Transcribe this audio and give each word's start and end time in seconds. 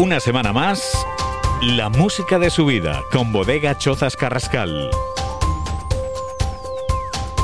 Una 0.00 0.18
semana 0.18 0.54
más, 0.54 1.06
la 1.60 1.90
música 1.90 2.38
de 2.38 2.48
su 2.48 2.64
vida 2.64 3.02
con 3.12 3.32
Bodega 3.32 3.76
Chozas 3.76 4.16
Carrascal. 4.16 4.90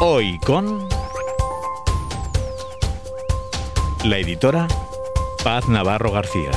Hoy 0.01 0.39
con 0.39 0.89
la 4.05 4.17
editora 4.17 4.67
Paz 5.47 5.69
Navarro 5.69 6.11
García. 6.11 6.51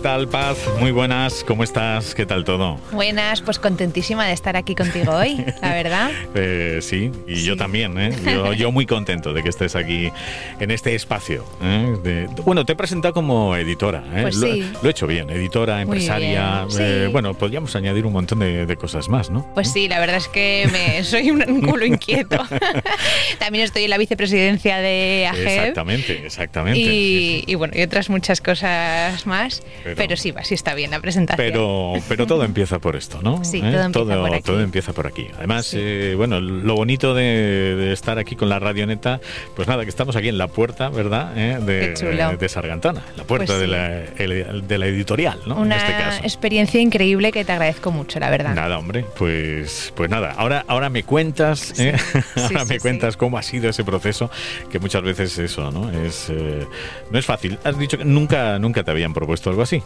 ¿Qué 0.00 0.04
tal, 0.04 0.28
Paz? 0.28 0.56
Muy 0.78 0.92
buenas, 0.92 1.44
¿cómo 1.44 1.62
estás? 1.62 2.14
¿Qué 2.14 2.24
tal 2.24 2.42
todo? 2.42 2.80
Buenas, 2.90 3.42
pues 3.42 3.58
contentísima 3.58 4.26
de 4.26 4.32
estar 4.32 4.56
aquí 4.56 4.74
contigo 4.74 5.12
hoy, 5.12 5.44
la 5.60 5.74
verdad. 5.74 6.10
Eh, 6.32 6.78
sí, 6.80 7.10
y 7.26 7.42
yo 7.42 7.56
también, 7.56 7.98
¿eh? 7.98 8.12
Yo, 8.56 8.70
muy 8.70 8.86
contento 8.86 9.32
de 9.32 9.42
que 9.42 9.48
estés 9.48 9.74
aquí 9.74 10.12
en 10.60 10.70
este 10.70 10.94
espacio. 10.94 11.44
¿eh? 11.60 12.28
bueno, 12.44 12.64
te 12.64 12.72
he 12.72 12.76
presentado 12.76 13.12
como 13.12 13.56
editora, 13.56 14.04
¿eh? 14.14 14.22
Pues 14.22 14.36
lo, 14.36 14.46
sí. 14.46 14.72
lo, 14.80 14.88
he 14.88 14.92
hecho 14.92 15.06
bien, 15.08 15.28
editora, 15.28 15.82
empresaria. 15.82 16.66
bien, 16.66 17.06
sí. 17.06 17.12
bueno, 17.12 17.34
podríamos 17.34 17.74
añadir 17.74 18.06
un 18.06 18.12
montón 18.12 18.38
de, 18.38 18.64
de, 18.64 18.76
cosas 18.76 19.08
más, 19.08 19.28
¿no? 19.28 19.44
Pues 19.54 19.72
sí, 19.72 19.88
la 19.88 19.98
verdad 19.98 20.16
es 20.16 20.28
que 20.28 20.68
me, 20.72 21.02
soy 21.04 21.30
un, 21.32 21.60
culo 21.62 21.84
inquieto. 21.84 22.38
también 23.38 23.64
estoy 23.64 23.84
en 23.84 23.90
la 23.90 23.98
vicepresidencia 23.98 24.78
de 24.78 25.26
AGEB. 25.30 25.48
Exactamente, 25.48 26.26
exactamente. 26.26 26.80
Y 26.80 27.54
bueno, 27.56 27.74
y 27.76 27.82
otras 27.82 28.08
muchas 28.08 28.40
cosas 28.40 29.26
más. 29.26 29.62
Pero, 29.94 30.08
pero 30.08 30.16
sí, 30.16 30.34
sí 30.42 30.54
está 30.54 30.74
bien 30.74 30.90
la 30.90 31.00
presentación. 31.00 31.46
Pero, 31.46 31.94
pero 32.08 32.26
todo 32.26 32.44
empieza 32.44 32.78
por 32.78 32.96
esto, 32.96 33.20
¿no? 33.22 33.44
Sí, 33.44 33.60
todo, 33.60 33.68
empieza, 33.68 33.92
todo, 33.92 34.20
por 34.22 34.34
aquí. 34.34 34.42
todo 34.42 34.60
empieza 34.60 34.92
por 34.92 35.06
aquí. 35.06 35.28
Además, 35.36 35.66
sí. 35.66 35.78
eh, 35.80 36.14
bueno, 36.16 36.40
lo 36.40 36.74
bonito 36.74 37.14
de, 37.14 37.76
de, 37.76 37.92
estar 37.92 38.18
aquí 38.18 38.36
con 38.36 38.48
la 38.48 38.58
radioneta, 38.58 39.20
pues 39.54 39.68
nada, 39.68 39.84
que 39.84 39.90
estamos 39.90 40.16
aquí 40.16 40.28
en 40.28 40.38
la 40.38 40.48
puerta, 40.48 40.88
¿verdad? 40.88 41.32
Eh, 41.36 41.58
de, 41.60 42.36
de, 42.36 42.48
Sargantana, 42.48 43.02
la 43.16 43.24
puerta 43.24 43.46
pues 43.46 43.58
sí. 43.58 43.62
de, 43.62 43.66
la, 43.66 44.60
de, 44.60 44.78
la, 44.78 44.86
editorial, 44.86 45.40
¿no? 45.46 45.56
Una 45.56 45.76
en 45.76 45.80
este 45.80 45.92
caso. 45.92 46.20
experiencia 46.22 46.80
increíble 46.80 47.32
que 47.32 47.44
te 47.44 47.52
agradezco 47.52 47.90
mucho, 47.90 48.18
la 48.20 48.30
verdad. 48.30 48.54
Nada, 48.54 48.78
hombre, 48.78 49.04
pues, 49.16 49.92
pues 49.94 50.10
nada. 50.10 50.34
Ahora, 50.36 50.64
ahora 50.68 50.88
me 50.88 51.02
cuentas, 51.02 51.78
¿eh? 51.78 51.94
ahora 52.36 52.64
me 52.64 52.78
cuentas 52.80 53.16
cómo 53.16 53.38
ha 53.38 53.42
sido 53.42 53.68
ese 53.68 53.84
proceso, 53.84 54.30
que 54.70 54.78
muchas 54.78 55.02
veces 55.02 55.38
eso, 55.38 55.70
¿no? 55.70 55.90
Es, 55.90 56.28
eh, 56.30 56.66
no 57.10 57.18
es 57.18 57.26
fácil. 57.26 57.58
Has 57.64 57.78
dicho 57.78 57.98
que 57.98 58.04
nunca, 58.04 58.58
nunca 58.58 58.84
te 58.84 58.90
habían 58.90 59.14
propuesto 59.14 59.50
algo 59.50 59.62
así. 59.62 59.79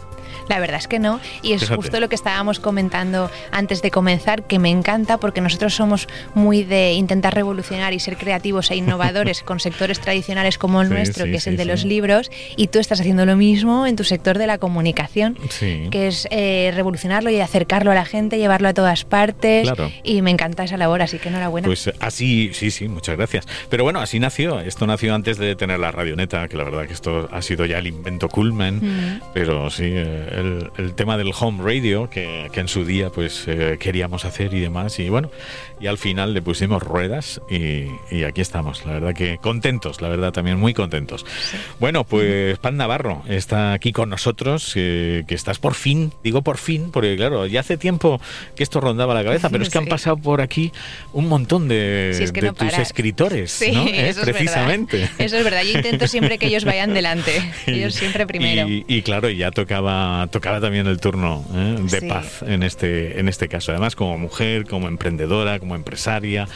La 0.47 0.59
verdad 0.59 0.77
es 0.77 0.87
que 0.87 0.99
no. 0.99 1.19
Y 1.41 1.53
es 1.53 1.61
Fíjate. 1.61 1.75
justo 1.75 1.99
lo 1.99 2.09
que 2.09 2.15
estábamos 2.15 2.59
comentando 2.59 3.31
antes 3.51 3.81
de 3.81 3.91
comenzar, 3.91 4.43
que 4.43 4.59
me 4.59 4.69
encanta 4.69 5.17
porque 5.17 5.41
nosotros 5.41 5.73
somos 5.73 6.07
muy 6.33 6.63
de 6.63 6.93
intentar 6.93 7.33
revolucionar 7.33 7.93
y 7.93 7.99
ser 7.99 8.17
creativos 8.17 8.71
e 8.71 8.75
innovadores 8.75 9.41
con 9.45 9.59
sectores 9.59 9.99
tradicionales 9.99 10.57
como 10.57 10.81
el 10.81 10.87
sí, 10.87 10.93
nuestro, 10.93 11.25
sí, 11.25 11.31
que 11.31 11.37
es 11.37 11.43
sí, 11.43 11.49
el 11.51 11.57
de 11.57 11.65
los 11.65 11.85
libros, 11.85 12.31
y 12.55 12.67
tú 12.67 12.79
estás 12.79 12.99
haciendo 12.99 13.25
lo 13.25 13.35
mismo 13.35 13.87
en 13.87 13.95
tu 13.95 14.03
sector 14.03 14.37
de 14.37 14.47
la 14.47 14.57
comunicación, 14.57 15.37
que 15.59 16.07
es 16.07 16.27
eh, 16.31 16.71
revolucionarlo 16.75 17.29
y 17.29 17.39
acercarlo 17.39 17.91
a 17.91 17.95
la 17.95 18.05
gente, 18.05 18.37
llevarlo 18.37 18.67
a 18.67 18.73
todas 18.73 19.03
partes. 19.03 19.63
Claro. 19.63 19.91
Y 20.03 20.21
me 20.21 20.31
encanta 20.31 20.63
esa 20.63 20.77
labor, 20.77 21.01
así 21.01 21.17
que 21.17 21.29
enhorabuena. 21.29 21.65
Pues 21.65 21.91
así, 21.99 22.51
sí, 22.53 22.71
sí, 22.71 22.87
muchas 22.87 23.17
gracias. 23.17 23.47
Pero 23.69 23.83
bueno, 23.83 23.99
así 23.99 24.19
nació. 24.19 24.59
Esto 24.59 24.87
nació 24.87 25.15
antes 25.15 25.37
de 25.37 25.55
tener 25.55 25.79
la 25.79 25.91
radioneta, 25.91 26.47
que 26.47 26.57
la 26.57 26.63
verdad 26.63 26.87
que 26.87 26.93
esto 26.93 27.27
ha 27.31 27.41
sido 27.41 27.65
ya 27.65 27.79
el 27.79 27.87
invento 27.87 28.29
culmen, 28.29 28.75
mm. 28.81 29.21
pero 29.33 29.69
sí, 29.69 29.84
eh, 29.93 30.27
el, 30.39 30.71
el 30.77 30.95
tema 30.95 31.17
del 31.17 31.31
home 31.37 31.63
radio 31.63 32.09
que, 32.09 32.49
que 32.51 32.59
en 32.59 32.67
su 32.67 32.85
día 32.85 33.09
pues 33.09 33.45
eh, 33.47 33.77
queríamos 33.79 34.25
hacer 34.25 34.53
y 34.53 34.59
demás. 34.59 34.99
Y 34.99 35.09
bueno 35.09 35.31
y 35.79 35.87
al 35.87 35.97
final 35.97 36.33
le 36.33 36.41
pusimos 36.41 36.81
ruedas 36.81 37.41
y, 37.49 37.87
y, 38.09 38.23
aquí 38.23 38.41
estamos. 38.41 38.85
La 38.85 38.93
verdad 38.93 39.13
que 39.13 39.37
contentos 39.39 40.01
la 40.01 40.07
verdad 40.07 40.31
también 40.31 40.57
muy 40.57 40.73
contentos. 40.73 41.25
Sí. 41.51 41.57
bueno 41.79 42.03
pues 42.03 42.57
Pan 42.59 42.77
Navarro 42.77 43.23
está 43.27 43.73
aquí 43.73 43.91
con 43.91 44.09
nosotros 44.09 44.73
eh, 44.75 45.23
que 45.27 45.35
estás 45.35 45.59
por 45.59 45.73
fin 45.73 46.13
digo 46.23 46.41
por 46.41 46.57
fin 46.57 46.91
porque 46.91 47.15
claro 47.15 47.45
ya 47.45 47.59
hace 47.59 47.77
tiempo 47.77 48.21
que 48.55 48.63
esto 48.63 48.79
rondaba 48.79 49.13
la 49.13 49.23
cabeza 49.23 49.49
pero 49.49 49.63
es 49.63 49.69
que 49.69 49.79
sí. 49.79 49.83
han 49.83 49.89
pasado 49.89 50.17
por 50.17 50.41
aquí 50.41 50.71
un 51.13 51.27
montón 51.27 51.67
de, 51.67 52.13
sí, 52.13 52.23
es 52.23 52.31
que 52.31 52.41
de 52.41 52.47
no 52.47 52.53
tus 52.53 52.77
escritores 52.77 53.51
sí, 53.51 53.71
¿no? 53.71 53.85
eso 53.87 54.21
precisamente. 54.21 55.03
Es 55.17 55.25
eso 55.25 55.37
es 55.37 55.43
verdad. 55.43 55.63
Yo 55.63 55.77
intento 55.77 56.07
siempre 56.07 56.37
que 56.37 56.47
ellos 56.47 56.65
vayan 56.65 56.93
delante. 56.93 57.41
Ellos 57.65 57.93
siempre 57.93 58.25
primero. 58.25 58.67
y, 58.67 58.85
y 58.87 59.01
claro 59.01 59.29
ya 59.29 59.51
tocaba 59.75 60.27
tocaba 60.31 60.61
también 60.61 60.87
el 60.87 60.99
turno 60.99 61.43
¿eh? 61.53 61.75
de 61.81 61.99
Sí. 61.99 62.07
paz 62.07 62.43
en 62.45 62.63
este, 62.63 63.19
en 63.19 63.27
este 63.27 63.47
caso. 63.47 63.71
Además, 63.71 63.95
como 63.95 64.17
mujer, 64.17 64.65
como 64.65 64.87
emprendedora, 64.87 65.59
como 65.59 65.75
empresaria, 65.75 66.47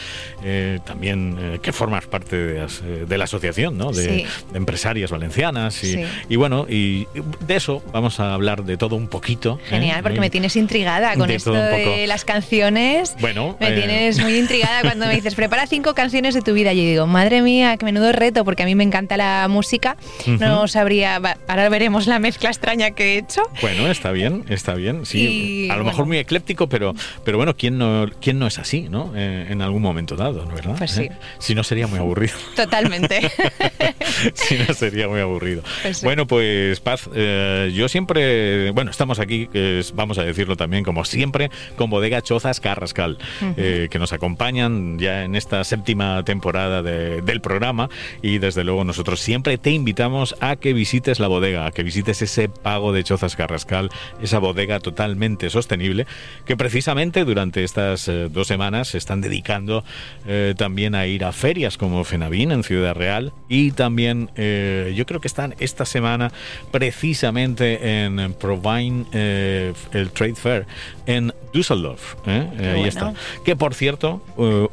eh, 0.43 0.79
también 0.85 1.35
eh, 1.39 1.59
que 1.61 1.71
formas 1.73 2.05
parte 2.07 2.35
de, 2.35 2.63
eh, 2.65 3.05
de 3.07 3.17
la 3.17 3.23
asociación 3.25 3.77
¿no? 3.77 3.91
de, 3.91 4.03
Sí. 4.03 4.25
de 4.51 4.57
empresarias 4.57 5.11
valencianas. 5.11 5.83
Y, 5.83 5.93
Sí. 5.93 6.03
y 6.29 6.35
bueno, 6.35 6.65
y 6.69 7.07
de 7.45 7.55
eso 7.55 7.83
vamos 7.91 8.19
a 8.19 8.33
hablar 8.33 8.63
de 8.63 8.77
todo 8.77 8.95
un 8.95 9.07
poquito. 9.07 9.59
Genial, 9.67 10.01
porque 10.03 10.19
me 10.19 10.29
tienes 10.29 10.55
intrigada 10.55 11.15
con 11.15 11.27
de 11.27 11.35
esto 11.35 11.51
de 11.53 12.05
las 12.07 12.25
canciones. 12.25 13.15
Bueno, 13.19 13.57
me 13.59 13.71
tienes 13.71 14.19
muy 14.19 14.37
intrigada 14.37 14.81
cuando 14.81 15.07
me 15.07 15.15
dices, 15.15 15.35
prepara 15.35 15.67
cinco 15.67 15.93
canciones 15.93 16.33
de 16.35 16.41
tu 16.41 16.53
vida. 16.53 16.73
Yo 16.73 16.81
digo, 16.81 17.07
madre 17.07 17.41
mía, 17.41 17.75
qué 17.77 17.85
menudo 17.85 18.11
reto, 18.11 18.45
porque 18.45 18.63
a 18.63 18.65
mí 18.65 18.75
me 18.75 18.83
encanta 18.83 19.17
la 19.17 19.47
música. 19.49 19.97
No 20.27 20.67
sabría, 20.67 21.19
ahora 21.47 21.69
veremos 21.69 22.07
la 22.07 22.19
mezcla 22.19 22.49
extraña 22.49 22.91
que 22.91 23.08
he 23.15 23.17
hecho. 23.19 23.41
Bueno, 23.61 23.87
está 23.89 24.11
bien, 24.11 24.45
está 24.49 24.73
bien. 24.75 25.05
Sí, 25.05 25.19
Y, 25.19 25.69
a 25.69 25.73
lo 25.75 25.79
bueno. 25.83 25.91
mejor 25.91 26.05
muy 26.05 26.17
ecléptico, 26.17 26.67
pero, 26.67 26.93
pero 27.23 27.37
bueno, 27.37 27.55
¿quién 27.55 27.77
no, 27.77 28.07
quién 28.21 28.39
no 28.39 28.47
es 28.47 28.59
así, 28.59 28.87
¿no? 28.89 29.11
Eh, 29.15 29.47
en 29.49 29.61
algún 29.61 29.81
momento 29.81 30.15
dado, 30.15 30.45
¿no 30.45 30.55
verdad? 30.55 30.75
Pues 30.77 30.91
sí. 30.91 31.03
¿Eh? 31.03 31.11
Si 31.39 31.55
no 31.55 31.63
sería 31.63 31.87
muy 31.87 31.99
aburrido. 31.99 32.33
Totalmente. 32.55 33.21
si 34.33 34.57
no 34.57 34.73
sería 34.73 35.07
muy 35.07 35.19
aburrido. 35.19 35.61
Pues 35.81 35.97
sí. 35.97 36.05
Bueno, 36.05 36.27
pues 36.27 36.79
Paz, 36.79 37.09
eh, 37.13 37.71
yo 37.75 37.87
siempre, 37.89 38.71
bueno, 38.71 38.91
estamos 38.91 39.19
aquí, 39.19 39.49
vamos 39.93 40.17
a 40.17 40.23
decirlo 40.23 40.55
también, 40.57 40.83
como 40.83 41.05
siempre, 41.05 41.49
con 41.75 41.89
Bodega 41.89 42.21
Chozas 42.21 42.59
Carrascal, 42.59 43.17
que 43.55 43.99
nos 43.99 44.13
acompañan 44.13 44.99
ya 44.99 45.23
en 45.23 45.35
esta 45.35 45.63
séptima 45.63 46.23
temporada 46.23 46.81
de- 46.83 47.21
del 47.21 47.41
programa 47.41 47.89
y 48.21 48.37
desde 48.37 48.63
luego 48.63 48.83
nosotros 48.83 49.19
siempre 49.19 49.57
te 49.57 49.71
invitamos 49.71 50.35
a 50.39 50.55
que 50.55 50.73
visites 50.73 51.19
la 51.19 51.27
bodega, 51.27 51.65
a 51.65 51.71
que 51.71 51.83
visites 51.83 52.21
ese 52.21 52.49
pago 52.49 52.88
de 52.93 53.03
Chozas 53.03 53.35
Carrascal, 53.35 53.89
esa 54.21 54.39
bodega 54.39 54.79
totalmente 54.79 55.49
sostenible, 55.49 56.07
que 56.45 56.57
precisamente 56.57 57.25
durante 57.25 57.63
estas 57.63 58.07
eh, 58.07 58.29
dos 58.29 58.47
semanas 58.47 58.89
se 58.89 58.97
están 58.97 59.21
dedicando 59.21 59.83
eh, 60.27 60.53
también 60.57 60.95
a 60.95 61.05
ir 61.05 61.23
a 61.25 61.31
ferias 61.31 61.77
como 61.77 62.03
Fenavín 62.03 62.51
en 62.51 62.63
Ciudad 62.63 62.95
Real 62.95 63.33
y 63.49 63.71
también 63.71 64.29
eh, 64.35 64.93
yo 64.95 65.05
creo 65.05 65.19
que 65.19 65.27
están 65.27 65.55
esta 65.59 65.85
semana 65.85 66.31
precisamente 66.71 68.03
en 68.05 68.33
Provine, 68.33 69.05
eh, 69.11 69.73
el 69.91 70.11
Trade 70.11 70.35
Fair 70.35 70.65
en 71.05 71.33
Düsseldorf. 71.53 72.15
Ahí 72.25 72.47
bueno. 72.55 72.85
está. 72.85 73.13
Que 73.43 73.55
por 73.55 73.73
cierto, 73.73 74.23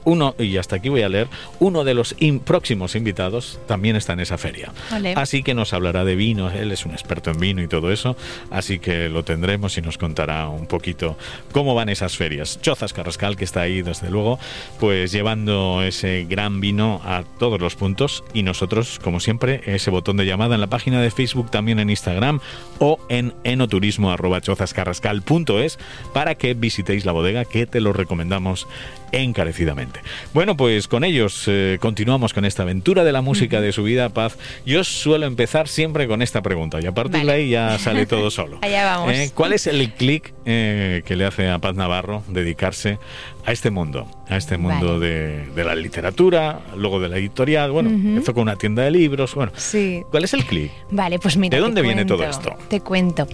uno, 0.04 0.34
y 0.38 0.56
hasta 0.58 0.76
aquí 0.76 0.88
voy 0.88 1.02
a 1.02 1.08
leer, 1.08 1.26
uno 1.58 1.82
de 1.82 1.94
los 1.94 2.14
in- 2.20 2.38
próximos 2.40 2.94
invitados 2.94 3.58
también 3.66 3.96
está 3.96 4.12
en 4.12 4.20
esa 4.20 4.36
feria. 4.38 4.72
Así 5.16 5.42
que 5.42 5.54
nos 5.54 5.72
hablará 5.72 6.04
de 6.04 6.14
vino, 6.14 6.50
él 6.50 6.70
es 6.70 6.84
un 6.86 6.92
experto 6.92 7.30
en 7.30 7.40
vino 7.40 7.62
y 7.62 7.68
todo 7.68 7.90
eso, 7.90 8.05
así 8.50 8.78
que 8.78 9.08
lo 9.08 9.24
tendremos 9.24 9.76
y 9.78 9.82
nos 9.82 9.98
contará 9.98 10.48
un 10.48 10.66
poquito 10.66 11.16
cómo 11.52 11.74
van 11.74 11.88
esas 11.88 12.16
ferias. 12.16 12.60
Chozas 12.60 12.92
Carrascal, 12.92 13.36
que 13.36 13.44
está 13.44 13.62
ahí 13.62 13.82
desde 13.82 14.10
luego, 14.10 14.38
pues 14.78 15.10
llevando 15.10 15.82
ese 15.82 16.26
gran 16.28 16.60
vino 16.60 17.00
a 17.04 17.24
todos 17.38 17.60
los 17.60 17.74
puntos 17.74 18.22
y 18.34 18.42
nosotros, 18.42 19.00
como 19.02 19.18
siempre, 19.20 19.62
ese 19.66 19.90
botón 19.90 20.18
de 20.18 20.26
llamada 20.26 20.54
en 20.54 20.60
la 20.60 20.68
página 20.68 21.00
de 21.00 21.10
Facebook, 21.10 21.50
también 21.50 21.78
en 21.78 21.88
Instagram 21.90 22.40
o 22.78 22.98
en 23.08 23.34
enoturismo.chozascarrascal.es 23.44 25.78
para 26.12 26.34
que 26.34 26.54
visitéis 26.54 27.06
la 27.06 27.12
bodega 27.12 27.44
que 27.44 27.66
te 27.66 27.80
lo 27.80 27.92
recomendamos 27.92 28.66
encarecidamente. 29.12 30.00
Bueno, 30.34 30.56
pues 30.56 30.88
con 30.88 31.04
ellos 31.04 31.44
eh, 31.46 31.78
continuamos 31.80 32.32
con 32.32 32.44
esta 32.44 32.62
aventura 32.62 33.04
de 33.04 33.12
la 33.12 33.22
música 33.22 33.60
de 33.60 33.72
su 33.72 33.82
vida, 33.82 34.08
Paz. 34.10 34.36
Yo 34.64 34.84
suelo 34.84 35.26
empezar 35.26 35.68
siempre 35.68 36.06
con 36.06 36.22
esta 36.22 36.42
pregunta 36.42 36.80
y 36.80 36.86
a 36.86 36.92
partir 36.92 37.20
Vale. 37.20 37.32
de 37.32 37.38
ahí 37.38 37.50
ya 37.50 37.78
sale 37.78 38.06
todo 38.06 38.30
solo. 38.30 38.58
Allá 38.62 38.84
vamos. 38.84 39.12
Eh, 39.12 39.30
¿Cuál 39.34 39.52
es 39.52 39.66
el 39.66 39.92
clic 39.92 40.34
eh, 40.44 41.02
que 41.04 41.16
le 41.16 41.24
hace 41.24 41.48
a 41.48 41.58
Paz 41.58 41.74
Navarro 41.74 42.22
dedicarse 42.28 42.98
a 43.46 43.52
este 43.52 43.70
mundo, 43.70 44.08
a 44.28 44.36
este 44.36 44.58
mundo 44.58 44.98
de, 44.98 45.46
la 45.54 45.76
literatura, 45.76 46.60
luego 46.76 46.98
de 46.98 47.08
la 47.08 47.16
editorial, 47.16 47.70
bueno, 47.70 47.90
empezó 47.90 48.34
con 48.34 48.42
una 48.42 48.56
tienda 48.56 48.82
de 48.82 48.90
libros, 48.90 49.36
bueno. 49.36 49.52
Sí. 49.56 50.02
¿Cuál 50.10 50.24
es 50.24 50.34
el 50.34 50.44
clic? 50.44 50.72
Vale, 50.90 51.20
pues 51.20 51.36
mira. 51.36 51.56
¿De 51.56 51.62
dónde 51.62 51.80
viene 51.80 52.04
todo 52.04 52.24
esto? 52.24 52.56
Te 52.68 52.80
cuento. 52.80 53.28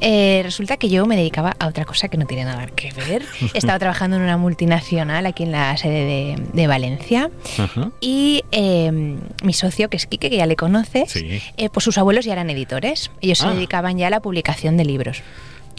Eh, 0.00 0.40
resulta 0.44 0.76
que 0.76 0.88
yo 0.88 1.04
me 1.06 1.16
dedicaba 1.16 1.56
a 1.58 1.66
otra 1.66 1.84
cosa 1.84 2.08
que 2.08 2.16
no 2.16 2.26
tiene 2.26 2.44
nada 2.44 2.66
que 2.66 2.92
ver. 2.92 3.24
Estaba 3.54 3.80
trabajando 3.80 4.16
en 4.16 4.22
una 4.22 4.36
multinacional 4.36 5.26
aquí 5.26 5.42
en 5.42 5.50
la 5.50 5.76
sede 5.76 6.36
de, 6.52 6.66
Valencia 6.66 7.30
y 8.00 8.42
em, 8.50 9.18
mi 9.44 9.52
socio, 9.52 9.88
que 9.88 9.96
es 9.96 10.06
Quique, 10.06 10.30
que 10.30 10.36
ya 10.36 10.46
le 10.46 10.56
conoces, 10.56 11.14
eh, 11.16 11.68
pues 11.72 11.84
sus 11.84 11.98
abuelos 11.98 12.24
ya 12.24 12.32
eran 12.32 12.50
editores. 12.50 13.10
Ellos 13.20 13.38
se 13.38 13.46
ah. 13.46 13.54
dedicaban 13.54 13.98
ya 13.98 14.08
a 14.08 14.10
la 14.10 14.20
publicación 14.20 14.76
de 14.76 14.84
libros. 14.84 15.22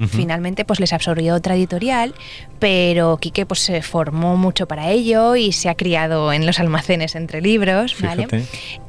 Finalmente 0.05 0.63
pues 0.63 0.79
les 0.79 0.93
absorbió 0.93 1.33
otra 1.33 1.55
editorial, 1.55 2.13
pero 2.59 3.17
Quique 3.17 3.45
pues 3.45 3.61
se 3.61 3.81
formó 3.81 4.37
mucho 4.37 4.67
para 4.67 4.91
ello 4.91 5.35
y 5.35 5.51
se 5.51 5.69
ha 5.69 5.75
criado 5.75 6.31
en 6.33 6.45
los 6.45 6.59
almacenes 6.59 7.15
entre 7.15 7.41
libros, 7.41 7.95
¿vale? 7.99 8.27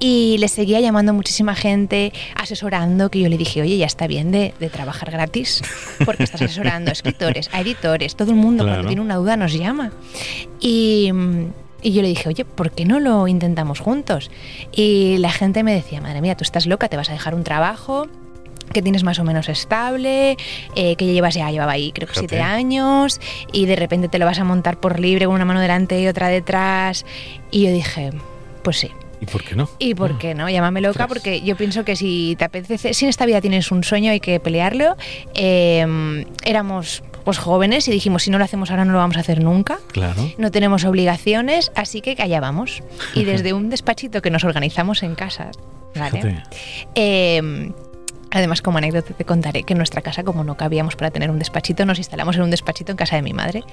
Y 0.01 0.37
le 0.39 0.49
seguía 0.49 0.81
llamando 0.81 1.15
muchísima 1.15 1.55
gente, 1.55 2.13
asesorando, 2.35 3.11
que 3.11 3.21
yo 3.21 3.29
le 3.29 3.39
dije, 3.39 3.63
oye, 3.63 3.79
ya 3.79 3.87
está 3.87 4.07
bien 4.07 4.31
de, 4.31 4.53
trabajar 4.71 5.11
gratis, 5.11 5.63
porque 6.05 6.25
estás 6.25 6.43
asesorando 6.43 6.91
a 6.91 6.93
escritores, 6.93 7.49
a 7.53 7.63
editores, 7.63 8.15
todo 8.15 8.33
el 8.33 8.37
mundo 8.37 8.65
cuando 8.65 8.87
tiene 8.87 9.01
una 9.01 9.17
duda 9.17 9.37
nos 9.37 9.53
llama. 9.53 9.93
Y... 10.61 11.13
Y 11.81 11.93
yo 11.93 12.03
le 12.03 12.09
dije, 12.09 12.29
oye, 12.29 12.45
¿por 12.45 12.73
qué 12.73 12.85
no 12.85 12.99
lo 12.99 13.29
intentamos 13.29 13.79
juntos? 13.79 14.33
Y 14.73 15.17
la 15.19 15.31
gente 15.31 15.63
me 15.63 15.73
decía, 15.73 16.01
madre 16.01 16.21
mía, 16.21 16.37
tú 16.37 16.43
estás 16.43 16.67
loca, 16.67 16.89
te 16.89 16.97
vas 16.97 17.09
a 17.09 17.13
dejar 17.13 17.37
un 17.37 17.45
trabajo, 17.45 18.09
que 18.73 18.83
tienes 18.83 19.05
más 19.05 19.19
o 19.19 19.25
menos 19.25 19.49
estable, 19.49 20.37
eh, 20.75 20.97
que 20.97 21.07
ya 21.07 21.13
llevas 21.13 21.35
ya 21.35 21.51
llevaba 21.51 21.73
ahí 21.73 21.93
creo 21.93 22.09
que 22.09 22.15
siete 22.15 22.41
años 22.41 23.21
y 23.53 23.67
de 23.67 23.77
repente 23.77 24.09
te 24.09 24.19
lo 24.19 24.27
vas 24.27 24.39
a 24.39 24.45
montar 24.45 24.79
por 24.79 24.99
libre 24.99 25.27
con 25.27 25.35
una 25.35 25.45
mano 25.45 25.61
delante 25.61 26.01
y 26.01 26.07
otra 26.09 26.29
detrás 26.29 27.05
y 27.51 27.65
yo 27.65 27.73
dije 27.73 28.11
pues 28.63 28.79
sí. 28.79 28.91
¿Y 29.21 29.27
por 29.27 29.43
qué 29.43 29.57
no? 29.57 29.69
¿Y 29.79 29.95
por 29.95 30.19
qué 30.19 30.35
no? 30.35 30.49
Llámame 30.49 30.81
loca 30.81 31.09
porque 31.09 31.41
yo 31.41 31.57
pienso 31.57 31.85
que 31.85 31.97
si 31.97 32.37
te 32.39 32.45
apetece, 32.45 32.95
si 32.95 33.05
en 33.05 33.09
esta 33.09 33.27
vida 33.27 33.41
tienes 33.41 33.71
un 33.73 33.83
sueño 33.83 34.13
hay 34.13 34.21
que 34.21 34.39
pelearlo. 34.39 34.97
Em, 35.35 36.25
éramos 36.45 37.03
pues 37.25 37.39
jóvenes 37.39 37.87
y 37.89 37.91
dijimos 37.91 38.23
si 38.23 38.31
no 38.31 38.39
lo 38.39 38.45
hacemos 38.45 38.71
ahora 38.71 38.85
no 38.85 38.93
lo 38.93 38.99
vamos 38.99 39.17
a 39.17 39.21
hacer 39.21 39.43
nunca. 39.43 39.79
Claro. 39.93 40.31
No 40.39 40.51
tenemos 40.51 40.85
obligaciones, 40.85 41.73
así 41.75 42.01
que 42.01 42.17
allá 42.19 42.41
vamos. 42.41 42.83
Y 43.15 43.25
desde 43.27 43.53
un 43.53 43.71
despachito 43.71 44.23
que 44.23 44.31
nos 44.31 44.45
organizamos 44.45 45.03
en 45.03 45.15
casa, 45.15 45.51
¿vale? 45.95 46.43
Además, 48.31 48.63
como 48.63 48.79
anécdota 48.79 49.15
te 49.15 49.25
contaré 49.25 49.63
que 49.63 49.73
en 49.75 49.79
nuestra 49.79 50.03
casa, 50.03 50.23
como 50.23 50.45
no 50.45 50.57
cabíamos 50.57 50.97
para 50.97 51.11
tener 51.11 51.31
un 51.31 51.39
despachito, 51.39 51.87
nos 51.87 51.99
instalamos 51.99 52.37
en 52.37 52.43
un 52.43 52.51
despachito 52.51 52.93
en 52.93 52.97
casa 52.97 53.17
de 53.17 53.23
mi 53.23 53.33
madre. 53.33 53.63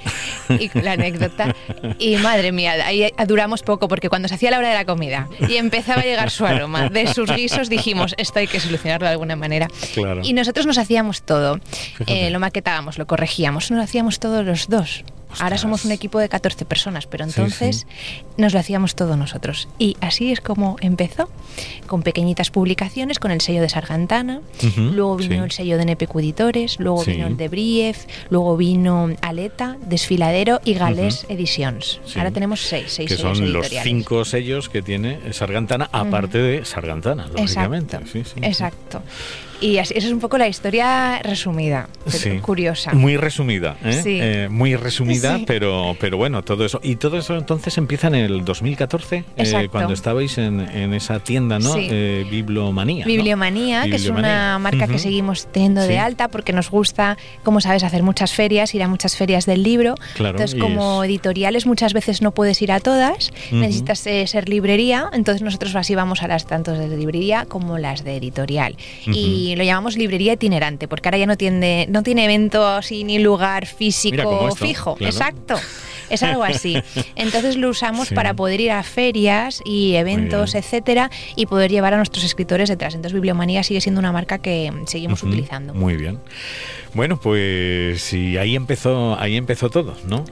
Y 0.49 0.69
la 0.79 0.93
anécdota. 0.93 1.55
Y 1.99 2.15
madre 2.17 2.51
mía, 2.51 2.73
ahí 2.85 3.11
duramos 3.27 3.61
poco 3.63 3.87
porque 3.87 4.09
cuando 4.09 4.27
se 4.27 4.35
hacía 4.35 4.51
la 4.51 4.59
hora 4.59 4.69
de 4.69 4.75
la 4.75 4.85
comida 4.85 5.27
y 5.47 5.55
empezaba 5.57 6.01
a 6.01 6.05
llegar 6.05 6.29
su 6.29 6.45
aroma 6.45 6.89
de 6.89 7.07
sus 7.07 7.31
guisos, 7.31 7.69
dijimos, 7.69 8.15
esto 8.17 8.39
hay 8.39 8.47
que 8.47 8.59
solucionarlo 8.59 9.07
de 9.07 9.11
alguna 9.11 9.35
manera. 9.35 9.67
Y 10.23 10.33
nosotros 10.33 10.65
nos 10.65 10.77
hacíamos 10.77 11.23
todo. 11.23 11.59
Eh, 12.07 12.29
lo 12.29 12.39
maquetábamos, 12.39 12.97
lo 12.97 13.07
corregíamos, 13.07 13.71
nos 13.71 13.77
lo 13.77 13.83
hacíamos 13.83 14.19
todos 14.19 14.45
los 14.45 14.69
dos. 14.69 15.03
Ahora 15.39 15.57
somos 15.57 15.85
un 15.85 15.91
equipo 15.91 16.19
de 16.19 16.29
14 16.29 16.65
personas, 16.65 17.07
pero 17.07 17.23
entonces 17.23 17.87
nos 18.37 18.53
lo 18.53 18.59
hacíamos 18.59 18.95
todos 18.95 19.17
nosotros. 19.17 19.67
Y 19.79 19.97
así 20.01 20.31
es 20.31 20.41
como 20.41 20.77
empezó, 20.81 21.29
con 21.87 22.03
pequeñitas 22.03 22.51
publicaciones, 22.51 23.19
con 23.19 23.31
el 23.31 23.41
sello 23.41 23.61
de 23.61 23.69
Sargantana, 23.69 24.41
luego 24.75 25.15
vino 25.17 25.43
el 25.43 25.51
sello 25.51 25.77
de 25.77 25.85
Nepecu 25.85 26.19
Editores, 26.19 26.79
luego 26.79 27.03
vino 27.03 27.27
el 27.27 27.37
de 27.37 27.47
Brief, 27.47 28.05
luego 28.29 28.57
vino 28.57 29.09
Aleta, 29.21 29.77
Desfiladero 29.85 30.61
y 30.63 30.73
Galés 30.73 31.25
Editions. 31.29 31.99
Ahora 32.15 32.31
tenemos 32.31 32.61
seis, 32.61 32.85
seis 32.89 33.09
que 33.09 33.17
son 33.17 33.53
los 33.53 33.69
cinco 33.69 34.25
sellos 34.25 34.69
que 34.69 34.81
tiene 34.81 35.33
Sargantana, 35.33 35.89
aparte 35.91 36.37
de 36.37 36.65
Sargantana, 36.65 37.27
lógicamente. 37.27 37.97
Exacto. 37.97 38.41
Exacto. 38.41 39.01
Y 39.61 39.77
así, 39.77 39.93
esa 39.95 40.07
es 40.07 40.13
un 40.13 40.19
poco 40.19 40.37
la 40.37 40.47
historia 40.47 41.19
resumida, 41.19 41.87
curiosa. 42.41 42.93
Muy 42.93 43.17
resumida, 43.17 43.77
¿eh? 43.83 44.01
eh 44.05 44.47
muy 44.49 44.75
resumida, 44.75 45.39
pero, 45.45 45.95
pero 45.99 46.17
bueno, 46.17 46.43
todo 46.43 46.65
eso. 46.65 46.79
Y 46.83 46.97
todo 46.97 47.17
eso 47.17 47.35
entonces 47.37 47.77
empieza 47.77 48.07
en 48.07 48.15
el 48.15 48.43
2014, 48.43 49.23
eh, 49.37 49.67
cuando 49.71 49.93
estabais 49.93 50.37
en, 50.37 50.59
en, 50.59 50.93
esa 50.93 51.19
tienda, 51.19 51.59
¿no? 51.59 51.75
Eh, 51.77 52.25
Bibliomanía. 52.29 53.05
Bibliomanía, 53.05 53.83
que 53.83 53.95
es 53.95 54.07
una 54.07 54.59
marca 54.59 54.87
que 54.87 54.99
seguimos 54.99 55.47
teniendo 55.51 55.81
de 55.81 55.99
alta 55.99 56.27
porque 56.27 56.53
nos 56.53 56.69
gusta, 56.69 57.17
como 57.43 57.61
sabes, 57.61 57.83
hacer 57.83 58.03
muchas 58.03 58.33
ferias, 58.33 58.73
ir 58.75 58.83
a 58.83 58.87
muchas 58.87 59.15
ferias 59.15 59.45
del 59.45 59.63
libro. 59.63 59.95
entonces, 60.17 60.55
como 60.55 61.03
editoriales 61.03 61.65
muchas 61.65 61.93
veces 61.93 62.21
no 62.21 62.31
puedes 62.31 62.61
ir 62.61 62.71
a 62.71 62.79
todas, 62.79 63.31
necesitas 63.51 63.99
ser 63.99 64.49
librería, 64.49 65.09
entonces 65.13 65.41
nosotros 65.41 65.75
así 65.75 65.95
vamos 65.95 66.23
a 66.23 66.27
las 66.27 66.45
tantos 66.45 66.77
de 66.77 66.95
librería 66.95 67.45
como 67.45 67.77
las 67.77 68.03
de 68.03 68.17
editorial. 68.17 68.75
Y 69.05 69.44
y 69.51 69.55
lo 69.55 69.63
llamamos 69.63 69.97
librería 69.97 70.33
itinerante, 70.33 70.87
porque 70.87 71.09
ahora 71.09 71.17
ya 71.17 71.25
no 71.25 71.37
tiene, 71.37 71.87
no 71.89 72.03
tiene 72.03 72.25
evento 72.25 72.65
así 72.65 73.03
ni 73.03 73.19
lugar 73.19 73.65
físico 73.65 74.55
fijo. 74.55 74.97
Exacto. 74.99 75.55
Es 76.09 76.23
algo 76.23 76.43
así. 76.43 76.81
Entonces 77.15 77.57
lo 77.57 77.69
usamos 77.69 78.09
para 78.09 78.33
poder 78.33 78.61
ir 78.61 78.71
a 78.71 78.83
ferias 78.83 79.61
y 79.65 79.95
eventos, 79.95 80.55
etcétera, 80.55 81.09
y 81.35 81.45
poder 81.45 81.71
llevar 81.71 81.93
a 81.93 81.97
nuestros 81.97 82.23
escritores 82.23 82.69
detrás. 82.69 82.95
Entonces 82.95 83.13
Bibliomanía 83.13 83.63
sigue 83.63 83.81
siendo 83.81 83.99
una 83.99 84.11
marca 84.11 84.37
que 84.39 84.71
seguimos 84.85 85.21
utilizando. 85.23 85.73
Muy 85.73 85.95
bien. 85.97 86.19
Bueno, 86.95 87.19
pues 87.19 88.01
sí, 88.01 88.37
ahí 88.37 88.55
empezó, 88.55 89.19
ahí 89.19 89.35
empezó 89.35 89.69
todo, 89.69 89.97
¿no? 90.07 90.23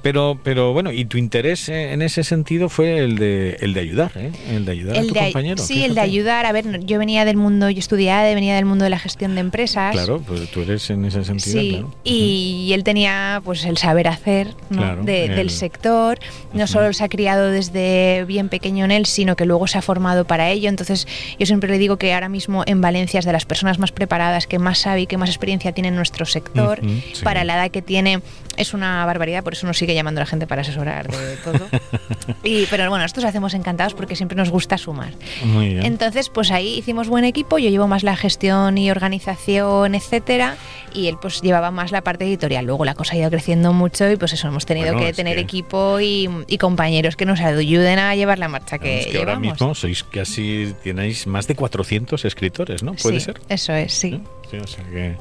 Pero, 0.00 0.38
pero 0.44 0.72
bueno, 0.72 0.92
y 0.92 1.04
tu 1.06 1.18
interés 1.18 1.68
en 1.68 2.02
ese 2.02 2.22
sentido 2.22 2.68
fue 2.68 2.98
el 2.98 3.18
de, 3.18 3.56
el 3.60 3.74
de 3.74 3.80
ayudar, 3.80 4.12
¿eh? 4.14 4.30
El 4.48 4.64
de 4.64 4.72
ayudar 4.72 4.96
a 4.96 5.02
tu 5.02 5.12
compañero. 5.12 5.60
Sí, 5.60 5.82
el 5.82 5.96
de 5.96 6.00
ayudar. 6.00 6.46
A 6.46 6.52
ver, 6.52 6.84
yo 6.84 7.00
venía 7.00 7.24
del 7.24 7.36
mundo, 7.36 7.68
yo 7.68 7.80
estudiaba, 7.80 8.22
venía 8.22 8.54
del 8.54 8.64
mundo 8.64 8.84
de 8.84 8.90
la 8.90 8.98
gestión 9.00 9.34
de 9.34 9.40
empresas. 9.40 9.92
Claro, 9.92 10.22
pues 10.24 10.48
tú 10.52 10.62
eres 10.62 10.88
en 10.90 11.04
ese 11.04 11.24
sentido. 11.24 11.60
Sí, 11.60 11.84
y, 12.04 12.72
él 12.72 12.84
tenía 12.84 13.40
pues 13.44 13.64
el 13.64 13.76
saber 13.76 14.06
hacer 14.06 14.54
del 15.02 15.50
sector. 15.50 16.18
No 16.52 16.66
solo 16.66 16.92
se 16.92 17.04
ha 17.04 17.08
criado 17.08 17.50
desde 17.50 18.24
bien 18.26 18.48
pequeño 18.48 18.84
en 18.84 18.90
él, 18.90 19.06
sino 19.06 19.36
que 19.36 19.44
luego 19.44 19.66
se 19.66 19.78
ha 19.78 19.82
formado 19.82 20.24
para 20.24 20.50
ello. 20.50 20.68
Entonces, 20.68 21.06
yo 21.38 21.46
siempre 21.46 21.70
le 21.70 21.78
digo 21.78 21.96
que 21.96 22.14
ahora 22.14 22.28
mismo 22.28 22.62
en 22.66 22.80
Valencia 22.80 23.20
es 23.20 23.26
de 23.26 23.32
las 23.32 23.44
personas 23.44 23.78
más 23.78 23.92
preparadas, 23.92 24.46
que 24.46 24.58
más 24.58 24.78
sabe 24.78 25.02
y 25.02 25.06
que 25.06 25.16
más 25.16 25.28
experiencia 25.28 25.72
tiene 25.72 25.88
en 25.88 25.96
nuestro 25.96 26.26
sector. 26.26 26.80
Para 27.22 27.44
la 27.44 27.54
edad 27.54 27.70
que 27.70 27.82
tiene 27.82 28.20
es 28.56 28.74
una 28.74 29.06
barbaridad, 29.06 29.44
por 29.44 29.52
eso 29.52 29.66
nos 29.66 29.78
sigue 29.78 29.94
llamando 29.94 30.20
la 30.20 30.26
gente 30.26 30.46
para 30.46 30.62
asesorar 30.62 31.08
de 31.08 31.36
todo. 31.36 31.68
y, 32.42 32.66
pero 32.66 32.88
bueno, 32.88 33.04
nosotros 33.04 33.24
hacemos 33.24 33.54
encantados 33.54 33.94
porque 33.94 34.16
siempre 34.16 34.36
nos 34.36 34.50
gusta 34.50 34.76
sumar. 34.78 35.12
Entonces, 35.42 36.28
pues 36.28 36.50
ahí 36.50 36.76
hicimos 36.76 37.08
buen 37.08 37.24
equipo, 37.24 37.58
yo 37.58 37.70
llevo 37.70 37.86
más 37.86 38.02
la 38.02 38.16
gestión 38.16 38.76
y 38.76 38.90
organización, 38.90 39.94
etcétera, 39.94 40.56
y 40.92 41.06
él 41.06 41.16
pues 41.20 41.40
llevaba 41.40 41.70
más 41.70 41.92
la 41.92 42.02
parte 42.02 42.24
editorial. 42.24 42.64
Luego 42.66 42.84
la 42.84 42.94
cosa 42.94 43.14
ha 43.14 43.18
ido 43.18 43.30
creciendo 43.30 43.72
mucho 43.72 44.10
y 44.10 44.16
pues 44.16 44.32
eso, 44.32 44.48
hemos 44.48 44.66
tenido 44.66 44.87
que 44.96 45.12
tener 45.12 45.38
equipo 45.38 46.00
y, 46.00 46.28
compañeros 46.58 47.16
que 47.16 47.24
nos 47.24 47.40
ayuden 47.40 47.98
a 47.98 48.14
llevar 48.14 48.38
la 48.38 48.48
marcha 48.48 48.78
que, 48.78 49.08
que 49.10 49.18
ahora 49.18 49.38
mismo 49.38 49.74
sois 49.74 50.02
casi, 50.02 50.74
tenéis 50.82 51.26
más 51.26 51.46
de 51.46 51.54
400 51.54 52.24
escritores, 52.24 52.82
¿no? 52.82 52.94
¿Puede 52.94 53.20
ser? 53.20 53.40
Eso 53.48 53.72
es, 53.72 53.92
sí. 53.94 54.20
Sí, 54.50 54.56
o 54.56 54.66
sea 54.66 54.84
que 54.84 55.16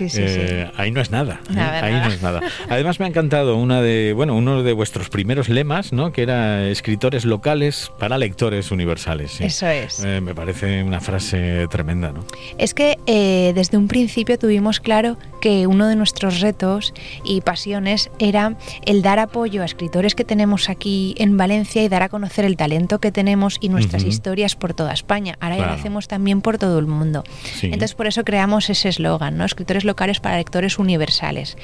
eh, 0.00 0.70
ahí 0.76 0.90
no 0.90 1.00
es 1.00 1.10
nada, 1.10 1.40
¿eh? 1.50 1.58
ahí 1.58 1.92
no 1.94 2.08
es 2.08 2.22
nada. 2.22 2.40
Además 2.68 3.00
me 3.00 3.06
ha 3.06 3.08
encantado 3.08 3.56
una 3.56 3.80
de, 3.80 4.12
bueno, 4.14 4.36
uno 4.36 4.62
de 4.62 4.72
vuestros 4.72 5.08
primeros 5.08 5.48
lemas, 5.48 5.92
¿no? 5.92 6.12
Que 6.12 6.22
era 6.22 6.66
escritores 6.66 7.24
locales 7.24 7.90
para 7.98 8.18
lectores 8.18 8.70
universales. 8.70 9.40
Eso 9.40 9.66
es. 9.68 10.04
Eh, 10.04 10.20
me 10.20 10.34
parece 10.34 10.82
una 10.82 11.00
frase 11.00 11.66
tremenda, 11.68 12.12
¿no? 12.12 12.24
Es 12.58 12.74
que 12.74 12.98
desde 13.54 13.78
un 13.78 13.88
principio 13.88 14.38
tuvimos 14.38 14.80
claro 14.80 15.16
que 15.40 15.66
uno 15.66 15.86
de 15.86 15.96
nuestros 15.96 16.40
retos 16.40 16.92
y 17.24 17.40
pasiones 17.40 18.10
era 18.18 18.56
el 18.84 19.02
dar 19.02 19.18
apoyo 19.18 19.62
a 19.62 19.64
escritores 19.64 20.14
que 20.14 20.24
tenemos 20.24 20.68
aquí 20.68 21.14
en 21.18 21.36
Valencia 21.36 21.82
y 21.82 21.88
dar 21.88 22.02
a 22.02 22.08
conocer 22.08 22.44
el 22.44 22.56
talento 22.56 22.98
que 22.98 23.12
tenemos 23.12 23.56
y 23.60 23.68
nuestras 23.68 24.04
historias 24.04 24.56
por 24.56 24.74
toda 24.74 24.92
España. 24.92 25.36
Ahora 25.40 25.56
ya 25.56 25.66
lo 25.66 25.72
hacemos 25.72 26.08
también 26.08 26.40
por 26.40 26.58
todo 26.58 26.78
el 26.78 26.86
mundo. 26.86 27.24
Entonces 27.62 27.94
por 27.94 28.06
eso 28.06 28.24
creamos 28.24 28.57
ese 28.70 28.88
eslogan, 28.88 29.36
¿no? 29.36 29.44
Escritores 29.44 29.84
locales 29.84 30.20
para 30.20 30.36
lectores 30.36 30.78
universales. 30.78 31.56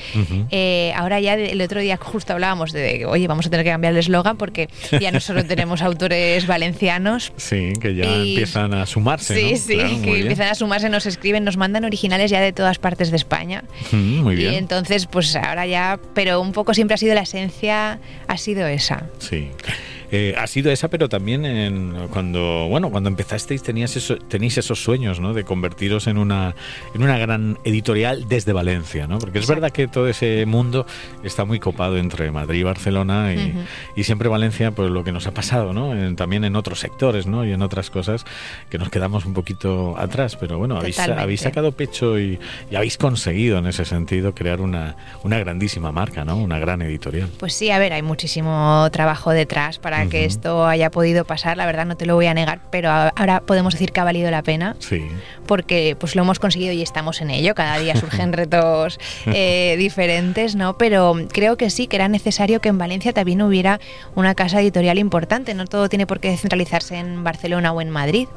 Eh, 0.50 0.92
ahora 0.96 1.20
ya 1.20 1.34
el 1.34 1.60
otro 1.60 1.80
día 1.80 1.96
justo 1.96 2.32
hablábamos 2.32 2.72
de, 2.72 3.06
oye, 3.06 3.26
vamos 3.26 3.46
a 3.46 3.50
tener 3.50 3.64
que 3.64 3.70
cambiar 3.70 3.92
el 3.92 3.98
eslogan 3.98 4.36
porque 4.36 4.68
ya 5.00 5.10
no 5.10 5.20
solo 5.20 5.44
tenemos 5.46 5.82
autores 5.82 6.46
valencianos. 6.46 7.32
Sí, 7.36 7.72
que 7.80 7.94
ya 7.94 8.04
empiezan 8.04 8.74
a 8.74 8.86
sumarse. 8.86 9.34
Sí, 9.34 9.56
sí, 9.56 10.00
que 10.02 10.20
empiezan 10.20 10.48
a 10.48 10.54
sumarse, 10.54 10.88
nos 10.88 11.06
escriben, 11.06 11.44
nos 11.44 11.56
mandan 11.56 11.84
originales 11.84 12.30
ya 12.30 12.40
de 12.40 12.52
todas 12.52 12.78
partes 12.78 13.10
de 13.10 13.16
España. 13.16 13.64
muy 13.92 14.36
bien. 14.36 14.54
Y 14.54 14.56
entonces, 14.56 15.06
pues 15.06 15.34
ahora 15.36 15.66
ya, 15.66 15.98
pero 16.14 16.40
un 16.40 16.52
poco 16.52 16.74
siempre 16.74 16.94
ha 16.94 16.98
sido 16.98 17.14
la 17.14 17.22
esencia, 17.22 17.98
ha 18.26 18.36
sido 18.36 18.66
esa. 18.66 19.06
Sí. 19.18 19.50
Eh, 20.10 20.34
ha 20.38 20.46
sido 20.46 20.70
esa, 20.70 20.88
pero 20.88 21.08
también 21.08 21.44
en, 21.44 22.08
cuando, 22.10 22.66
bueno, 22.68 22.90
cuando 22.90 23.08
empezasteis 23.08 23.62
tenías 23.62 23.96
eso, 23.96 24.16
tenéis 24.16 24.58
esos 24.58 24.82
sueños, 24.82 25.20
¿no? 25.20 25.32
De 25.34 25.44
convertiros 25.44 26.06
en 26.06 26.18
una, 26.18 26.54
en 26.94 27.02
una 27.02 27.18
gran 27.18 27.58
editorial 27.64 28.28
desde 28.28 28.52
Valencia, 28.52 29.06
¿no? 29.06 29.18
Porque 29.18 29.38
es 29.38 29.46
verdad 29.46 29.70
que 29.70 29.88
todo 29.88 30.08
ese 30.08 30.44
mundo 30.46 30.86
está 31.22 31.44
muy 31.44 31.60
copado 31.60 31.98
entre 31.98 32.30
Madrid 32.30 32.60
y 32.60 32.62
Barcelona 32.62 33.34
y, 33.96 34.04
siempre 34.04 34.28
Valencia, 34.28 34.70
pues 34.70 34.90
lo 34.90 35.02
que 35.02 35.12
nos 35.12 35.26
ha 35.26 35.32
pasado, 35.32 35.72
¿no? 35.72 35.94
también 36.14 36.44
en 36.44 36.56
otros 36.56 36.80
sectores, 36.80 37.26
¿no? 37.26 37.44
Y 37.44 37.52
en 37.52 37.62
otras 37.62 37.90
cosas 37.90 38.24
que 38.68 38.78
nos 38.78 38.90
quedamos 38.90 39.24
un 39.24 39.32
poquito 39.32 39.98
atrás, 39.98 40.36
pero 40.36 40.58
bueno, 40.58 40.76
habéis, 40.76 40.98
habéis, 40.98 41.40
sacado 41.40 41.72
pecho 41.72 42.18
y, 42.18 42.38
habéis 42.74 42.98
conseguido 42.98 43.58
en 43.58 43.66
ese 43.66 43.84
sentido 43.84 44.34
crear 44.34 44.60
una, 44.60 44.96
una 45.22 45.38
grandísima 45.38 45.92
marca, 45.92 46.24
¿no? 46.24 46.36
Una 46.36 46.58
gran 46.58 46.82
editorial. 46.82 47.30
Pues 47.38 47.54
sí, 47.54 47.70
a 47.70 47.78
ver, 47.78 47.92
hay 47.92 48.02
muchísimo 48.02 48.88
trabajo 48.92 49.30
detrás 49.30 49.78
para 49.78 49.93
que 50.10 50.24
esto 50.24 50.66
haya 50.66 50.90
podido 50.90 51.24
pasar, 51.24 51.56
la 51.56 51.66
verdad 51.66 51.86
no 51.86 51.96
te 51.96 52.06
lo 52.06 52.14
voy 52.14 52.26
a 52.26 52.34
negar, 52.34 52.60
pero 52.70 52.90
ahora 52.90 53.40
podemos 53.40 53.74
decir 53.74 53.92
que 53.92 54.00
ha 54.00 54.04
valido 54.04 54.30
la 54.30 54.42
pena. 54.42 54.76
Sí. 54.78 55.02
Porque 55.46 55.96
pues 55.98 56.14
lo 56.16 56.22
hemos 56.22 56.38
conseguido 56.38 56.72
y 56.72 56.82
estamos 56.82 57.20
en 57.20 57.30
ello, 57.30 57.54
cada 57.54 57.78
día 57.78 57.96
surgen 57.96 58.32
retos 58.34 58.98
eh, 59.26 59.76
diferentes, 59.78 60.56
¿no? 60.56 60.76
Pero 60.78 61.16
creo 61.32 61.56
que 61.56 61.70
sí, 61.70 61.86
que 61.86 61.96
era 61.96 62.08
necesario 62.08 62.60
que 62.60 62.68
en 62.68 62.78
Valencia 62.78 63.12
también 63.12 63.42
hubiera 63.42 63.80
una 64.14 64.34
casa 64.34 64.60
editorial 64.60 64.98
importante, 64.98 65.54
no 65.54 65.66
todo 65.66 65.88
tiene 65.88 66.06
por 66.06 66.20
qué 66.20 66.36
centralizarse 66.36 66.96
en 66.96 67.24
Barcelona 67.24 67.72
o 67.72 67.80
en 67.80 67.90
Madrid, 67.90 68.28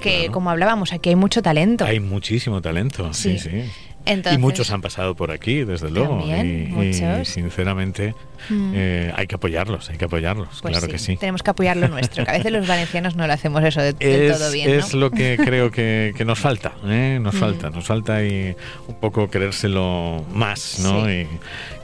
que 0.00 0.28
como 0.30 0.50
hablábamos, 0.50 0.92
aquí 0.92 1.10
hay 1.10 1.16
mucho 1.16 1.42
talento. 1.42 1.84
Hay 1.84 2.00
muchísimo 2.00 2.60
talento, 2.60 3.12
sí, 3.12 3.38
sí 3.38 3.64
y 4.06 4.38
muchos 4.38 4.70
han 4.70 4.82
pasado 4.82 5.14
por 5.14 5.30
aquí, 5.30 5.64
desde 5.64 5.90
luego. 5.90 6.24
y, 6.26 7.24
sinceramente 7.24 8.14
mm. 8.48 8.72
eh, 8.74 9.12
hay 9.16 9.26
que 9.26 9.36
apoyarlos, 9.36 9.88
hay 9.90 9.96
que 9.96 10.04
apoyarlos, 10.04 10.48
pues 10.60 10.72
claro 10.72 10.88
que 10.88 10.98
sí. 10.98 11.16
Tenemos 11.16 11.42
que 11.42 11.50
apoyar 11.50 11.76
lo 11.76 11.88
nuestro, 11.88 12.24
que 12.24 12.30
a 12.30 12.34
veces 12.34 12.52
los 12.52 12.66
valencianos 12.66 13.16
no 13.16 13.26
lo 13.26 13.32
hacemos 13.32 13.62
eso 13.64 13.80
de, 13.80 13.92
todo 13.92 14.52
bien. 14.52 14.70
Es 14.70 14.94
lo 14.94 15.10
que 15.10 15.38
creo 15.42 15.70
que, 15.70 16.14
nos 16.24 16.38
falta, 16.38 16.72
¿eh? 16.86 17.18
nos 17.20 17.34
mm. 17.34 17.38
falta, 17.38 17.70
nos 17.70 17.84
falta 17.84 18.24
y 18.24 18.54
un 18.88 18.94
poco 19.00 19.28
creérselo 19.28 20.24
más, 20.32 20.80
¿no? 20.80 21.10
Y 21.10 21.26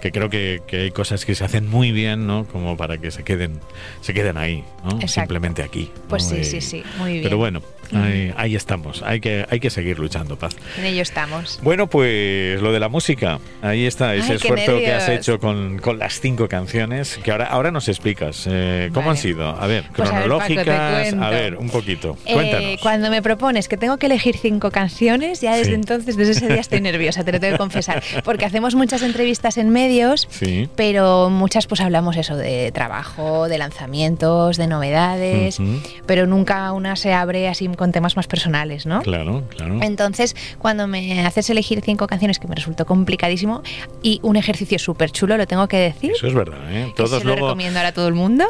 que 0.01 0.13
creo 0.13 0.31
que, 0.31 0.63
hay 0.73 0.91
cosas 0.91 1.25
que 1.25 1.35
se 1.35 1.45
hacen 1.45 1.69
muy 1.69 1.93
bien, 1.93 2.27
¿no? 2.27 2.47
Como 2.47 2.77
para 2.77 2.99
que 2.99 3.11
se 3.11 3.23
queden, 3.23 3.61
se 4.01 4.15
queden 4.15 4.37
ahí, 4.37 4.65
¿no? 4.85 5.07
Simplemente 5.07 5.63
aquí. 5.63 5.91
Pues 6.09 6.25
sí, 6.25 6.45
sí, 6.45 6.61
sí, 6.61 6.83
muy 6.99 7.13
bien. 7.13 7.23
Pero 7.25 7.39
bueno, 7.39 7.63
Ahí, 7.93 8.55
estamos, 8.55 9.03
hay 9.03 9.21
que, 9.21 9.47
hay 9.49 9.61
que 9.61 9.71
seguir 9.71 9.99
luchando, 9.99 10.37
Paz. 10.37 10.57
En 10.79 10.85
ello 10.85 11.03
estamos. 11.03 11.59
Bueno, 11.63 11.89
pues 11.89 12.61
lo 12.61 12.73
de 12.73 12.81
la 12.81 12.89
música, 12.89 13.39
ahí 13.63 13.87
está, 13.87 14.15
ese 14.15 14.35
esfuerzo 14.35 14.79
que 14.79 14.93
has 14.93 15.09
hecho 15.09 15.39
con, 15.39 15.81
las 15.99 16.21
cinco 16.21 16.49
canciones, 16.49 17.19
que 17.23 17.33
ahora, 17.33 17.47
ahora 17.47 17.71
nos 17.71 17.89
explicas. 17.89 18.47
Eh, 18.51 18.91
¿Cómo 18.93 19.11
han 19.11 19.17
sido? 19.17 19.49
A 19.49 19.67
ver, 19.67 19.85
pues 19.95 20.09
cronológicas, 20.09 21.13
a 21.15 21.31
ver, 21.31 21.57
un 21.57 21.71
poquito. 21.71 22.17
Eh, 22.27 22.35
Cuéntanos. 22.35 22.81
cuando 22.81 23.11
me 23.11 23.23
propones 23.23 23.69
que 23.69 23.77
tengo 23.77 23.97
que 23.97 24.07
elegir 24.07 24.37
cinco 24.37 24.71
canciones, 24.71 25.41
ya 25.41 25.57
desde 25.57 25.75
entonces, 25.75 26.17
desde 26.17 26.33
ese 26.33 26.49
día 26.49 26.61
estoy 26.61 26.81
nerviosa, 26.91 27.25
te 27.25 27.33
lo 27.33 27.41
tengo 27.41 27.55
que 27.55 27.59
confesar, 27.59 28.03
porque 28.25 28.45
hacemos 28.45 28.75
muchas 28.75 29.03
entrevistas 29.03 29.57
en 29.59 29.71
medios, 29.71 30.29
pero 30.77 31.31
muchas 31.31 31.67
pues 31.67 31.81
hablamos 31.81 32.17
eso 32.17 32.37
de 32.37 32.71
trabajo, 32.73 33.49
de 33.49 33.59
lanzamientos, 33.59 34.57
de 34.57 34.67
novedades, 34.67 35.59
pero 36.07 36.27
nunca 36.27 36.73
una 36.73 36.97
se 36.97 37.13
abre 37.13 37.49
así 37.49 37.69
con 37.81 37.93
temas 37.93 38.15
más 38.15 38.27
personales, 38.27 38.85
¿no? 38.85 39.01
Claro, 39.01 39.43
claro. 39.49 39.79
Entonces, 39.81 40.37
cuando 40.59 40.87
me 40.87 41.25
haces 41.25 41.49
elegir 41.49 41.81
cinco 41.83 42.07
canciones 42.07 42.39
que 42.39 42.47
me 42.47 42.55
resultó 42.55 42.85
complicadísimo 42.85 43.63
y 44.03 44.21
un 44.23 44.37
ejercicio 44.37 44.79
súper 44.79 45.11
chulo, 45.13 45.39
lo 45.39 45.47
tengo 45.47 45.67
que 45.67 45.79
decir. 45.79 46.13
Eso 46.15 46.27
es 46.27 46.35
verdad, 46.35 46.59
¿eh? 46.71 46.93
Todos 46.95 47.25
lo 47.25 47.37
recomiendo 47.37 47.79
ahora 47.79 47.89
a 47.89 47.93
todo 47.95 48.07
el 48.09 48.13
mundo. 48.13 48.45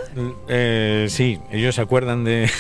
Eh, 0.49 1.07
sí, 1.11 1.39
ellos 1.53 1.77
se 1.77 1.81
acuerdan 1.81 2.25
de, 2.25 2.51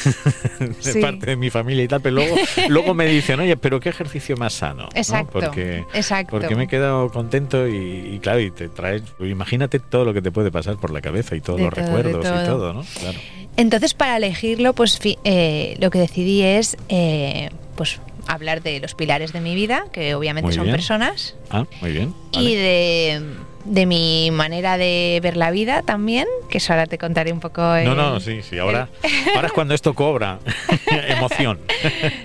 parte 1.02 1.26
de 1.26 1.36
mi 1.36 1.50
familia 1.50 1.82
y 1.82 1.88
tal, 1.88 2.02
pero 2.02 2.14
luego, 2.14 2.36
luego 2.68 2.94
me 2.94 3.06
dicen, 3.06 3.40
oye, 3.40 3.56
pero 3.56 3.80
qué 3.80 3.88
ejercicio 3.88 4.36
más 4.36 4.52
sano. 4.52 4.88
Exacto. 4.94 5.40
Porque, 5.40 5.84
exacto. 5.92 6.38
porque 6.38 6.54
me 6.54 6.64
he 6.64 6.68
quedado 6.68 7.10
contento 7.10 7.66
y, 7.66 8.20
claro, 8.22 8.38
y 8.38 8.52
te 8.52 8.68
traes, 8.68 9.02
imagínate 9.18 9.80
todo 9.80 10.04
lo 10.04 10.14
que 10.14 10.22
te 10.22 10.30
puede 10.30 10.52
pasar 10.52 10.76
por 10.76 10.92
la 10.92 11.00
cabeza 11.00 11.34
y 11.34 11.40
todos 11.40 11.60
los 11.60 11.72
recuerdos 11.74 12.24
y 12.24 12.46
todo, 12.46 12.72
¿no? 12.72 12.84
Claro. 13.00 13.18
Entonces, 13.56 13.94
para 13.94 14.16
elegirlo, 14.16 14.74
pues 14.74 14.98
eh, 15.24 15.76
lo 15.80 15.90
que 15.90 15.98
decidí 15.98 16.42
es 16.42 16.76
eh, 16.88 17.50
pues 17.76 18.00
hablar 18.26 18.62
de 18.62 18.80
los 18.80 18.94
pilares 18.94 19.32
de 19.32 19.40
mi 19.40 19.54
vida, 19.54 19.86
que 19.92 20.14
obviamente 20.14 20.52
son 20.52 20.66
personas. 20.66 21.34
Ah, 21.50 21.66
muy 21.80 21.92
bien. 21.92 22.14
Y 22.32 22.54
de 22.54 23.22
de 23.64 23.86
mi 23.86 24.30
manera 24.30 24.78
de 24.78 25.20
ver 25.22 25.36
la 25.36 25.50
vida 25.50 25.82
también, 25.82 26.26
que 26.48 26.58
eso 26.58 26.72
ahora 26.72 26.86
te 26.86 26.98
contaré 26.98 27.32
un 27.32 27.40
poco. 27.40 27.62
no, 27.62 27.94
no, 27.94 28.20
sí, 28.20 28.40
sí, 28.42 28.58
ahora, 28.58 28.88
ahora 29.34 29.48
es 29.48 29.52
cuando 29.52 29.74
esto 29.74 29.94
cobra 29.94 30.38
emoción. 31.08 31.58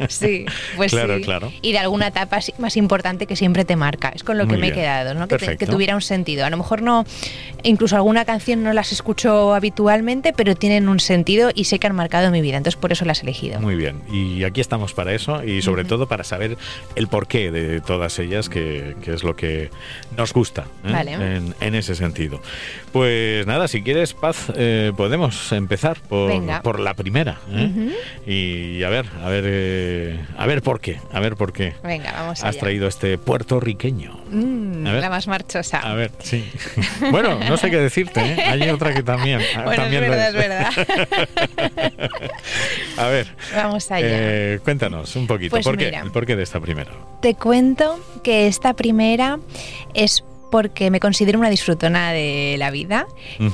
sí, 0.07 0.45
pues 0.75 0.91
claro, 0.91 1.19
claro. 1.21 1.51
Y 1.61 1.71
de 1.71 1.79
alguna 1.79 2.07
etapa 2.07 2.39
más 2.57 2.77
importante 2.77 3.27
que 3.27 3.35
siempre 3.35 3.65
te 3.65 3.75
marca. 3.75 4.11
Es 4.15 4.23
con 4.23 4.37
lo 4.37 4.47
que 4.47 4.57
me 4.57 4.69
he 4.69 4.71
quedado, 4.71 5.13
¿no? 5.13 5.27
Que, 5.27 5.57
que, 5.57 5.67
tuviera 5.67 5.95
un 5.95 6.01
sentido. 6.01 6.45
A 6.45 6.49
lo 6.49 6.57
mejor 6.57 6.81
no, 6.81 7.05
incluso 7.63 7.95
alguna 7.95 8.25
canción 8.25 8.63
no 8.63 8.73
las 8.73 8.91
escucho 8.91 9.53
habitualmente, 9.53 10.33
pero 10.33 10.55
tienen 10.55 10.87
un 10.87 10.99
sentido 10.99 11.51
y 11.53 11.65
sé 11.65 11.79
que 11.79 11.87
han 11.87 11.95
marcado 11.95 12.31
mi 12.31 12.41
vida. 12.41 12.57
Entonces 12.57 12.79
por 12.79 12.91
eso 12.91 13.05
las 13.05 13.19
he 13.19 13.23
elegido. 13.23 13.59
Muy 13.59 13.75
bien. 13.75 14.01
Y 14.11 14.43
aquí 14.43 14.61
estamos 14.61 14.93
para 14.93 15.13
eso 15.13 15.43
y 15.43 15.61
sobre 15.61 15.83
todo 15.83 16.07
para 16.07 16.23
saber 16.23 16.57
el 16.95 17.07
porqué 17.07 17.51
de 17.51 17.81
todas 17.81 18.19
ellas, 18.19 18.49
que, 18.49 18.95
que 19.03 19.13
es 19.13 19.23
lo 19.23 19.35
que 19.35 19.69
nos 20.15 20.33
gusta. 20.33 20.65
¿eh? 20.83 20.91
Vale 20.91 21.24
en, 21.25 21.75
ese 21.75 21.95
sentido. 21.95 22.41
Pues 22.91 23.45
nada, 23.47 23.67
si 23.67 23.81
quieres, 23.81 24.13
Paz, 24.13 24.51
eh, 24.55 24.91
podemos 24.95 25.51
empezar 25.51 25.99
por, 26.01 26.31
por 26.61 26.79
la 26.79 26.93
primera. 26.93 27.39
¿eh? 27.51 27.91
Y 28.25 28.83
a 28.83 28.89
ver, 28.89 29.05
a 29.23 29.29
ver, 29.29 29.43
eh, 29.47 30.19
a 30.37 30.45
ver 30.45 30.61
por 30.61 30.79
qué, 30.79 30.99
a 31.11 31.19
ver 31.19 31.35
por 31.35 31.53
qué. 31.53 31.73
Venga, 31.83 32.11
vamos 32.13 32.43
Has 32.43 32.57
traído 32.57 32.87
este 32.87 33.17
puertorriqueño. 33.17 34.19
Mm, 34.29 34.83
la 34.85 35.09
más 35.09 35.27
marchosa. 35.27 35.79
A 35.79 35.93
ver, 35.93 36.11
sí. 36.19 36.49
bueno, 37.11 37.39
no 37.39 37.57
sé 37.57 37.69
qué 37.69 37.77
decirte, 37.77 38.19
hay 38.19 38.69
otra 38.69 38.93
que 38.93 39.03
también. 39.03 39.41
Bueno, 39.65 39.83
también 39.83 40.03
es 40.03 40.09
verdad, 40.09 40.27
es. 40.27 40.35
verdad. 40.35 41.91
a 42.97 43.07
ver. 43.07 43.27
Vamos 43.55 43.89
allá. 43.89 44.59
cuéntanos 44.59 45.15
un 45.15 45.27
poquito, 45.27 45.51
pues 45.51 45.65
¿por 45.65 45.77
qué? 45.77 45.87
¿El 45.87 46.11
porqué 46.11 46.35
de 46.35 46.43
esta 46.43 46.59
primera? 46.59 46.91
Te 47.21 47.33
cuento 47.35 47.99
que 48.23 48.47
esta 48.47 48.73
primera 48.73 49.39
es 49.93 50.23
porque 50.55 50.89
me 50.89 51.01
considero 51.01 51.37
una 51.37 51.49
disfrutona 51.49 52.13
de 52.13 52.55
la 52.57 52.71
vida. 52.71 53.07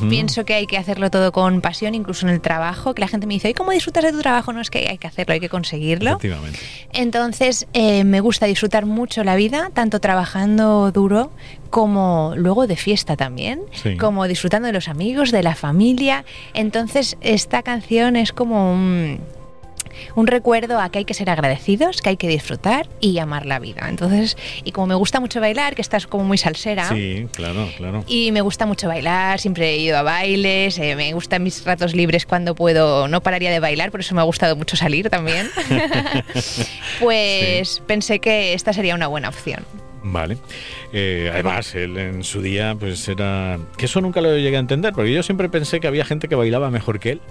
Pienso 0.07 0.45
que 0.45 0.53
hay 0.53 0.67
que 0.67 0.77
hacerlo 0.77 1.09
todo 1.09 1.31
con 1.31 1.59
pasión, 1.59 1.95
incluso 1.95 2.27
en 2.27 2.31
el 2.31 2.41
trabajo, 2.41 2.93
que 2.93 3.01
la 3.01 3.07
gente 3.07 3.25
me 3.25 3.33
dice, 3.33 3.49
¿y 3.49 3.55
cómo 3.55 3.71
disfrutas 3.71 4.03
de 4.03 4.11
tu 4.11 4.19
trabajo? 4.19 4.53
No 4.53 4.61
es 4.61 4.69
que 4.69 4.87
hay 4.87 4.99
que 4.99 5.07
hacerlo, 5.07 5.33
hay 5.33 5.39
que 5.39 5.49
conseguirlo. 5.49 6.19
Entonces, 6.93 7.65
eh, 7.73 8.03
me 8.03 8.19
gusta 8.19 8.45
disfrutar 8.45 8.85
mucho 8.85 9.23
la 9.23 9.35
vida, 9.35 9.71
tanto 9.73 9.99
trabajando 9.99 10.91
duro 10.91 11.31
como 11.71 12.33
luego 12.35 12.67
de 12.67 12.75
fiesta 12.75 13.17
también, 13.17 13.61
como 13.99 14.27
disfrutando 14.27 14.67
de 14.67 14.73
los 14.73 14.87
amigos, 14.87 15.31
de 15.31 15.41
la 15.41 15.55
familia. 15.55 16.23
Entonces, 16.53 17.17
esta 17.21 17.63
canción 17.63 18.15
es 18.15 18.31
como 18.31 18.73
un 18.73 19.21
un 20.15 20.27
recuerdo 20.27 20.79
a 20.79 20.89
que 20.89 20.99
hay 20.99 21.05
que 21.05 21.13
ser 21.13 21.29
agradecidos, 21.29 22.01
que 22.01 22.09
hay 22.09 22.17
que 22.17 22.27
disfrutar 22.27 22.87
y 22.99 23.17
amar 23.19 23.45
la 23.45 23.59
vida. 23.59 23.87
Entonces, 23.89 24.37
y 24.63 24.71
como 24.71 24.87
me 24.87 24.95
gusta 24.95 25.19
mucho 25.19 25.39
bailar, 25.39 25.75
que 25.75 25.81
estás 25.81 26.07
como 26.07 26.23
muy 26.23 26.37
salsera. 26.37 26.89
Sí, 26.89 27.27
claro, 27.33 27.67
claro. 27.77 28.03
Y 28.07 28.31
me 28.31 28.41
gusta 28.41 28.65
mucho 28.65 28.87
bailar, 28.87 29.39
siempre 29.39 29.71
he 29.71 29.77
ido 29.77 29.97
a 29.97 30.03
bailes, 30.03 30.77
eh, 30.79 30.95
me 30.95 31.13
gustan 31.13 31.43
mis 31.43 31.63
ratos 31.65 31.93
libres 31.93 32.25
cuando 32.25 32.55
puedo, 32.55 33.07
no 33.07 33.21
pararía 33.21 33.51
de 33.51 33.59
bailar, 33.59 33.91
por 33.91 33.99
eso 33.99 34.15
me 34.15 34.21
ha 34.21 34.25
gustado 34.25 34.55
mucho 34.55 34.75
salir 34.75 35.09
también. 35.09 35.49
pues 36.99 37.81
pensé 37.85 38.19
que 38.19 38.53
esta 38.53 38.73
sería 38.73 38.95
una 38.95 39.07
buena 39.07 39.29
opción. 39.29 39.65
Vale. 40.03 40.37
Eh, 40.93 41.29
además, 41.31 41.75
él 41.75 41.97
en 41.97 42.23
su 42.23 42.41
día, 42.41 42.75
pues 42.79 43.07
era. 43.07 43.59
Que 43.77 43.85
eso 43.85 44.01
nunca 44.01 44.21
lo 44.21 44.35
llegué 44.35 44.57
a 44.57 44.59
entender, 44.59 44.93
porque 44.93 45.13
yo 45.13 45.23
siempre 45.23 45.49
pensé 45.49 45.79
que 45.79 45.87
había 45.87 46.05
gente 46.05 46.27
que 46.27 46.35
bailaba 46.35 46.71
mejor 46.71 46.99
que 46.99 47.11
él, 47.11 47.21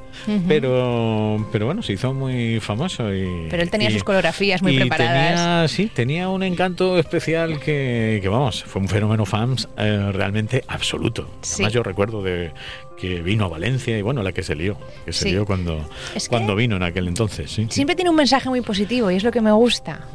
pero, 0.46 1.48
pero 1.50 1.66
bueno, 1.66 1.82
se 1.82 1.94
hizo 1.94 2.14
muy 2.14 2.60
famoso. 2.60 3.12
Y, 3.14 3.48
pero 3.50 3.62
él 3.62 3.70
tenía 3.70 3.90
sus 3.90 4.04
coreografías 4.04 4.62
muy 4.62 4.78
preparadas. 4.78 5.40
Tenía, 5.40 5.68
sí, 5.68 5.90
tenía 5.92 6.28
un 6.28 6.42
encanto 6.42 6.98
especial 6.98 7.58
que, 7.60 8.20
que 8.22 8.28
vamos, 8.28 8.62
fue 8.64 8.82
un 8.82 8.88
fenómeno 8.88 9.26
fans 9.26 9.68
eh, 9.76 10.10
realmente 10.12 10.64
absoluto. 10.68 11.28
Además, 11.54 11.72
yo 11.72 11.82
recuerdo 11.82 12.22
de 12.22 12.52
que 12.96 13.22
vino 13.22 13.46
a 13.46 13.48
Valencia 13.48 13.98
y 13.98 14.02
bueno, 14.02 14.22
la 14.22 14.32
que 14.32 14.42
se 14.42 14.54
lió, 14.54 14.76
que 15.04 15.12
se 15.12 15.30
lió 15.30 15.46
cuando, 15.46 15.88
cuando 16.28 16.54
vino 16.54 16.76
en 16.76 16.82
aquel 16.82 17.08
entonces. 17.08 17.50
Siempre 17.70 17.96
tiene 17.96 18.10
un 18.10 18.16
mensaje 18.16 18.48
muy 18.48 18.60
positivo 18.60 19.10
y 19.10 19.16
es 19.16 19.24
lo 19.24 19.32
que 19.32 19.40
me 19.40 19.52
gusta. 19.52 20.06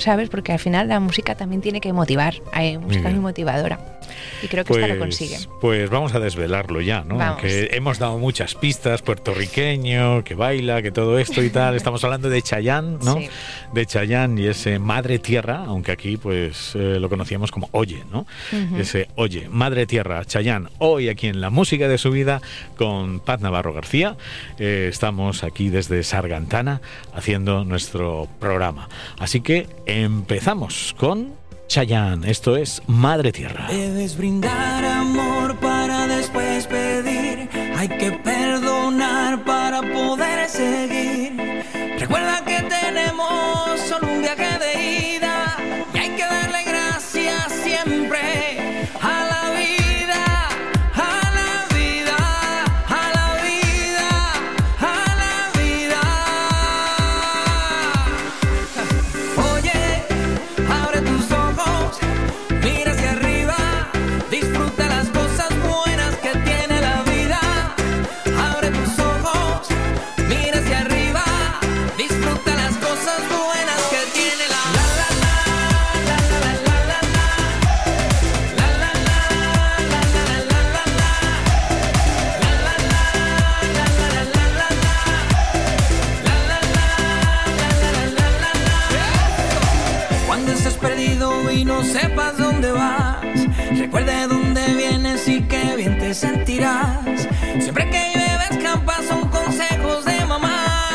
¿Sabes? 0.00 0.28
Porque 0.28 0.52
al 0.52 0.58
final 0.58 0.88
la 0.88 1.00
música 1.00 1.34
también 1.34 1.60
tiene 1.60 1.80
que 1.80 1.92
motivar, 1.92 2.34
hay 2.52 2.78
música 2.78 3.08
muy, 3.10 3.20
motivadora. 3.20 3.78
Y 4.42 4.48
creo 4.48 4.64
que 4.64 4.72
esta 4.72 4.86
lo 4.86 4.94
pues, 4.94 5.00
consigue. 5.00 5.36
Pues 5.60 5.90
vamos 5.90 6.14
a 6.14 6.20
desvelarlo 6.20 6.80
ya, 6.80 7.04
¿no? 7.04 7.36
Que 7.36 7.70
hemos 7.72 7.98
dado 7.98 8.18
muchas 8.18 8.54
pistas, 8.54 9.02
puertorriqueño, 9.02 10.24
que 10.24 10.34
baila, 10.34 10.82
que 10.82 10.90
todo 10.90 11.18
esto 11.18 11.42
y 11.42 11.50
tal. 11.50 11.76
Estamos 11.76 12.02
hablando 12.04 12.28
de 12.28 12.42
Chayán, 12.42 12.98
¿no? 13.02 13.18
De 13.72 13.86
Chayán 13.86 14.38
y 14.38 14.46
ese 14.46 14.78
Madre 14.78 15.18
Tierra, 15.18 15.64
aunque 15.66 15.92
aquí 15.92 16.16
pues 16.16 16.72
eh, 16.74 16.98
lo 17.00 17.08
conocíamos 17.08 17.50
como 17.50 17.68
Oye, 17.72 18.04
¿no? 18.10 18.26
Ese 18.78 19.08
Oye, 19.14 19.48
Madre 19.50 19.86
Tierra, 19.86 20.24
Chayán, 20.24 20.70
hoy 20.78 21.08
aquí 21.08 21.26
en 21.26 21.40
la 21.40 21.50
música 21.50 21.88
de 21.88 21.98
su 21.98 22.10
vida 22.10 22.40
con 22.76 23.20
Paz 23.20 23.40
Navarro 23.40 23.72
García. 23.72 24.16
Eh, 24.58 24.88
estamos 24.90 25.44
aquí 25.44 25.68
desde 25.68 26.02
Sargantana 26.02 26.80
haciendo 27.14 27.64
nuestro 27.64 28.28
programa. 28.38 28.88
Así 29.18 29.40
que 29.40 29.68
empezamos 29.90 30.94
con 30.98 31.34
Chayanne. 31.68 32.30
Esto 32.30 32.56
es 32.56 32.82
Madre 32.86 33.32
Tierra. 33.32 33.68
Siempre 96.60 97.88
que 97.88 98.12
llueve 98.12 98.44
escampas 98.50 99.06
son 99.08 99.26
consejos 99.30 100.04
de 100.04 100.26
mamá. 100.26 100.90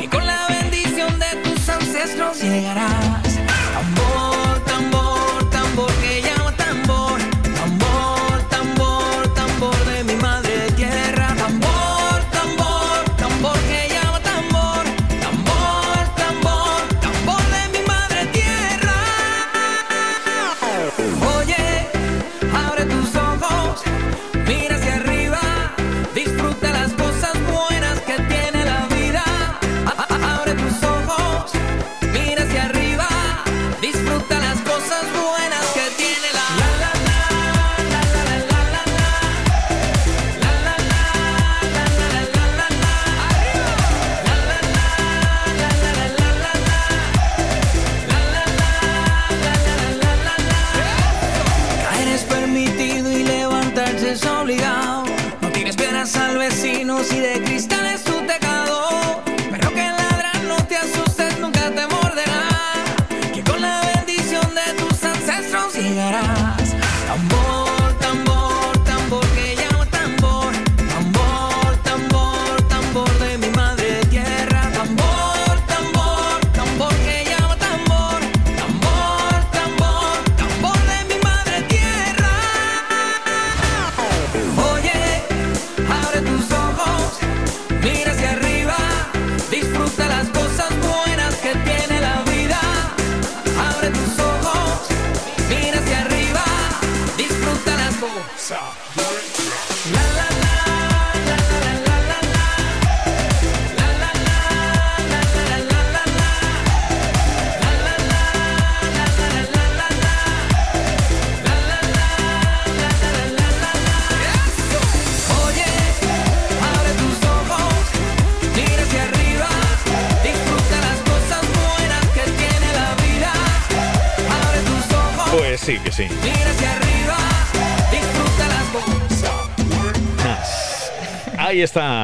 Y 0.00 0.06
con 0.06 0.24
la 0.24 0.46
bendición 0.48 1.18
de 1.18 1.34
tus 1.42 1.68
ancestros 1.68 2.40
llegarás. 2.40 2.99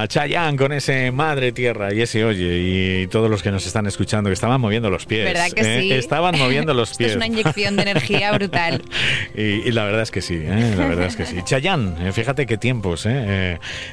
Está 0.07 0.21
Chayanne 0.21 0.57
con 0.57 0.71
ese 0.71 1.11
Madre 1.11 1.51
Tierra 1.51 1.93
y 1.93 2.01
ese 2.01 2.25
Oye 2.25 2.61
y 2.61 3.07
todos 3.09 3.29
los 3.29 3.43
que 3.43 3.51
nos 3.51 3.67
están 3.67 3.87
escuchando 3.87 4.31
que 4.31 4.35
estaban 4.35 4.61
moviendo 4.61 4.89
los 4.89 5.05
pies. 5.05 5.25
¿Verdad 5.25 5.51
que 5.51 5.63
¿eh? 5.63 5.81
sí? 5.83 5.93
Estaban 5.93 6.39
moviendo 6.39 6.75
los 6.75 6.91
pies. 6.97 7.11
es 7.11 7.17
una 7.17 7.27
inyección 7.27 7.75
de 7.75 7.83
energía 7.83 8.31
brutal. 8.31 8.83
y, 9.37 9.71
la 9.73 9.85
verdad 9.85 10.03
es 10.03 10.11
que 10.11 10.23
sí, 10.23 10.35
¿eh? 10.35 10.75
la 10.77 10.87
verdad 10.87 11.07
es 11.07 11.17
que 11.17 11.27
sí. 11.27 11.37
Chayanne, 11.45 12.09
eh, 12.09 12.13
fíjate 12.13 12.47
qué 12.47 12.57
tiempos 12.57 13.07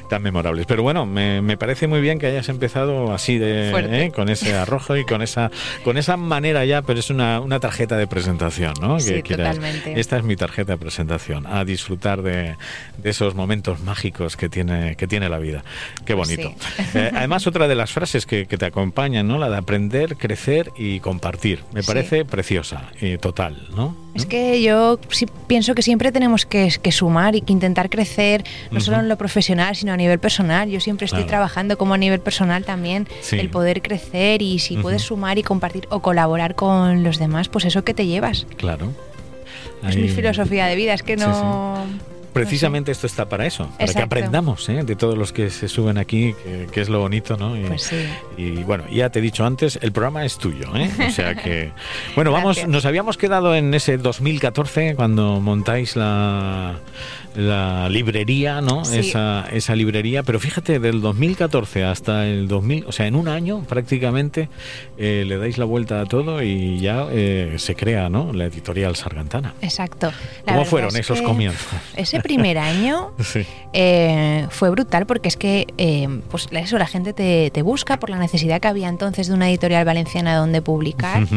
tan 0.08 0.22
memorables. 0.22 0.66
Pero 0.66 0.82
bueno, 0.82 1.06
me, 1.06 1.56
parece 1.56 1.86
muy 1.86 2.00
bien 2.00 2.18
que 2.18 2.26
hayas 2.26 2.48
empezado 2.48 3.12
así 3.12 3.38
de 3.38 4.10
con 4.14 4.28
ese 4.28 4.54
arrojo 4.54 4.96
y 4.96 5.04
con 5.04 5.22
esa 5.22 5.50
con 5.82 5.98
esa 5.98 6.16
manera 6.16 6.64
ya, 6.64 6.82
pero 6.82 6.98
es 6.98 7.10
una, 7.10 7.40
una 7.40 7.60
tarjeta 7.60 7.96
de 7.96 8.06
presentación, 8.06 8.74
¿no? 8.80 8.98
Sí, 9.00 9.22
totalmente. 9.22 9.98
Esta 9.98 10.16
es 10.16 10.24
mi 10.24 10.36
tarjeta 10.36 10.72
de 10.72 10.78
presentación, 10.78 11.46
a 11.46 11.64
disfrutar 11.64 12.22
de, 12.22 12.56
de 12.98 13.10
esos 13.10 13.34
momentos 13.34 13.80
mágicos 13.80 14.36
que 14.36 14.48
tiene 14.48 14.96
que 14.96 15.06
tiene 15.06 15.28
la 15.28 15.38
vida. 15.38 15.64
Qué 16.04 16.14
bonito. 16.14 16.54
Eh, 16.94 17.10
además, 17.14 17.46
otra 17.46 17.68
de 17.68 17.74
las 17.74 17.92
frases 17.92 18.26
que, 18.26 18.46
te 18.46 18.66
acompañan, 18.66 19.26
¿no? 19.26 19.38
La 19.38 19.50
de 19.50 19.56
aprender, 19.56 20.16
crecer 20.16 20.70
y 20.76 21.00
compartir. 21.00 21.64
Me 21.72 21.82
parece 21.82 22.24
preciosa 22.24 22.90
y 23.00 23.18
total, 23.18 23.68
¿no? 23.74 24.03
Es 24.14 24.26
que 24.26 24.62
yo 24.62 25.00
sí 25.10 25.26
pienso 25.46 25.74
que 25.74 25.82
siempre 25.82 26.12
tenemos 26.12 26.46
que, 26.46 26.70
sumar 26.90 27.34
y 27.34 27.40
que 27.40 27.52
intentar 27.52 27.90
crecer, 27.90 28.44
no 28.70 28.80
solo 28.80 29.00
en 29.00 29.08
lo 29.08 29.18
profesional, 29.18 29.74
sino 29.74 29.92
a 29.92 29.96
nivel 29.96 30.18
personal. 30.18 30.68
Yo 30.70 30.80
siempre 30.80 31.06
estoy 31.06 31.24
trabajando 31.24 31.76
como 31.76 31.94
a 31.94 31.98
nivel 31.98 32.20
personal 32.20 32.64
también, 32.64 33.08
el 33.32 33.50
poder 33.50 33.82
crecer 33.82 34.42
y 34.42 34.58
si 34.58 34.76
puedes 34.76 35.02
sumar 35.02 35.38
y 35.38 35.42
compartir 35.42 35.86
o 35.90 36.00
colaborar 36.00 36.54
con 36.54 37.02
los 37.02 37.18
demás, 37.18 37.48
pues 37.48 37.64
eso 37.64 37.82
que 37.84 37.94
te 37.94 38.06
llevas. 38.06 38.46
Claro. 38.56 38.92
Es 39.88 39.96
mi 39.96 40.08
filosofía 40.08 40.66
de 40.66 40.76
vida, 40.76 40.94
es 40.94 41.02
que 41.02 41.16
no... 41.16 41.84
precisamente 42.34 42.92
esto 42.92 43.06
está 43.06 43.28
para 43.28 43.46
eso, 43.46 43.70
para 43.78 43.92
que 43.92 44.02
aprendamos 44.02 44.68
¿eh? 44.68 44.82
de 44.84 44.96
todos 44.96 45.16
los 45.16 45.32
que 45.32 45.48
se 45.48 45.68
suben 45.68 45.96
aquí, 45.96 46.34
que, 46.70 46.80
es 46.80 46.88
lo 46.90 47.00
bonito, 47.00 47.38
¿no? 47.38 47.56
Y, 47.56 47.64
pues 47.64 47.84
sí. 47.84 48.06
y, 48.36 48.62
bueno, 48.64 48.84
ya 48.90 49.08
te 49.08 49.20
he 49.20 49.22
dicho 49.22 49.46
antes, 49.46 49.78
el 49.80 49.92
programa 49.92 50.24
es 50.24 50.36
tuyo, 50.36 50.76
¿eh? 50.76 50.90
O 51.08 51.10
sea 51.10 51.34
que, 51.34 51.72
bueno, 52.14 52.32
vamos, 52.32 52.66
nos 52.68 52.84
habíamos 52.84 53.16
quedado 53.16 53.54
en 53.54 53.72
ese 53.72 53.96
2014 53.96 54.96
cuando 54.96 55.40
montáis 55.40 55.96
la 55.96 56.76
la 57.34 57.88
librería, 57.88 58.60
¿no? 58.60 58.82
Esa, 58.82 59.46
esa 59.52 59.74
librería, 59.74 60.22
pero 60.22 60.38
fíjate, 60.38 60.78
del 60.78 61.00
2014 61.00 61.84
hasta 61.84 62.26
el 62.26 62.48
2000, 62.48 62.84
o 62.86 62.92
sea, 62.92 63.06
en 63.06 63.16
un 63.16 63.28
año 63.28 63.64
prácticamente 63.68 64.48
eh, 64.98 65.24
le 65.26 65.36
dais 65.38 65.58
la 65.58 65.64
vuelta 65.64 66.00
a 66.00 66.06
todo 66.06 66.42
y 66.42 66.78
ya 66.80 67.06
eh, 67.10 67.54
se 67.58 67.74
crea, 67.74 68.08
¿no? 68.08 68.32
La 68.32 68.44
editorial 68.44 68.94
Sargantana. 68.96 69.54
Exacto. 69.62 70.12
¿Cómo 70.46 70.64
fueron 70.64 70.96
esos 70.96 71.20
comienzos? 71.22 71.66
Ese 71.96 72.20
primer 72.24 72.58
año 72.72 73.12
eh, 73.72 74.48
fue 74.50 74.70
brutal 74.70 75.06
porque 75.06 75.28
es 75.28 75.36
que, 75.36 75.66
pues 76.30 76.48
eso, 76.50 76.78
la 76.78 76.86
gente 76.86 77.12
te, 77.12 77.50
te, 77.52 77.62
busca 77.62 78.00
por 78.00 78.10
la 78.10 78.18
necesidad 78.18 78.60
que 78.60 78.66
había 78.66 78.88
entonces 78.88 79.28
de 79.28 79.34
una 79.34 79.48
editorial 79.48 79.84
valenciana 79.84 80.34
donde 80.36 80.60
publicar. 80.60 81.28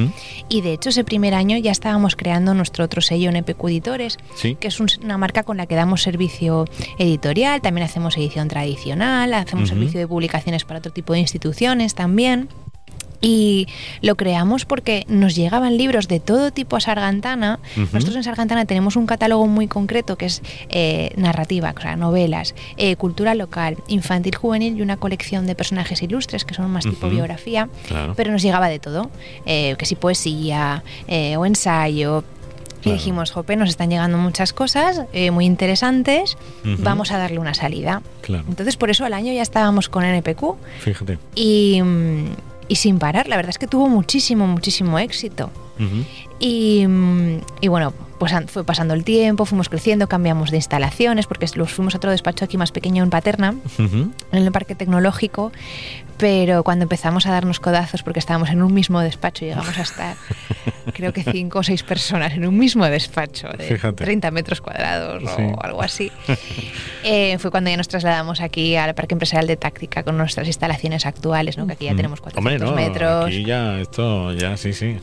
Y 0.50 0.62
de 0.62 0.73
hecho 0.73 0.89
ese 0.89 1.04
primer 1.04 1.36
año 1.36 1.58
ya 1.58 1.71
estábamos 1.71 2.15
creando 2.15 2.54
nuestro 2.54 2.86
otro 2.86 3.02
sello 3.02 3.30
en 3.30 3.36
EPQ 3.36 3.65
Editores, 3.65 4.17
que 4.41 4.67
es 4.67 4.80
una 4.80 5.17
marca 5.17 5.43
con 5.43 5.58
la 5.58 5.67
que 5.67 5.76
damos 5.76 6.02
servicio 6.02 6.65
editorial, 6.97 7.62
también 7.62 7.86
hacemos 7.86 8.17
edición 8.17 8.47
tradicional, 8.47 9.34
hacemos 9.34 9.69
servicio 9.69 10.00
de 10.00 10.08
publicaciones 10.08 10.63
para 10.63 10.80
otro 10.80 10.91
tipo 10.91 11.13
de 11.13 11.19
instituciones 11.19 11.93
también. 11.93 12.50
Y 13.21 13.67
lo 14.01 14.15
creamos 14.15 14.65
porque 14.65 15.06
nos 15.08 15.36
llegaban 15.36 15.77
libros 15.77 16.08
de 16.08 16.19
todo 16.19 16.51
tipo 16.51 16.75
a 16.75 16.80
Sargantana. 16.80 17.60
Nosotros 17.75 18.15
en 18.15 18.23
Sargantana 18.23 18.65
tenemos 18.65 18.95
un 18.95 19.06
catálogo 19.06 19.47
muy 19.47 19.67
concreto 19.67 20.17
que 20.17 20.27
es 20.27 20.41
eh, 20.69 21.12
narrativa, 21.15 21.73
o 21.75 21.82
sea, 21.82 21.95
novelas, 21.95 22.53
eh, 22.77 22.95
cultura 22.95 23.36
local, 23.36 23.77
infantil, 23.88 24.36
juvenil 24.36 24.77
y 24.77 24.82
una 24.82 24.97
colección 24.97 25.47
de 25.47 25.56
personajes 25.56 26.01
ilustres 26.01 26.45
que 26.45 26.53
son 26.53 26.69
más 26.71 26.86
tipo 26.86 27.10
biografía. 27.10 27.69
Pero 28.15 28.32
nos 28.32 28.41
llegaba 28.41 28.69
de 28.69 28.80
todo, 28.80 29.10
eh, 29.45 29.75
que 29.77 29.86
si 29.86 29.95
poesía 29.95 30.84
o 31.38 31.45
ensayo, 31.45 32.23
y 32.84 32.93
dijimos, 32.93 33.32
Jope, 33.32 33.56
nos 33.56 33.69
están 33.69 33.89
llegando 33.89 34.17
muchas 34.17 34.53
cosas 34.53 35.03
eh, 35.13 35.32
muy 35.32 35.45
interesantes, 35.45 36.38
vamos 36.63 37.12
a 37.12 37.17
darle 37.17 37.39
una 37.39 37.53
salida. 37.53 38.01
Entonces, 38.27 38.77
por 38.77 38.89
eso 38.89 39.06
al 39.06 39.13
año 39.13 39.34
ya 39.34 39.41
estábamos 39.41 39.89
con 39.89 40.03
NPQ. 40.03 40.56
Fíjate. 40.80 41.19
Y, 41.36 41.82
y 42.67 42.75
sin 42.75 42.99
parar, 42.99 43.27
la 43.27 43.36
verdad 43.36 43.51
es 43.51 43.58
que 43.58 43.67
tuvo 43.67 43.88
muchísimo, 43.89 44.47
muchísimo 44.47 44.99
éxito. 44.99 45.49
y, 46.39 46.86
y, 47.62 47.67
bueno, 47.67 47.93
pues 48.17 48.34
fue 48.47 48.63
pasando 48.63 48.93
el 48.93 49.03
tiempo, 49.03 49.45
fuimos 49.45 49.69
creciendo, 49.69 50.08
cambiamos 50.08 50.49
de 50.49 50.58
instalaciones, 50.58 51.27
porque 51.27 51.47
los 51.56 51.71
fuimos 51.71 51.93
a 51.93 51.97
otro 51.97 52.12
despacho 52.12 52.45
aquí 52.45 52.58
más 52.58 52.71
pequeño 52.71 53.03
en 53.03 53.10
Paterna, 53.10 53.56
en 53.77 54.13
el 54.32 54.51
Parque 54.51 54.75
Tecnológico, 54.75 55.51
pero 56.17 56.63
cuando 56.63 56.84
empezamos 56.84 57.27
a 57.27 57.32
darnos 57.32 57.60
codazos 57.60 58.01
porque 58.03 58.19
estábamos 58.19 58.49
en 58.49 58.63
un 58.63 58.73
mismo 58.73 58.99
despacho, 59.01 59.45
llegamos 59.45 59.77
a 59.77 59.82
estar 59.82 60.17
creo 60.93 61.13
que 61.13 61.23
cinco 61.23 61.60
o 61.60 61.63
seis 61.63 61.84
personas 61.84 62.34
en 62.34 62.45
un 62.47 62.58
mismo 62.58 62.86
despacho 62.86 63.47
de 63.50 63.78
30 63.78 64.32
metros 64.32 64.62
cuadrados 64.62 65.23
o 65.23 65.62
algo 65.62 65.82
así, 65.82 66.12
eh, 67.04 67.38
fue 67.39 67.52
cuando 67.52 67.69
ya 67.69 67.78
nos 67.78 67.88
trasladamos 67.88 68.41
aquí 68.41 68.76
al 68.76 68.95
Parque 68.95 69.15
Empresarial 69.15 69.47
de 69.47 69.58
Táctica 69.58 70.04
con 70.04 70.17
nuestras 70.17 70.47
instalaciones 70.47 71.06
actuales, 71.06 71.58
¿no? 71.58 71.67
que 71.67 71.73
aquí 71.73 71.86
ya 71.86 71.95
tenemos 71.95 72.21
400 72.21 72.76
metros. 72.76 73.26
Aquí 73.26 73.43
ya, 73.43 73.80
esto, 73.80 74.34
ya, 74.34 74.58
sí, 74.58 74.73
sí. 74.73 74.97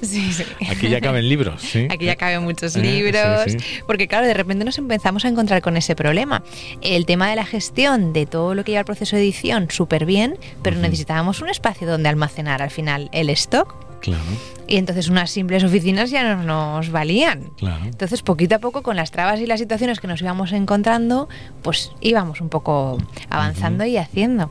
Aquí 0.70 0.88
ya 0.88 1.00
caben 1.00 1.28
libros, 1.28 1.60
sí. 1.60 1.88
Aquí 1.94 2.06
ya 2.06 2.16
caben 2.16 2.42
muchos 2.42 2.76
libros 2.76 2.94
libros, 2.94 3.56
porque 3.86 4.08
claro, 4.08 4.26
de 4.26 4.34
repente 4.34 4.64
nos 4.64 4.78
empezamos 4.78 5.24
a 5.24 5.28
encontrar 5.28 5.62
con 5.62 5.76
ese 5.76 5.94
problema. 5.94 6.42
El 6.80 7.06
tema 7.06 7.28
de 7.28 7.36
la 7.36 7.44
gestión 7.44 8.12
de 8.12 8.26
todo 8.26 8.54
lo 8.54 8.64
que 8.64 8.72
lleva 8.72 8.80
el 8.80 8.86
proceso 8.86 9.16
de 9.16 9.22
edición, 9.22 9.68
súper 9.70 10.04
bien, 10.06 10.38
pero 10.62 10.76
necesitábamos 10.76 11.40
un 11.40 11.48
espacio 11.48 11.86
donde 11.86 12.08
almacenar 12.08 12.62
al 12.62 12.70
final 12.70 13.08
el 13.12 13.30
stock. 13.30 13.74
Claro. 14.04 14.22
Y 14.68 14.76
entonces 14.76 15.08
unas 15.08 15.30
simples 15.30 15.64
oficinas 15.64 16.10
ya 16.10 16.34
no 16.34 16.42
nos 16.42 16.90
valían. 16.90 17.44
Claro. 17.56 17.86
Entonces, 17.86 18.20
poquito 18.20 18.56
a 18.56 18.58
poco, 18.58 18.82
con 18.82 18.96
las 18.96 19.10
trabas 19.10 19.40
y 19.40 19.46
las 19.46 19.60
situaciones 19.60 19.98
que 19.98 20.06
nos 20.06 20.20
íbamos 20.20 20.52
encontrando, 20.52 21.26
pues 21.62 21.90
íbamos 22.02 22.42
un 22.42 22.50
poco 22.50 22.98
avanzando 23.30 23.86
y 23.86 23.96
haciendo. 23.96 24.50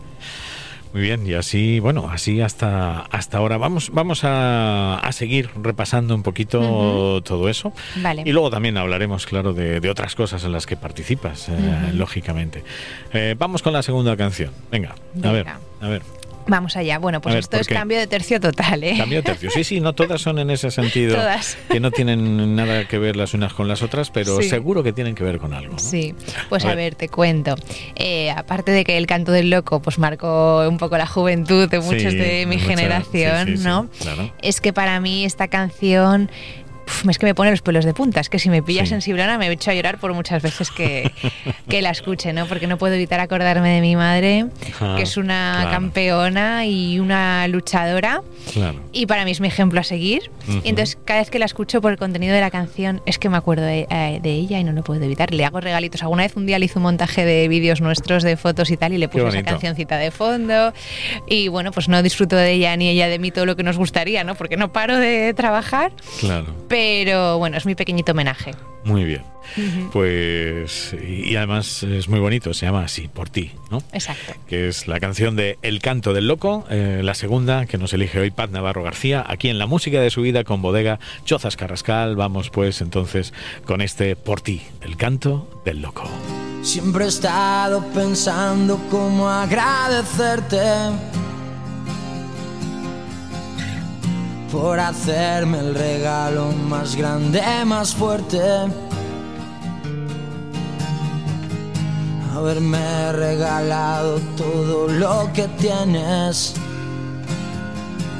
Muy 0.91 1.03
bien, 1.03 1.25
y 1.27 1.35
así, 1.35 1.79
bueno, 1.79 2.09
así 2.09 2.41
hasta, 2.41 3.01
hasta 3.01 3.37
ahora. 3.37 3.57
Vamos, 3.57 3.91
vamos 3.91 4.21
a, 4.23 5.07
seguir 5.11 5.51
repasando 5.61 6.15
un 6.15 6.23
poquito 6.23 7.21
todo 7.23 7.47
eso. 7.47 7.71
Vale. 7.97 8.23
Y 8.25 8.31
luego 8.31 8.49
también 8.49 8.77
hablaremos, 8.77 9.27
claro, 9.27 9.53
de, 9.53 9.87
otras 9.87 10.15
cosas 10.15 10.43
en 10.45 10.51
las 10.51 10.65
que 10.65 10.77
participas, 10.77 11.49
eh, 11.49 11.91
lógicamente. 11.93 12.63
Eh, 13.11 13.35
vamos 13.37 13.61
con 13.61 13.73
la 13.73 13.83
segunda 13.83 14.17
canción. 14.17 14.51
Venga, 14.71 14.95
a 15.23 15.31
ver, 15.31 15.47
a 15.47 15.87
ver. 15.87 16.01
Vamos 16.47 16.75
allá. 16.75 16.99
Bueno, 16.99 17.21
pues 17.21 17.35
esto 17.35 17.57
es 17.57 17.67
cambio 17.67 17.97
de 17.97 18.07
tercio 18.07 18.39
total, 18.39 18.83
¿eh? 18.83 18.95
Cambio 18.97 19.19
de 19.19 19.23
tercio. 19.23 19.49
Sí, 19.51 19.63
sí, 19.63 19.79
no 19.79 19.93
todas 19.93 20.21
son 20.21 20.39
en 20.39 20.49
ese 20.49 20.71
sentido. 20.71 21.15
todas. 21.15 21.57
Que 21.69 21.79
no 21.79 21.91
tienen 21.91 22.55
nada 22.55 22.87
que 22.87 22.97
ver 22.97 23.15
las 23.15 23.33
unas 23.33 23.53
con 23.53 23.67
las 23.67 23.81
otras, 23.81 24.09
pero 24.09 24.41
seguro 24.41 24.83
que 24.83 24.93
tienen 24.93 25.15
que 25.15 25.23
ver 25.23 25.39
con 25.39 25.53
algo. 25.53 25.79
Sí. 25.79 26.15
Pues 26.49 26.65
a 26.65 26.75
ver. 26.75 26.95
te 26.95 27.09
cuento. 27.09 27.55
Eh, 27.95 28.31
aparte 28.31 28.71
de 28.71 28.83
que 28.83 28.97
el 28.97 29.07
canto 29.07 29.31
del 29.31 29.49
loco 29.49 29.81
pues 29.81 29.99
marcó 29.99 30.67
un 30.67 30.77
poco 30.77 30.97
la 30.97 31.07
juventud 31.07 31.69
de 31.69 31.79
muchos 31.79 32.13
de 32.13 32.45
mi 32.47 32.59
generación, 32.59 33.61
¿no? 33.63 33.89
Es 34.41 34.61
que 34.61 34.73
para 34.73 34.99
mí 34.99 35.25
esta 35.25 35.47
canción 35.47 36.29
es 37.09 37.17
que 37.17 37.25
me 37.25 37.35
pone 37.35 37.51
los 37.51 37.61
pelos 37.61 37.85
de 37.85 37.93
punta. 37.93 38.19
Es 38.19 38.29
que 38.29 38.39
si 38.39 38.49
me 38.49 38.61
pillas 38.61 38.87
sí. 38.87 38.93
sensiblona 38.93 39.37
me 39.37 39.47
he 39.47 39.51
hecho 39.51 39.71
a 39.71 39.73
llorar 39.73 39.99
por 39.99 40.13
muchas 40.13 40.41
veces 40.41 40.71
que, 40.71 41.11
que, 41.69 41.81
la 41.81 41.89
escuche, 41.89 42.33
¿no? 42.33 42.45
Porque 42.45 42.67
no 42.67 42.77
puedo 42.77 42.93
evitar 42.93 43.19
acordarme 43.19 43.75
de 43.75 43.81
mi 43.81 43.95
madre, 43.95 44.45
que 44.95 45.01
es 45.01 45.17
una 45.17 45.67
campeona 45.71 46.65
y 46.65 46.99
una 46.99 47.47
luchadora. 47.47 48.21
Y 48.91 49.05
para 49.05 49.25
mí 49.25 49.31
es 49.31 49.41
mi 49.41 49.47
ejemplo 49.47 49.79
a 49.79 49.83
seguir. 49.83 50.31
Y 50.63 50.69
entonces 50.69 50.97
cada 51.05 51.21
vez 51.21 51.29
que 51.29 51.39
la 51.39 51.45
escucho 51.45 51.81
por 51.81 51.91
el 51.91 51.97
contenido 51.97 52.33
de 52.33 52.41
la 52.41 52.51
canción 52.51 53.01
es 53.05 53.17
que 53.17 53.29
me 53.29 53.37
acuerdo 53.37 53.63
de, 53.63 53.87
eh, 53.89 54.19
ella 54.23 54.59
y 54.59 54.63
no 54.63 54.71
lo 54.71 54.83
puedo 54.83 55.01
evitar. 55.03 55.33
Le 55.33 55.45
hago 55.45 55.59
regalitos. 55.59 56.01
Alguna 56.01 56.23
vez 56.23 56.35
un 56.35 56.45
día 56.45 56.59
le 56.59 56.65
hice 56.65 56.79
un 56.79 56.83
montaje 56.83 57.25
de 57.25 57.47
vídeos 57.47 57.81
nuestros 57.81 58.23
de 58.23 58.37
fotos 58.37 58.69
y 58.71 58.77
tal 58.77 58.93
y 58.93 58.97
le 58.97 59.07
puse 59.07 59.27
esa 59.27 59.43
cancioncita 59.43 59.97
de 59.97 60.11
fondo. 60.11 60.73
Y 61.27 61.47
bueno, 61.47 61.71
pues 61.71 61.87
no 61.87 62.01
disfruto 62.01 62.35
de 62.35 62.51
ella 62.51 62.75
ni 62.75 62.89
ella 62.89 63.07
de 63.07 63.19
mí 63.19 63.31
todo 63.31 63.45
lo 63.45 63.55
que 63.55 63.63
nos 63.63 63.77
gustaría, 63.77 64.23
¿no? 64.23 64.35
Porque 64.35 64.57
no 64.57 64.71
paro 64.71 64.97
de 64.97 65.33
trabajar. 65.33 65.91
Claro 66.19 66.53
pero 66.73 67.37
bueno, 67.37 67.55
es 67.55 67.67
mi 67.67 67.75
pequeñito 67.75 68.13
homenaje. 68.13 68.55
Muy 68.83 69.03
bien. 69.03 69.21
Pues, 69.91 70.95
y 71.07 71.35
además 71.35 71.83
es 71.83 72.09
muy 72.09 72.19
bonito, 72.19 72.51
se 72.55 72.65
llama 72.65 72.83
así, 72.83 73.07
Por 73.07 73.29
ti, 73.29 73.51
¿no? 73.69 73.83
Exacto. 73.91 74.33
Que 74.47 74.69
es 74.69 74.87
la 74.87 74.99
canción 74.99 75.35
de 75.35 75.59
El 75.61 75.81
canto 75.81 76.15
del 76.15 76.27
loco, 76.27 76.65
eh, 76.71 77.01
la 77.03 77.13
segunda 77.13 77.67
que 77.67 77.77
nos 77.77 77.93
elige 77.93 78.19
hoy 78.19 78.31
Paz 78.31 78.49
Navarro 78.49 78.81
García, 78.81 79.23
aquí 79.27 79.49
en 79.49 79.59
la 79.59 79.67
música 79.67 80.01
de 80.01 80.09
su 80.09 80.23
vida 80.23 80.43
con 80.43 80.63
bodega 80.63 80.99
Chozas 81.25 81.57
Carrascal. 81.57 82.15
Vamos 82.15 82.49
pues 82.49 82.81
entonces 82.81 83.35
con 83.65 83.79
este 83.79 84.15
Por 84.15 84.41
ti, 84.41 84.63
El 84.81 84.97
canto 84.97 85.61
del 85.65 85.79
loco. 85.79 86.09
Siempre 86.63 87.05
he 87.05 87.09
estado 87.09 87.85
pensando 87.93 88.79
cómo 88.89 89.29
agradecerte 89.29 90.57
por 94.53 94.79
hacerme 94.79 95.57
el 95.57 95.73
regalo 95.73 96.51
más 96.51 96.95
grande, 96.95 97.41
más 97.65 97.95
fuerte. 97.95 98.39
Haberme 102.35 103.11
regalado 103.13 104.19
todo 104.37 104.87
lo 104.87 105.31
que 105.33 105.47
tienes. 105.57 106.53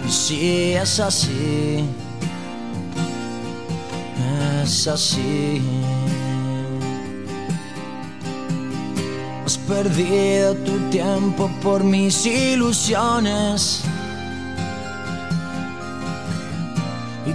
Y 0.08 0.12
si 0.12 0.74
es 0.74 1.00
así, 1.00 1.86
es 4.64 4.88
así. 4.88 5.62
Has 9.46 9.58
perdido 9.60 10.56
tu 10.56 10.80
tiempo 10.90 11.48
por 11.62 11.84
mis 11.84 12.26
ilusiones. 12.26 13.84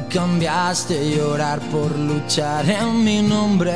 Cambiaste 0.09 1.17
llorar 1.17 1.61
por 1.71 1.97
luchar 1.97 2.69
en 2.69 3.05
mi 3.05 3.23
nombre. 3.23 3.73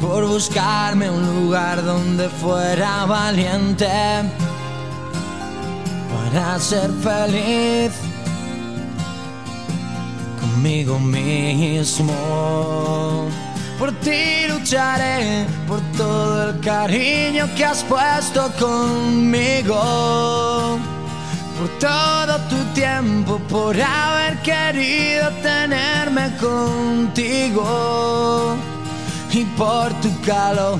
Por 0.00 0.26
buscarme 0.26 1.10
un 1.10 1.44
lugar 1.44 1.84
donde 1.84 2.28
fuera 2.28 3.06
valiente 3.06 3.88
para 6.10 6.58
ser 6.58 6.90
feliz 7.02 7.92
conmigo 10.40 10.98
mismo. 10.98 12.12
Por 13.78 13.92
ti 14.00 14.46
lucharé, 14.48 15.46
por 15.66 15.80
todo 15.96 16.50
el 16.50 16.60
cariño 16.60 17.48
que 17.56 17.64
has 17.64 17.82
puesto 17.84 18.50
conmigo 18.58 19.82
por 21.62 21.70
todo 21.78 22.40
tu 22.48 22.56
tiempo, 22.74 23.38
por 23.48 23.80
haber 23.80 24.42
querido 24.42 25.30
tenerme 25.42 26.32
contigo. 26.38 27.64
Y 29.30 29.44
por 29.56 29.92
tu 30.02 30.10
calor 30.26 30.78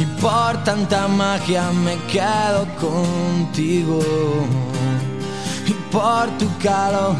y 0.00 0.04
por 0.20 0.64
tanta 0.64 1.06
magia 1.06 1.70
me 1.84 1.96
quedo 2.10 2.66
contigo. 2.80 4.00
Y 5.66 5.72
por 5.92 6.26
tu 6.38 6.48
calor 6.62 7.14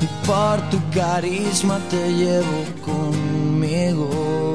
y 0.00 0.06
por 0.26 0.60
tu 0.70 0.78
carisma 0.90 1.78
te 1.90 2.12
llevo 2.12 2.64
conmigo. 2.84 4.47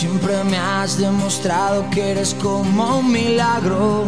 Siempre 0.00 0.44
me 0.44 0.56
has 0.56 0.96
demostrado 0.96 1.90
que 1.90 2.12
eres 2.12 2.32
como 2.34 2.98
un 3.00 3.10
milagro. 3.10 4.04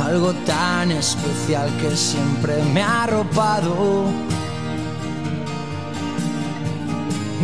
Algo 0.00 0.32
tan 0.46 0.92
especial 0.92 1.68
que 1.80 1.96
siempre 1.96 2.62
me 2.72 2.80
ha 2.80 3.02
arropado. 3.02 4.04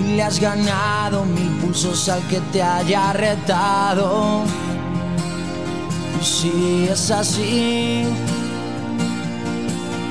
Y 0.01 0.15
le 0.15 0.23
has 0.23 0.39
ganado 0.39 1.25
mil 1.25 1.51
pulsos 1.61 2.09
al 2.09 2.23
que 2.29 2.39
te 2.53 2.63
haya 2.63 3.13
retado. 3.15 4.45
Y 6.21 6.25
si 6.25 6.89
es 6.89 7.11
así, 7.11 8.05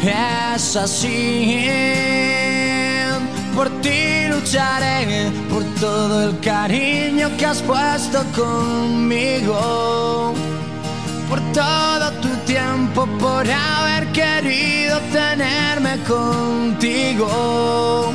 es 0.03 0.75
así. 0.75 2.46
Por 3.57 3.69
ti 3.81 4.29
lucharé, 4.29 5.31
por 5.49 5.63
todo 5.81 6.29
el 6.29 6.39
cariño 6.41 7.31
que 7.39 7.45
has 7.47 7.59
puesto 7.63 8.23
conmigo. 8.35 10.35
Por 11.27 11.39
todo 11.53 12.11
tu 12.21 12.27
tiempo, 12.45 13.07
por 13.19 13.49
haber 13.49 14.11
querido 14.11 14.99
tenerme 15.11 15.97
contigo. 16.03 18.13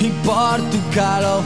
Y 0.00 0.08
por 0.26 0.56
tu 0.72 0.78
calor 0.94 1.42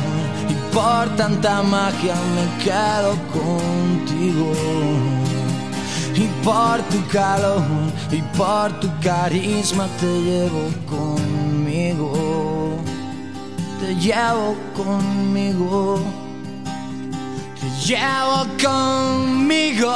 y 0.48 0.54
por 0.72 1.08
tanta 1.16 1.60
magia 1.64 2.14
me 2.36 2.46
quedo 2.62 3.16
contigo. 3.32 4.52
Y 6.14 6.28
por 6.44 6.78
tu 6.82 7.04
calor 7.08 7.64
y 8.12 8.22
por 8.38 8.78
tu 8.78 8.88
carisma 9.00 9.88
te 9.98 10.06
llevo 10.06 10.70
conmigo. 10.88 11.17
Te 13.80 13.94
llevo 13.94 14.56
conmigo. 14.76 16.00
Te 17.60 17.68
llevo 17.86 18.46
conmigo. 18.62 19.92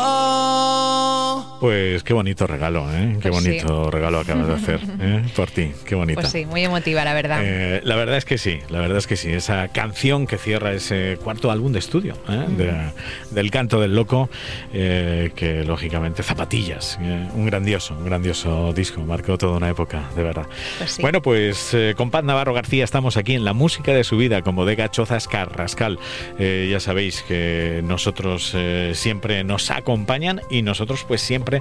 Pues 1.62 2.02
qué 2.02 2.12
bonito 2.12 2.48
regalo, 2.48 2.84
¿eh? 2.92 3.18
Qué 3.22 3.28
Pues 3.30 3.44
sí. 3.44 3.50
bonito 3.50 3.88
regalo 3.88 4.18
acabas 4.18 4.48
de 4.48 4.54
hacer 4.54 4.80
¿eh? 5.00 5.22
por 5.36 5.48
ti. 5.48 5.70
Qué 5.86 5.94
bonito. 5.94 6.20
Pues 6.20 6.32
sí, 6.32 6.44
muy 6.44 6.64
emotiva, 6.64 7.04
la 7.04 7.14
verdad. 7.14 7.38
Eh, 7.40 7.80
la 7.84 7.94
verdad 7.94 8.16
es 8.16 8.24
que 8.24 8.36
sí, 8.36 8.58
la 8.68 8.80
verdad 8.80 8.98
es 8.98 9.06
que 9.06 9.14
sí. 9.16 9.30
Esa 9.30 9.68
canción 9.68 10.26
que 10.26 10.38
cierra 10.38 10.72
ese 10.72 11.18
cuarto 11.22 11.52
álbum 11.52 11.70
de 11.70 11.78
estudio 11.78 12.14
¿eh? 12.28 12.46
de- 12.48 12.90
del 13.30 13.52
canto 13.52 13.80
del 13.80 13.94
loco, 13.94 14.28
eh, 14.72 15.30
que 15.36 15.62
lógicamente 15.62 16.24
zapatillas, 16.24 16.98
eh, 17.00 17.28
un 17.32 17.46
grandioso, 17.46 17.94
un 17.94 18.06
grandioso 18.06 18.72
disco, 18.72 19.00
marcó 19.02 19.38
toda 19.38 19.56
una 19.56 19.68
época, 19.68 20.10
de 20.16 20.22
verdad. 20.24 20.48
Pues 20.78 20.90
sí. 20.90 21.02
Bueno, 21.02 21.22
pues 21.22 21.74
eh, 21.74 21.94
con 21.96 22.10
Paz 22.10 22.24
Navarro 22.24 22.54
García 22.54 22.82
estamos 22.82 23.16
aquí 23.16 23.34
en 23.36 23.44
la 23.44 23.52
música 23.52 23.92
de 23.92 24.02
su 24.02 24.16
vida 24.16 24.42
con 24.42 24.56
Bodega 24.56 24.90
Chozas 24.90 25.28
Carrascal. 25.28 26.00
Ya 26.40 26.80
sabéis 26.80 27.22
que 27.22 27.82
nosotros 27.84 28.52
siempre 28.94 29.44
nos 29.44 29.70
acompañan 29.70 30.40
y 30.50 30.62
nosotros 30.62 31.04
pues 31.06 31.20
siempre 31.20 31.51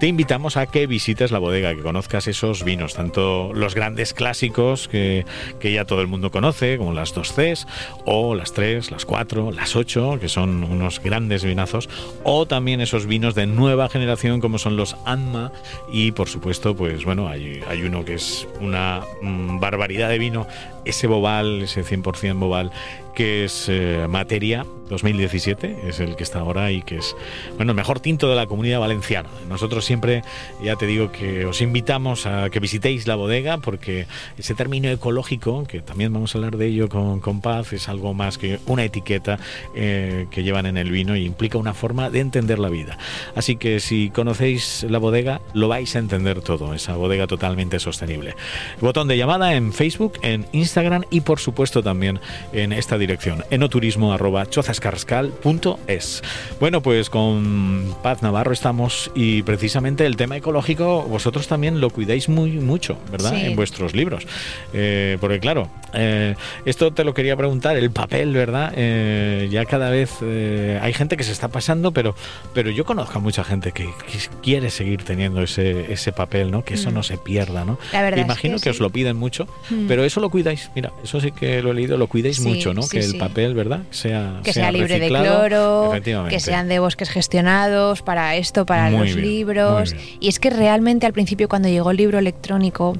te 0.00 0.06
invitamos 0.06 0.56
a 0.56 0.66
que 0.66 0.86
visites 0.86 1.32
la 1.32 1.38
bodega, 1.38 1.74
que 1.74 1.82
conozcas 1.82 2.28
esos 2.28 2.64
vinos, 2.64 2.94
tanto 2.94 3.52
los 3.52 3.74
grandes 3.74 4.14
clásicos 4.14 4.88
que, 4.88 5.26
que 5.60 5.72
ya 5.72 5.84
todo 5.84 6.00
el 6.00 6.06
mundo 6.06 6.30
conoce, 6.30 6.78
como 6.78 6.92
las 6.92 7.12
dos 7.12 7.32
Cs, 7.32 7.66
o 8.04 8.34
las 8.34 8.52
3, 8.52 8.90
las 8.90 9.04
4, 9.04 9.52
las 9.52 9.76
8, 9.76 10.18
que 10.20 10.28
son 10.28 10.64
unos 10.64 11.00
grandes 11.02 11.44
vinazos, 11.44 11.88
o 12.22 12.46
también 12.46 12.80
esos 12.80 13.06
vinos 13.06 13.34
de 13.34 13.46
nueva 13.46 13.88
generación 13.88 14.40
como 14.40 14.58
son 14.58 14.76
los 14.76 14.96
Anma 15.04 15.52
y 15.92 16.12
por 16.12 16.28
supuesto 16.28 16.74
pues 16.74 17.04
bueno, 17.04 17.28
hay, 17.28 17.60
hay 17.68 17.82
uno 17.82 18.04
que 18.04 18.14
es 18.14 18.46
una 18.60 19.02
mm, 19.22 19.60
barbaridad 19.60 20.08
de 20.08 20.18
vino, 20.18 20.46
ese 20.84 21.06
Bobal, 21.06 21.62
ese 21.62 21.84
100% 21.84 22.38
Bobal, 22.38 22.70
que 23.14 23.44
es 23.44 23.66
eh, 23.68 24.06
Materia 24.08 24.66
2017, 24.88 25.88
es 25.88 26.00
el 26.00 26.14
que 26.14 26.22
está 26.22 26.40
ahora 26.40 26.70
y 26.70 26.82
que 26.82 26.98
es 26.98 27.16
bueno 27.56 27.72
el 27.72 27.76
mejor 27.76 28.00
tinto 28.00 28.28
de 28.28 28.36
la 28.36 28.46
comunidad 28.46 28.80
valenciana. 28.80 29.28
Nosotros 29.48 29.84
siempre, 29.84 30.22
ya 30.62 30.76
te 30.76 30.86
digo 30.86 31.10
que 31.10 31.46
os 31.46 31.62
invitamos 31.62 32.26
a 32.26 32.50
que 32.50 32.60
visitéis 32.60 33.06
la 33.06 33.14
bodega 33.14 33.58
porque 33.58 34.06
ese 34.36 34.54
término 34.54 34.90
ecológico, 34.90 35.64
que 35.64 35.80
también 35.80 36.12
vamos 36.12 36.34
a 36.34 36.38
hablar 36.38 36.56
de 36.56 36.66
ello 36.66 36.88
con, 36.88 37.20
con 37.20 37.40
Paz, 37.40 37.72
es 37.72 37.88
algo 37.88 38.12
más 38.12 38.36
que 38.36 38.58
una 38.66 38.84
etiqueta 38.84 39.38
eh, 39.74 40.26
que 40.30 40.42
llevan 40.42 40.66
en 40.66 40.76
el 40.76 40.90
vino 40.90 41.16
y 41.16 41.24
implica 41.24 41.56
una 41.56 41.72
forma 41.72 42.10
de 42.10 42.20
entender 42.20 42.58
la 42.58 42.68
vida. 42.68 42.98
Así 43.34 43.56
que 43.56 43.80
si 43.80 44.10
conocéis 44.10 44.84
la 44.88 44.98
bodega, 44.98 45.40
lo 45.54 45.68
vais 45.68 45.96
a 45.96 45.98
entender 45.98 46.42
todo, 46.42 46.74
esa 46.74 46.96
bodega 46.96 47.26
totalmente 47.26 47.78
sostenible. 47.78 48.34
Botón 48.80 49.08
de 49.08 49.16
llamada 49.16 49.54
en 49.54 49.72
Facebook, 49.72 50.14
en 50.22 50.46
Instagram 50.52 50.73
y 51.10 51.20
por 51.20 51.38
supuesto 51.40 51.82
también 51.82 52.20
en 52.52 52.72
esta 52.72 52.96
dirección, 52.98 53.44
enoturismo.chozascarrascal.es. 53.50 56.22
Bueno, 56.60 56.82
pues 56.82 57.10
con 57.10 57.94
Paz 58.02 58.22
Navarro 58.22 58.52
estamos 58.52 59.10
y 59.14 59.42
precisamente 59.42 60.06
el 60.06 60.16
tema 60.16 60.36
ecológico 60.36 61.02
vosotros 61.04 61.46
también 61.46 61.80
lo 61.80 61.90
cuidáis 61.90 62.28
muy 62.28 62.52
mucho, 62.52 62.98
¿verdad? 63.10 63.32
Sí. 63.34 63.46
En 63.46 63.56
vuestros 63.56 63.94
libros. 63.94 64.26
Eh, 64.72 65.18
porque 65.20 65.40
claro, 65.40 65.68
eh, 65.92 66.34
esto 66.64 66.92
te 66.92 67.04
lo 67.04 67.12
quería 67.14 67.36
preguntar, 67.36 67.76
el 67.76 67.90
papel, 67.90 68.32
¿verdad? 68.32 68.72
Eh, 68.76 69.48
ya 69.50 69.64
cada 69.66 69.90
vez 69.90 70.10
eh, 70.22 70.78
hay 70.82 70.92
gente 70.92 71.16
que 71.16 71.24
se 71.24 71.32
está 71.32 71.48
pasando, 71.48 71.92
pero, 71.92 72.14
pero 72.52 72.70
yo 72.70 72.84
conozco 72.84 73.18
a 73.18 73.20
mucha 73.20 73.44
gente 73.44 73.72
que, 73.72 73.84
que 73.84 74.18
quiere 74.42 74.70
seguir 74.70 75.02
teniendo 75.04 75.42
ese, 75.42 75.92
ese 75.92 76.12
papel, 76.12 76.50
¿no? 76.50 76.64
Que 76.64 76.74
eso 76.74 76.90
Mm. 76.90 76.94
no 76.94 77.02
se 77.02 77.16
pierda, 77.18 77.64
¿no? 77.64 77.78
La 77.92 78.02
verdad 78.02 78.20
es 78.20 78.24
Imagino 78.26 78.58
que 78.58 78.70
os 78.70 78.80
lo 78.80 78.90
piden 78.90 79.16
mucho, 79.16 79.46
Mm. 79.70 79.86
pero 79.88 80.04
eso 80.04 80.20
lo 80.20 80.30
cuidáis. 80.30 80.63
Mira, 80.74 80.92
eso 81.02 81.20
sí 81.20 81.30
que 81.32 81.62
lo 81.62 81.70
he 81.70 81.74
leído, 81.74 81.96
lo 81.96 82.06
cuidáis 82.06 82.36
Sí, 82.36 82.48
mucho, 82.48 82.74
¿no? 82.74 82.82
sí, 82.82 82.90
que 82.90 82.98
el 83.04 83.12
sí. 83.12 83.18
papel, 83.18 83.54
¿verdad? 83.54 83.80
Sea, 83.90 84.40
que 84.42 84.52
sea, 84.52 84.70
libre 84.72 84.98
de 84.98 85.08
cloro, 85.08 85.92
que 86.28 86.40
sean 86.40 86.68
de 86.68 86.78
bosques 86.78 87.08
gestionados 87.10 88.02
para 88.02 88.36
esto, 88.36 88.66
para 88.66 88.90
Muy 88.90 88.98
los 89.08 89.16
bien, 89.16 89.28
libros. 89.28 89.94
Y 90.20 90.28
es 90.28 90.38
que 90.38 90.50
realmente 90.50 91.06
al 91.06 91.12
principio 91.12 91.48
cuando 91.48 91.68
llegó 91.68 91.90
el 91.90 91.96
libro 91.96 92.18
electrónico 92.18 92.96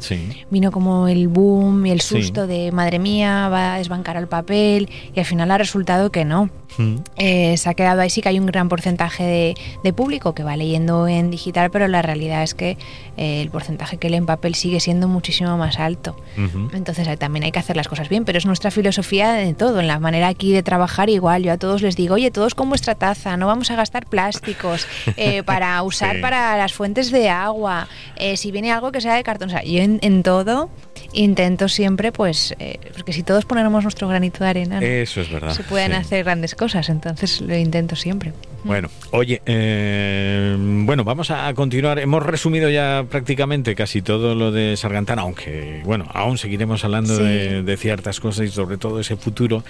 vino 0.50 0.70
como 0.72 1.09
el 1.09 1.29
boom 1.29 1.87
y 1.87 1.90
el 1.90 2.00
susto 2.00 2.46
de 2.46 2.72
madre 2.72 2.98
mía, 2.98 3.48
va 3.48 3.74
a 3.74 3.79
desbancar 3.79 4.16
el 4.16 4.27
papel 4.29 4.88
y 5.14 5.18
al 5.20 5.27
final 5.27 5.50
ha 5.50 5.59
resultado 5.59 6.11
que 6.11 6.24
no. 6.24 6.50
Mm. 6.77 6.96
Eh, 7.18 7.57
se 7.57 7.68
ha 7.70 7.74
quedado 7.74 8.00
ahí, 8.00 8.11
sí 8.11 8.20
que 8.20 8.29
hay 8.31 8.38
un 8.40 8.46
gran 8.46 8.68
porcentaje 8.68 9.22
de, 9.22 9.55
de 9.85 9.92
público 9.92 10.35
que 10.35 10.42
va 10.42 10.57
leyendo 10.57 11.07
en 11.07 11.31
digital, 11.31 11.70
pero 11.70 11.87
la 11.87 12.03
realidad 12.03 12.42
es 12.42 12.55
que 12.55 12.77
eh, 13.16 13.42
el 13.42 13.50
porcentaje 13.50 13.96
que 13.96 14.11
lee 14.11 14.16
en 14.16 14.27
papel 14.27 14.57
sigue 14.57 14.81
siendo 14.81 15.07
muchísimo 15.07 15.57
más 15.57 15.79
alto. 15.79 16.16
Ujú. 16.37 16.70
Entonces 16.74 17.07
eh, 17.07 17.16
también 17.16 17.44
hay 17.44 17.53
que 17.54 17.58
hacer 17.60 17.76
las 17.76 17.88
cosas 17.88 18.10
bien, 18.10 18.26
pero 18.26 18.36
es 18.36 18.44
nuestra 18.44 18.70
filosofía 18.70 19.32
de 19.32 19.54
todo, 19.54 19.80
en 19.80 19.86
la 19.86 19.98
manera 19.98 20.28
aquí 20.28 20.52
de 20.52 20.62
trabajar 20.62 21.08
igual. 21.08 21.42
Yo 21.42 21.52
a 21.52 21.56
todos 21.56 21.80
les 21.80 21.96
digo, 21.96 22.16
oye, 22.16 22.30
todos 22.30 22.54
con 22.54 22.68
vuestra 22.68 22.94
taza, 22.94 23.38
no 23.38 23.46
vamos 23.46 23.70
a 23.70 23.76
gastar 23.76 24.04
plásticos 24.06 24.86
eh, 25.16 25.42
para 25.46 25.82
usar 25.82 26.16
Sí. 26.16 26.20
para 26.20 26.56
las 26.58 26.74
fuentes 26.74 27.10
de 27.10 27.30
agua, 27.30 27.88
eh, 28.16 28.36
si 28.36 28.50
viene 28.50 28.70
algo 28.72 28.92
que 28.92 29.00
sea 29.00 29.14
de 29.14 29.22
cartón. 29.22 29.48
O 29.48 29.52
sea, 29.52 29.62
yo 29.64 29.80
en, 29.80 29.98
en 30.02 30.22
todo 30.22 30.68
intento 31.14 31.68
siempre, 31.68 32.12
pues, 32.12 32.54
eh, 32.58 32.78
porque 32.94 33.12
si 33.14 33.22
todos 33.22 33.44
ponemos 33.46 33.82
nuestro 33.84 34.06
granito 34.08 34.44
de 34.44 34.50
arena, 34.50 34.80
¿no? 34.80 34.86
Eso 34.86 35.22
es 35.22 35.30
verdad. 35.30 35.54
se 35.54 35.62
pueden 35.62 35.92
sí. 35.92 35.96
hacer 35.98 36.24
grandes 36.24 36.54
cosas, 36.54 36.88
entonces 36.90 37.40
lo 37.40 37.56
intento 37.56 37.96
siempre. 37.96 38.32
Bueno, 38.64 38.88
oye, 39.11 39.42
eh, 39.44 40.57
bueno, 40.59 41.05
vamos 41.05 41.31
a 41.31 41.53
continuar. 41.53 41.98
Hemos 41.98 42.22
resumido 42.22 42.70
ya 42.70 43.05
prácticamente 43.11 43.74
casi 43.74 44.00
todo 44.00 44.35
lo 44.35 44.53
de 44.53 44.74
Sargantana, 44.79 45.20
aunque, 45.20 45.83
bueno, 45.85 46.07
aún 46.14 46.38
seguiremos 46.38 46.83
hablando 46.83 47.14
Sí. 47.14 47.22
de, 47.22 47.62
de 47.62 47.77
ciertas 47.77 48.20
cosas 48.20 48.46
y 48.46 48.50
sobre 48.50 48.79
todo 48.79 49.00
ese 49.00 49.16
futuro, 49.16 49.62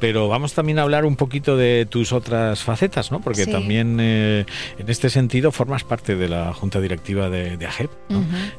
pero 0.00 0.28
vamos 0.28 0.52
también 0.52 0.78
a 0.78 0.82
hablar 0.82 1.06
un 1.06 1.16
poquito 1.16 1.56
de 1.56 1.86
tus 1.88 2.12
otras 2.12 2.62
facetas, 2.62 3.10
¿no? 3.10 3.20
Porque 3.22 3.46
Sí. 3.46 3.50
también 3.50 3.96
eh, 4.00 4.44
en 4.78 4.88
este 4.90 5.08
sentido 5.08 5.50
formas 5.50 5.82
parte 5.84 6.14
de 6.14 6.28
la 6.28 6.52
junta 6.52 6.78
directiva 6.78 7.30
de, 7.30 7.56
de 7.56 7.66
AGEP. 7.66 7.90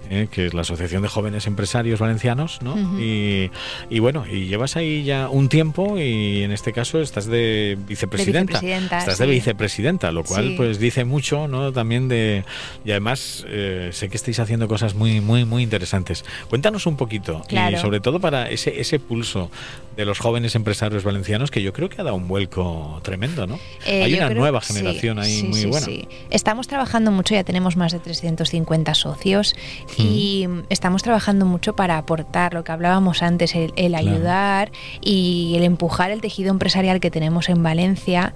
Eh, 0.10 0.28
que 0.32 0.48
es 0.48 0.56
la 0.56 0.62
Asociación 0.62 1.04
de 1.04 1.08
Jóvenes 1.08 1.46
Empresarios 1.46 2.00
Valencianos, 2.00 2.62
¿no? 2.64 2.76
Y, 3.00 3.52
y 3.92 4.00
bueno, 4.00 4.26
y 4.26 4.48
llevas 4.48 4.76
ahí 4.76 5.04
ya 5.04 5.30
un 5.30 5.50
tiempo 5.50 6.00
y 6.00 6.42
en 6.42 6.52
este 6.52 6.74
caso 6.74 7.00
estás 7.00 7.28
de 7.28 7.78
vicepresidenta. 7.88 8.54
vicepresidenta, 8.60 8.98
estás 8.98 9.18
de 9.20 9.28
vicepresidenta 9.28 9.83
presidenta, 9.84 10.12
lo 10.12 10.24
cual 10.24 10.54
pues 10.56 10.80
dice 10.80 11.04
mucho, 11.04 11.48
¿no? 11.48 11.74
También 11.74 12.08
de 12.08 12.46
y 12.86 12.92
además 12.92 13.46
eh, 13.50 13.90
sé 13.92 14.08
que 14.08 14.16
estáis 14.16 14.40
haciendo 14.40 14.68
cosas 14.68 14.96
muy 14.96 15.20
muy 15.20 15.44
muy 15.44 15.62
interesantes. 15.64 16.24
Cuéntanos 16.50 16.86
un 16.86 16.96
poquito 16.96 17.42
y 17.50 17.78
sobre 17.78 18.00
todo 18.00 18.20
para 18.20 18.50
ese 18.50 18.80
ese 18.80 19.00
pulso 19.00 19.52
de 19.98 20.06
los 20.06 20.20
jóvenes 20.20 20.56
empresarios 20.56 21.04
valencianos 21.04 21.52
que 21.52 21.62
yo 21.62 21.74
creo 21.74 21.90
que 21.90 22.00
ha 22.00 22.04
dado 22.04 22.16
un 22.16 22.28
vuelco 22.28 23.00
tremendo, 23.04 23.46
¿no? 23.46 23.60
Eh, 23.86 24.04
Hay 24.04 24.14
una 24.14 24.30
nueva 24.30 24.62
generación 24.62 25.20
ahí 25.20 25.44
muy 25.44 25.66
buena. 25.66 25.88
Estamos 26.30 26.68
trabajando 26.68 27.12
mucho, 27.12 27.36
ya 27.36 27.44
tenemos 27.44 27.76
más 27.76 27.92
de 27.92 28.00
350 28.00 28.94
socios 28.96 29.56
y 29.98 30.48
estamos 30.70 31.04
trabajando 31.04 31.46
mucho 31.46 31.76
para 31.76 31.98
aportar 31.98 32.54
lo 32.54 32.64
que 32.64 32.72
hablábamos 32.72 33.22
antes, 33.22 33.54
el, 33.56 33.96
ayudar 33.96 34.72
y 35.02 35.54
el 35.58 35.64
empujar 35.64 36.10
el 36.12 36.22
tejido 36.22 36.52
empresarial 36.52 37.00
que 37.00 37.12
tenemos 37.12 37.50
en 37.50 37.62
Valencia 37.62 38.34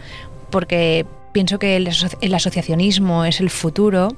porque 0.49 1.05
pienso 1.37 1.59
que 1.59 1.75
el, 1.75 2.33
asociacionismo 2.33 3.23
es 3.23 3.41
el 3.41 3.51
futuro 3.51 4.15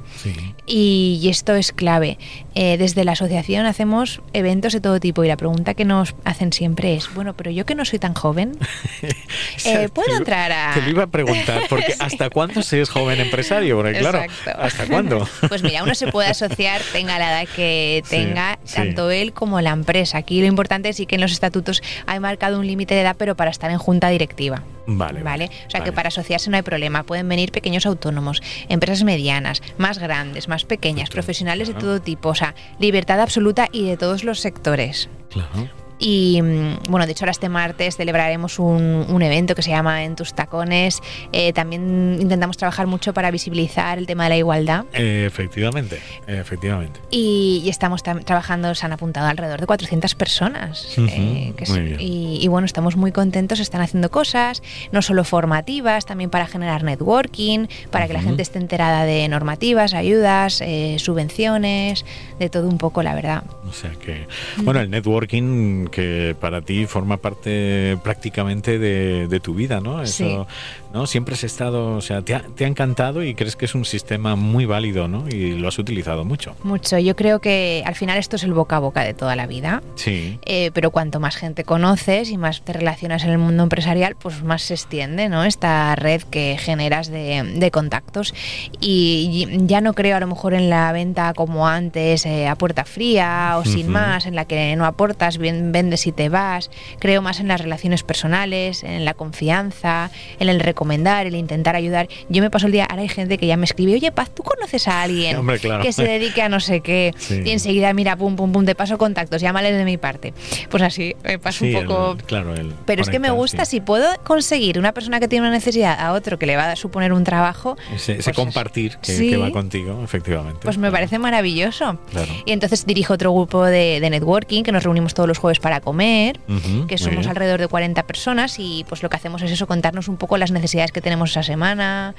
y, 0.65 1.27
esto 1.29 1.53
es 1.53 1.73
clave. 1.73 2.17
Eh, 2.55 2.77
desde 2.77 3.03
la 3.03 3.12
asociación 3.12 3.65
hacemos 3.65 4.21
eventos 4.32 4.71
de 4.71 4.79
todo 4.79 5.01
tipo 5.01 5.21
y 5.25 5.27
la 5.27 5.36
pregunta 5.36 5.73
que 5.73 5.84
nos 5.84 6.15
hacen 6.23 6.53
siempre 6.53 6.95
es, 6.95 7.13
bueno, 7.13 7.34
pero 7.34 7.51
yo 7.51 7.65
que 7.65 7.75
no 7.75 7.84
soy 7.84 7.99
tan 7.99 8.13
joven, 8.13 8.58
eh, 9.65 9.89
¿puedo 9.93 10.15
entrar 10.15 10.49
a...? 10.53 10.71
Te 10.73 10.82
lo 10.82 10.91
iba 10.91 11.03
a 11.03 11.08
preguntar, 11.08 11.63
porque 11.67 11.93
¿hasta 11.99 12.29
cuándo 12.29 12.63
se 12.63 12.79
es 12.79 12.89
joven 12.89 13.19
empresario? 13.19 13.75
Porque 13.75 13.99
claro, 13.99 14.21
¿hasta 14.58 14.88
cuándo? 14.88 15.27
Pues 15.49 15.62
mira, 15.62 15.84
uno 15.84 15.95
se 15.95 16.08
puede 16.08 16.29
asociar, 16.29 16.82
tenga 16.93 17.19
la 17.19 17.41
edad 17.41 17.49
que 17.53 18.01
tenga, 18.10 18.60
tanto 18.73 19.12
él 19.12 19.34
como 19.34 19.60
la 19.60 19.71
empresa. 19.71 20.19
Aquí 20.19 20.39
lo 20.39 20.47
importante 20.47 20.88
es 20.88 21.01
que 21.05 21.15
en 21.15 21.21
los 21.21 21.34
estatutos 21.34 21.84
hay 22.05 22.21
marcado 22.21 22.60
un 22.60 22.65
límite 22.65 22.95
de 22.95 23.01
edad, 23.01 23.17
pero 23.19 23.36
para 23.36 23.51
estar 23.51 23.69
en 23.71 23.77
junta 23.77 24.08
directiva. 24.08 24.63
Vale. 24.91 25.21
¿Vale? 25.21 25.49
O 25.67 25.69
sea 25.69 25.84
que 25.84 25.91
para 25.91 26.08
asociarse 26.08 26.49
no 26.49 26.58
hay 26.58 26.63
problema. 26.63 27.03
Pueden 27.10 27.28
venir 27.28 27.52
pequeños 27.52 27.88
autónomos, 27.88 28.39
empresas 28.67 29.04
medianas, 29.04 29.63
más 29.80 29.98
grandes, 29.98 30.48
más 30.48 30.63
pequeñas, 30.63 31.10
profesionales 31.10 31.67
de 31.67 31.74
todo 31.74 32.00
tipo. 32.00 32.30
O 32.30 32.36
sea, 32.36 32.54
libertad 32.78 33.19
absoluta 33.19 33.67
y 33.72 33.88
de 33.88 33.98
todos 33.98 34.24
los 34.24 34.39
sectores. 34.39 35.10
Claro. 35.32 35.78
Y 35.99 36.41
mm, 36.41 36.89
bueno, 36.89 37.05
de 37.05 37.12
hecho 37.12 37.25
ahora 37.25 37.31
este 37.31 37.49
martes 37.49 37.97
celebraremos 37.97 38.57
un, 38.57 39.19
evento 39.21 39.53
que 39.53 39.62
se 39.62 39.69
llama 39.69 40.05
En 40.05 40.15
tus 40.15 40.33
tacones. 40.33 41.01
Eh, 41.33 41.51
también 41.51 42.17
intentamos 42.19 42.55
trabajar 42.57 42.88
mucho 42.88 43.13
para 43.13 43.31
visibilizar 43.31 43.97
el 43.97 44.07
tema 44.07 44.23
de 44.23 44.29
la 44.29 44.38
igualdad. 44.38 44.85
efectivamente, 44.93 45.99
efectivamente. 46.25 46.99
Y, 47.12 47.67
estamos 47.69 48.01
trabajando, 48.01 48.73
se 48.73 48.85
han 48.85 48.93
apuntado 48.93 49.27
alrededor 49.27 49.59
de 49.59 49.67
400 49.67 50.15
personas. 50.15 50.97
Eh, 50.97 51.53
y, 51.99 52.47
bueno, 52.47 52.65
estamos 52.65 52.95
muy 52.95 53.12
contentos, 53.12 53.59
están 53.59 53.81
haciendo 53.81 54.09
cosas, 54.09 54.63
no 54.91 55.01
solo 55.01 55.23
formativas, 55.23 56.05
también 56.05 56.29
para 56.29 56.47
generar 56.47 56.83
networking, 56.83 57.67
para 57.91 58.07
que 58.07 58.13
la 58.13 58.21
gente 58.21 58.41
esté 58.41 58.57
enterada 58.59 59.03
de 59.05 59.27
normativas, 59.27 59.93
ayudas, 59.93 60.62
eh, 60.62 60.95
subvenciones, 60.97 62.05
de 62.39 62.49
todo 62.49 62.67
un 62.67 62.77
poco, 62.77 63.03
la 63.03 63.13
verdad. 63.13 63.43
O 63.67 63.73
sea 63.73 63.91
que, 63.91 64.27
bueno, 64.57 64.79
el 64.79 64.89
networking 64.89 65.88
que 65.89 66.36
para 66.39 66.62
ti 66.62 66.86
forma 66.86 67.17
parte 67.17 67.97
prácticamente 68.04 68.80
de, 68.80 69.39
tu 69.39 69.54
vida, 69.54 69.80
¿no? 69.80 70.02
Eso, 70.02 70.47
¿no? 70.93 71.08
Siempre 71.08 71.36
has 71.36 71.43
estado, 71.43 71.95
o 71.95 72.02
sea, 72.02 72.21
te 72.21 72.36
ha, 72.36 72.67
encantado 72.67 73.23
y 73.23 73.36
crees 73.36 73.56
que 73.56 73.65
es 73.65 73.75
un 73.75 73.86
sistema 73.86 74.36
muy 74.36 74.65
válido, 74.65 75.08
¿no? 75.08 75.25
Y 75.30 75.54
lo 75.54 75.67
has 75.67 75.80
utilizado 75.80 76.25
mucho. 76.25 76.56
Mucho. 76.63 76.97
Yo 76.97 77.15
creo 77.15 77.39
que 77.39 77.84
al 77.86 77.95
final 77.95 78.17
esto 78.17 78.36
es 78.36 78.43
el 78.43 78.54
boca 78.54 78.78
a 78.78 78.80
boca 78.80 79.04
de 79.04 79.13
toda 79.13 79.36
la 79.36 79.47
vida. 79.47 79.82
Sí. 79.95 80.39
Eh, 80.45 80.71
pero 80.73 80.91
cuanto 80.91 81.19
más 81.19 81.36
gente 81.36 81.63
conoces 81.63 82.30
y 82.30 82.38
más 82.38 82.62
te 82.62 82.73
relacionas 82.73 83.23
en 83.23 83.30
el 83.30 83.38
mundo 83.38 83.63
empresarial, 83.63 84.15
pues 84.15 84.43
más 84.43 84.63
se 84.63 84.73
extiende, 84.73 85.30
¿no? 85.30 85.43
Esta 85.45 85.95
red 85.95 86.21
que 86.23 86.58
generas 86.60 87.10
de, 87.10 87.69
contactos. 87.71 88.34
Y 88.82 89.47
ya 89.67 89.80
no 89.82 89.93
creo 89.93 90.17
a 90.17 90.19
lo 90.19 90.28
mejor 90.28 90.54
en 90.54 90.69
la 90.69 90.91
venta 90.91 91.34
como 91.34 91.67
antes, 91.67 92.25
eh, 92.25 92.47
a 92.47 92.56
puerta 92.56 92.84
fría 92.84 93.56
o 93.58 93.65
sin 93.65 93.88
más, 93.88 94.25
en 94.25 94.36
la 94.36 94.45
que 94.45 94.75
no 94.75 94.86
aportas, 94.86 95.38
bien 95.38 95.71
vendes 95.79 96.07
y 96.07 96.11
te 96.11 96.27
vas. 96.27 96.69
Creo 96.99 97.21
más 97.21 97.39
en 97.39 97.47
las 97.47 97.61
relaciones 97.61 98.03
personales, 98.03 98.83
en 98.83 99.05
la 99.05 99.13
confianza, 99.13 100.11
en 100.39 100.49
el 100.49 100.59
recomendar, 100.59 101.25
el 101.25 101.35
intentar 101.35 101.75
ayudar. 101.75 102.09
Yo 102.27 102.41
me 102.41 102.49
paso 102.49 102.65
el 102.65 102.73
día, 102.73 102.85
ahora 102.85 103.03
hay 103.03 103.07
gente 103.07 103.37
que 103.37 103.47
ya 103.47 103.55
me 103.55 103.65
escribe, 103.65 103.93
oye 103.93 104.11
Paz, 104.11 104.29
¿tú 104.33 104.43
conoces 104.43 104.87
a 104.87 105.01
alguien 105.01 105.39
que 105.81 105.93
se 105.93 106.03
dedique 106.03 106.41
a 106.41 106.49
no 106.49 106.59
sé 106.59 106.81
qué? 106.81 107.13
Y 107.29 107.51
enseguida, 107.51 107.93
mira, 107.93 108.17
pum, 108.17 108.35
pum, 108.35 108.51
pum, 108.51 108.65
te 108.65 108.75
paso 108.75 108.97
contactos, 108.97 109.41
llámales 109.41 109.77
de 109.77 109.85
mi 109.85 109.97
parte. 109.97 110.33
Pues 110.69 110.83
así, 110.83 111.15
me 111.23 111.39
paso 111.39 111.65
un 111.65 111.73
poco... 111.73 112.17
claro, 112.25 112.53
Pero 112.85 113.01
es 113.01 113.09
que 113.09 113.19
me 113.19 113.31
gusta, 113.31 113.63
si 113.65 113.79
puedo 113.79 114.07
conseguir 114.25 114.79
una 114.79 114.93
persona 114.93 115.19
que 115.19 115.27
tiene 115.27 115.47
una 115.47 115.55
necesidad 115.55 115.97
a 115.97 116.11
otro 116.11 116.37
que 116.37 116.45
le 116.45 116.57
va 116.57 116.71
a 116.71 116.75
suponer 116.75 117.13
un 117.13 117.23
trabajo... 117.23 117.77
Ese, 117.93 118.15
pues 118.15 118.35
compartir 118.35 118.97
que, 118.97 119.37
va 119.37 119.51
contigo, 119.51 120.01
efectivamente. 120.03 120.59
Pues 120.63 120.77
me 120.77 120.91
parece 120.91 121.19
maravilloso. 121.19 121.99
Y 122.45 122.51
entonces 122.51 122.85
dirijo 122.85 123.13
otro 123.13 123.31
grupo 123.33 123.65
de, 123.65 123.99
de 123.99 124.09
networking 124.09 124.63
que 124.63 124.71
nos 124.71 124.83
reunimos 124.83 125.13
todos 125.13 125.27
los 125.27 125.37
jueves 125.37 125.59
para 125.59 125.68
para 125.69 125.82
comer, 125.82 126.39
que 126.88 126.97
somos 126.97 127.27
alrededor 127.27 127.60
de 127.60 127.67
40 127.67 128.01
personas 128.08 128.55
y 128.58 128.84
pues 128.89 129.03
lo 129.03 129.10
que 129.12 129.17
hacemos 129.17 129.43
es 129.43 129.51
eso, 129.51 129.67
contarnos 129.67 130.08
un 130.08 130.17
poco 130.17 130.36
las 130.36 130.49
necesidades 130.49 130.91
que 130.91 130.99
tenemos 130.99 131.29
esa 131.29 131.43
semana 131.43 132.15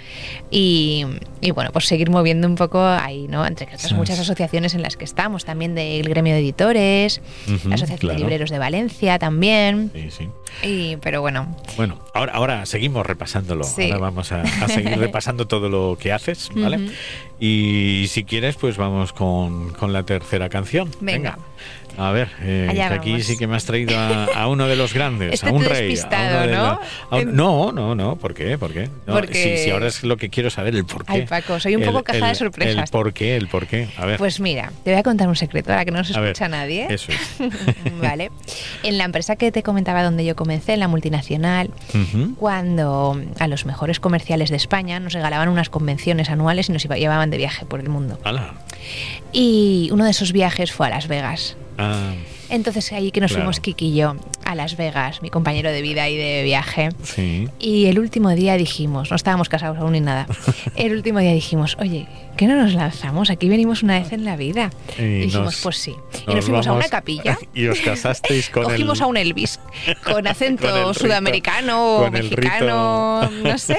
y, 0.53 1.05
bueno, 1.53 1.71
pues 1.73 1.87
seguir 1.87 2.11
moviendo 2.11 2.47
un 2.47 2.55
poco 2.55 2.81
ahí, 2.81 3.27
¿no? 3.27 3.45
Entre 3.45 3.67
estas 3.75 3.93
muchas 3.93 4.21
asociaciones 4.21 4.75
en 4.75 4.83
las 4.83 4.97
que 4.97 5.05
estamos, 5.05 5.45
también 5.45 5.75
del 5.75 6.09
gremio 6.09 6.33
de 6.33 6.39
editores, 6.39 7.21
la 7.65 7.75
Asociación 7.75 8.13
de 8.13 8.19
Libreros 8.21 8.51
de 8.51 8.61
Valencia 8.61 9.19
también. 9.19 9.91
Sí, 9.95 10.11
sí. 10.13 10.29
Y, 10.63 10.97
pero 10.99 11.21
bueno. 11.21 11.57
Bueno, 11.77 11.99
ahora, 12.15 12.33
ahora 12.35 12.67
seguimos 12.67 13.05
repasándolo. 13.05 13.65
Ahora 13.67 13.99
vamos 13.99 14.31
a, 14.31 14.45
seguir 14.69 14.97
repasando 14.99 15.49
todo 15.49 15.69
lo 15.69 15.99
que 16.01 16.13
haces, 16.13 16.51
¿vale? 16.55 16.91
Y 17.41 18.07
si 18.09 18.23
quieres, 18.23 18.55
pues 18.55 18.77
vamos 18.77 19.13
con, 19.13 19.71
con 19.71 19.93
la 19.93 20.05
tercera 20.05 20.49
canción. 20.49 20.89
Venga. 21.01 21.39
A 21.97 22.13
ver, 22.13 22.29
eh, 22.43 22.83
aquí 22.91 23.23
sí 23.23 23.37
que 23.37 23.47
me 23.47 23.57
has 23.57 23.65
traído 23.65 23.97
a, 23.99 24.47
uno 24.49 24.67
de 24.67 24.77
los 24.77 24.95
grandes, 24.95 25.35
este 25.35 25.49
a 25.49 25.53
un 25.53 25.65
rey. 25.65 25.95
¿no? 26.49 26.81
no, 27.27 27.73
no, 27.73 27.95
no, 27.95 28.17
¿por 28.17 28.35
qué? 28.35 28.59
¿Por 28.59 28.73
qué? 28.73 28.89
Si, 29.33 29.71
ahora 29.71 29.89
es 29.89 30.03
lo 30.03 30.17
que 30.17 30.31
quiero 30.31 30.51
saber, 30.51 30.75
el 30.75 30.85
por 30.85 31.05
qué. 31.05 31.13
Ay, 31.13 31.27
Paco, 31.27 31.61
soy 31.61 31.77
un 31.77 31.83
poco 31.83 32.03
caja 32.03 32.29
de 32.29 32.35
sorpresas. 32.35 32.85
El 32.85 32.91
por 32.91 33.13
qué, 33.13 33.37
el 33.37 33.49
por 33.49 33.67
qué. 33.67 33.89
A 33.97 34.07
ver. 34.07 34.19
Pues 34.19 34.41
mira, 34.41 34.73
te 34.85 34.91
voy 34.91 35.01
a 35.01 35.03
contar 35.03 35.29
un 35.29 35.37
secreto, 35.37 35.71
ahora 35.71 35.85
que 35.85 35.91
no 35.91 36.03
se 36.05 36.13
escucha 36.13 36.49
nadie. 36.49 36.87
Eso 36.91 37.13
es. 37.13 37.37
vale. 38.01 38.31
En 38.83 38.99
la 38.99 39.05
empresa 39.05 39.37
que 39.37 39.53
te 39.53 39.63
comentaba 39.63 40.03
donde 40.03 40.25
yo 40.25 40.37
comencé, 40.37 40.75
en 40.75 40.81
la 40.81 40.89
multinacional, 40.89 41.71
cuando 42.37 43.21
a 43.39 43.47
los 43.49 43.67
mejores 43.67 44.01
comerciales 44.01 44.51
de 44.51 44.57
España 44.57 45.01
nos 45.01 45.13
regalaban 45.13 45.49
unas 45.49 45.69
convenciones 45.69 46.31
anuales 46.31 46.69
y 46.69 46.73
nos 46.73 46.85
llevaban 46.85 47.31
de 47.31 47.37
viaje 47.37 47.67
por 47.67 47.81
el 47.81 47.89
mundo. 47.89 48.19
Y 49.33 49.89
uno 49.93 50.05
de 50.05 50.11
esos 50.11 50.33
viajes 50.33 50.73
fue 50.73 50.87
a 50.87 50.91
Las 50.91 51.09
Vegas. 51.09 51.57
Ah. 51.81 52.13
Entonces 52.51 52.93
ahí 52.93 53.13
que 53.13 53.21
nos 53.21 53.33
fuimos 53.33 53.61
Kiki 53.61 53.87
y 53.87 53.95
yo 53.95 54.17
a 54.45 54.55
Las 54.57 54.77
Vegas, 54.77 55.23
mi 55.23 55.31
compañero 55.31 55.71
de 55.71 55.83
vida 55.83 56.09
y 56.09 56.17
de 56.17 56.43
viaje. 56.43 56.89
Sí. 57.05 57.49
Y 57.61 57.87
el 57.87 57.99
último 58.01 58.31
día 58.31 58.57
dijimos, 58.57 59.11
no 59.11 59.17
estábamos 59.17 59.49
casados 59.49 59.79
aún 59.79 59.93
ni 59.93 60.01
nada, 60.01 60.27
el 60.77 60.93
último 60.93 61.21
día 61.21 61.33
dijimos, 61.33 61.77
oye, 61.81 62.09
¿qué 62.41 62.47
no 62.47 62.57
nos 62.57 62.73
lanzamos? 62.73 63.29
Aquí 63.29 63.51
venimos 63.51 63.83
una 63.83 63.99
vez 63.99 64.15
en 64.15 64.25
la 64.25 64.35
vida. 64.35 64.71
Y, 64.97 65.27
dijimos, 65.27 65.61
pues 65.63 65.77
sí. 65.77 65.95
Y 66.27 66.35
nos, 66.35 66.47
fuimos 66.47 66.67
a 66.67 66.73
una 66.73 66.89
capilla. 66.89 67.37
Y 67.55 67.67
os 67.67 67.79
casasteis 67.81 68.49
con 68.49 68.63
Cogimos 68.65 69.03
a 69.03 69.07
un 69.07 69.19
Elvis, 69.19 69.61
con 70.03 70.27
acento 70.27 70.95
sudamericano 70.95 71.97
o 71.97 72.11
mexicano, 72.11 73.29
no 73.29 73.59
sé. 73.59 73.77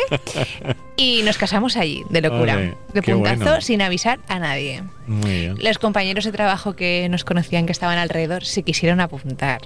Y 0.95 1.23
nos 1.23 1.39
casamos 1.39 1.75
allí, 1.75 2.03
de 2.11 2.21
locura, 2.21 2.75
de 2.93 3.01
puntazo, 3.01 3.61
sin 3.61 3.81
avisar 3.81 4.19
a 4.27 4.37
nadie. 4.37 4.83
Muy 5.07 5.31
bien. 5.31 5.55
Los 5.59 5.79
compañeros 5.79 6.25
de 6.25 6.31
trabajo 6.31 6.75
que 6.75 7.07
nos 7.09 7.23
conocían 7.23 7.65
que 7.65 7.71
estaban 7.71 7.97
alrededor 7.97 8.45
se 8.45 8.61
quisieron 8.61 8.99
apuntar. 8.99 9.61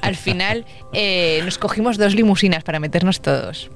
Al 0.00 0.16
final 0.16 0.64
eh, 0.92 1.42
nos 1.44 1.58
cogimos 1.58 1.98
dos 1.98 2.14
limusinas 2.14 2.64
para 2.64 2.80
meternos 2.80 3.20
todos. 3.20 3.70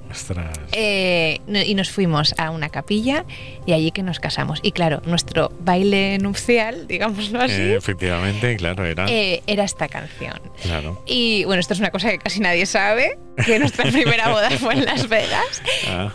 Eh, 0.71 1.39
y 1.47 1.75
nos 1.75 1.91
fuimos 1.91 2.33
a 2.37 2.49
una 2.49 2.69
capilla 2.69 3.25
y 3.65 3.73
allí 3.73 3.91
que 3.91 4.03
nos 4.03 4.19
casamos. 4.23 4.59
Y 4.63 4.71
claro, 4.71 5.01
nuestro 5.05 5.51
baile 5.59 6.17
nupcial, 6.17 6.87
digámoslo 6.87 7.41
así. 7.41 7.61
Eh, 7.61 7.75
efectivamente, 7.75 8.55
claro, 8.55 8.85
era. 8.85 9.05
era 9.09 9.63
esta 9.65 9.89
canción. 9.89 10.39
Claro. 10.61 11.03
Y 11.05 11.43
bueno, 11.43 11.59
esto 11.59 11.73
es 11.73 11.79
una 11.81 11.91
cosa 11.91 12.09
que 12.09 12.19
casi 12.19 12.39
nadie 12.39 12.65
sabe, 12.65 13.19
que 13.45 13.59
nuestra 13.59 13.83
primera 13.91 14.29
boda 14.29 14.49
fue 14.51 14.75
en 14.75 14.85
Las 14.85 15.09
Vegas. 15.09 15.61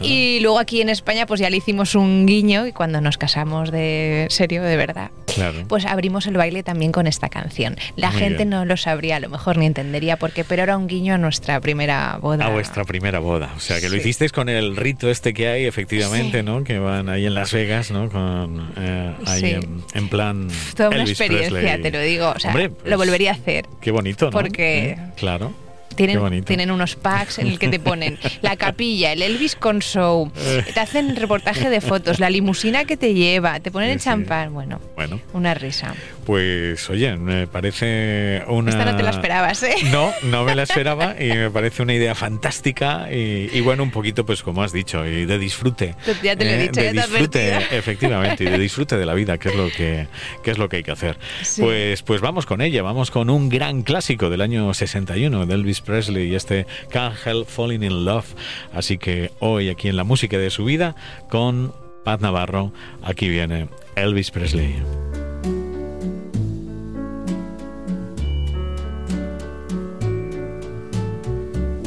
Y 0.00 0.40
luego 0.40 0.58
aquí 0.58 0.80
en 0.80 0.88
España 0.88 1.26
pues 1.26 1.38
ya 1.38 1.50
le 1.50 1.58
hicimos 1.58 1.94
un 1.94 2.24
guiño 2.24 2.66
y 2.66 2.72
cuando 2.72 3.02
nos 3.02 3.18
casamos 3.18 3.70
de 3.70 4.26
serio, 4.30 4.62
de 4.62 4.76
verdad, 4.78 5.10
pues 5.68 5.86
abrimos 5.86 6.26
el 6.26 6.36
baile 6.36 6.62
también 6.62 6.92
con 6.92 7.06
esta 7.06 7.28
canción. 7.28 7.76
La 7.96 8.10
gente 8.10 8.44
no 8.44 8.64
lo 8.64 8.76
sabría, 8.76 9.16
a 9.16 9.20
lo 9.20 9.28
mejor 9.28 9.56
ni 9.56 9.66
entendería 9.66 10.16
por 10.16 10.32
qué, 10.32 10.44
pero 10.44 10.62
era 10.62 10.76
un 10.76 10.86
guiño 10.86 11.14
a 11.14 11.18
nuestra 11.18 11.60
primera 11.60 12.18
boda. 12.20 12.46
A 12.46 12.50
vuestra 12.50 12.84
primera 12.84 13.18
boda. 13.18 13.52
O 13.56 13.60
sea, 13.60 13.80
que 13.80 13.88
lo 13.88 13.96
hicisteis 13.96 14.32
con 14.32 14.48
el 14.48 14.76
rito 14.76 15.10
este 15.10 15.34
que 15.34 15.48
hay, 15.48 15.64
efectivamente, 15.64 16.42
¿no? 16.42 16.64
Que 16.64 16.78
van 16.78 17.08
ahí 17.08 17.26
en 17.26 17.34
Las 17.34 17.52
Vegas, 17.52 17.90
¿no? 17.90 18.08
Con, 18.08 18.72
eh, 18.76 19.14
ahí 19.26 19.58
en, 19.94 20.08
plan... 20.08 20.48
Toda 20.76 20.90
una 20.90 21.02
experiencia, 21.02 21.80
te 21.80 21.90
lo 21.90 22.00
digo. 22.00 22.32
O 22.34 22.38
sea, 22.38 22.54
lo 22.84 22.96
volvería 22.96 23.32
a 23.32 23.34
hacer. 23.34 23.66
Qué 23.80 23.90
bonito, 23.90 24.26
¿no? 24.26 24.30
Porque... 24.32 24.98
Claro. 25.16 25.67
Tienen, 25.98 26.44
tienen 26.44 26.70
unos 26.70 26.94
packs 26.94 27.40
en 27.40 27.48
el 27.48 27.58
que 27.58 27.66
te 27.66 27.80
ponen 27.80 28.18
la 28.40 28.56
capilla, 28.56 29.12
el 29.12 29.20
Elvis 29.20 29.56
con 29.56 29.80
show, 29.80 30.30
eh. 30.36 30.64
te 30.72 30.78
hacen 30.78 31.16
reportaje 31.16 31.70
de 31.70 31.80
fotos, 31.80 32.20
la 32.20 32.30
limusina 32.30 32.84
que 32.84 32.96
te 32.96 33.14
lleva, 33.14 33.58
te 33.58 33.72
ponen 33.72 33.90
el 33.90 33.98
champán. 33.98 34.54
Bueno, 34.54 34.80
bueno, 34.94 35.20
una 35.32 35.54
risa. 35.54 35.94
Pues 36.28 36.90
oye, 36.90 37.16
me 37.16 37.46
parece 37.46 38.42
una... 38.48 38.72
Esta 38.72 38.84
no 38.84 38.96
te 38.98 39.02
la 39.02 39.08
esperabas, 39.12 39.62
¿eh? 39.62 39.76
No, 39.90 40.12
no 40.24 40.44
me 40.44 40.54
la 40.54 40.62
esperaba 40.64 41.16
y 41.18 41.30
me 41.30 41.50
parece 41.50 41.82
una 41.82 41.94
idea 41.94 42.14
fantástica 42.14 43.10
y, 43.10 43.58
bueno, 43.62 43.82
un 43.82 43.90
poquito 43.90 44.26
pues 44.26 44.42
como 44.42 44.62
has 44.62 44.70
dicho, 44.70 45.06
y 45.06 45.24
de 45.24 45.38
disfrute. 45.38 45.94
Ya 46.22 46.36
te 46.36 46.44
lo 46.44 46.50
he 46.50 46.54
eh, 46.56 46.62
dicho, 46.68 46.82
de 46.82 46.92
disfrute, 46.92 47.56
efectivamente, 47.70 48.44
y 48.44 48.50
de 48.50 48.58
disfrute 48.58 48.98
de 48.98 49.06
la 49.06 49.14
vida, 49.14 49.38
que 49.38 49.48
es 49.48 49.54
lo 49.54 49.70
que, 49.70 50.06
es 50.44 50.58
lo 50.58 50.68
que 50.68 50.76
hay 50.76 50.82
que 50.82 50.90
hacer. 50.90 51.16
Pues, 51.58 52.02
pues 52.02 52.20
vamos 52.20 52.44
con 52.44 52.60
ella, 52.60 52.82
vamos 52.82 53.10
con 53.10 53.30
un 53.30 53.48
gran 53.48 53.80
clásico 53.80 54.28
del 54.28 54.42
año 54.42 54.74
61 54.74 55.46
de 55.46 55.54
Elvis 55.54 55.80
Presley 55.80 56.28
y 56.30 56.34
este 56.34 56.66
Can't 56.90 57.16
Help 57.24 57.48
Falling 57.48 57.82
in 57.82 58.04
Love. 58.04 58.34
Así 58.74 58.98
que 58.98 59.32
hoy 59.38 59.70
aquí 59.70 59.88
en 59.88 59.96
la 59.96 60.04
música 60.04 60.36
de 60.36 60.50
su 60.50 60.66
vida 60.66 60.94
con 61.30 61.72
Pat 62.04 62.20
Navarro, 62.20 62.74
aquí 63.02 63.30
viene 63.30 63.68
Elvis 63.96 64.30
Presley. 64.30 64.76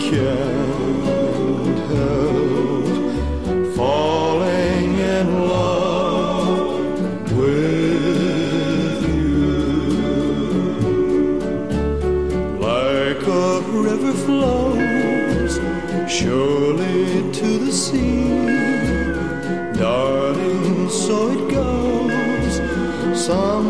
can't 0.00 0.61
Some 23.22 23.61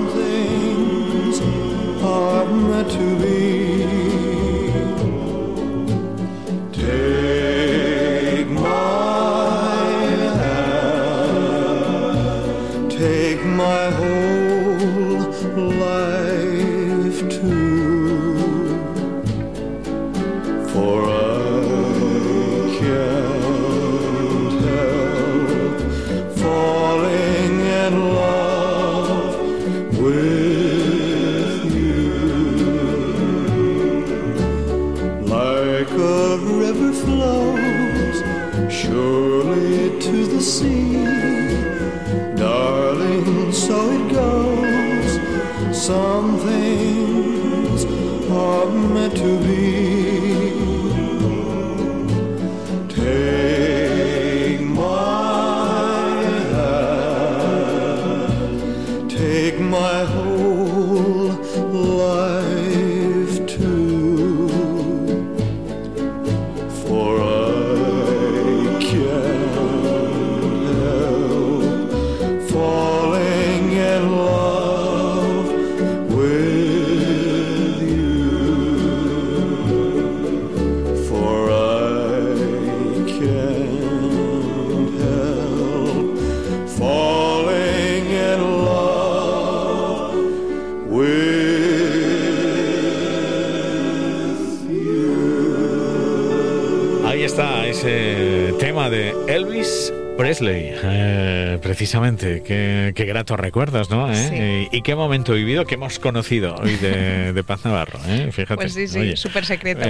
está 97.33 97.67
ese 97.67 98.53
tema 98.59 98.91
de 98.91 99.15
Elvis. 99.27 100.02
Presley, 100.23 100.73
eh, 100.85 101.59
precisamente, 101.61 102.45
qué, 102.47 102.93
qué 102.95 103.05
gratos 103.07 103.41
recuerdos, 103.41 103.91
¿no? 103.91 104.09
¿Eh? 104.09 104.69
Y, 104.71 104.83
qué 104.83 104.95
momento 104.95 105.33
vivido 105.33 105.65
que 105.65 105.75
hemos 105.75 105.99
conocido 105.99 106.55
hoy 106.63 106.77
de, 106.81 107.43
Paz 107.45 107.65
Navarro, 107.65 107.99
¿eh? 108.07 108.29
Fíjate. 108.31 108.55
Pues 108.55 108.73
sí, 108.73 108.87
sí, 108.87 109.17
súper 109.17 109.45
secreto. 109.45 109.81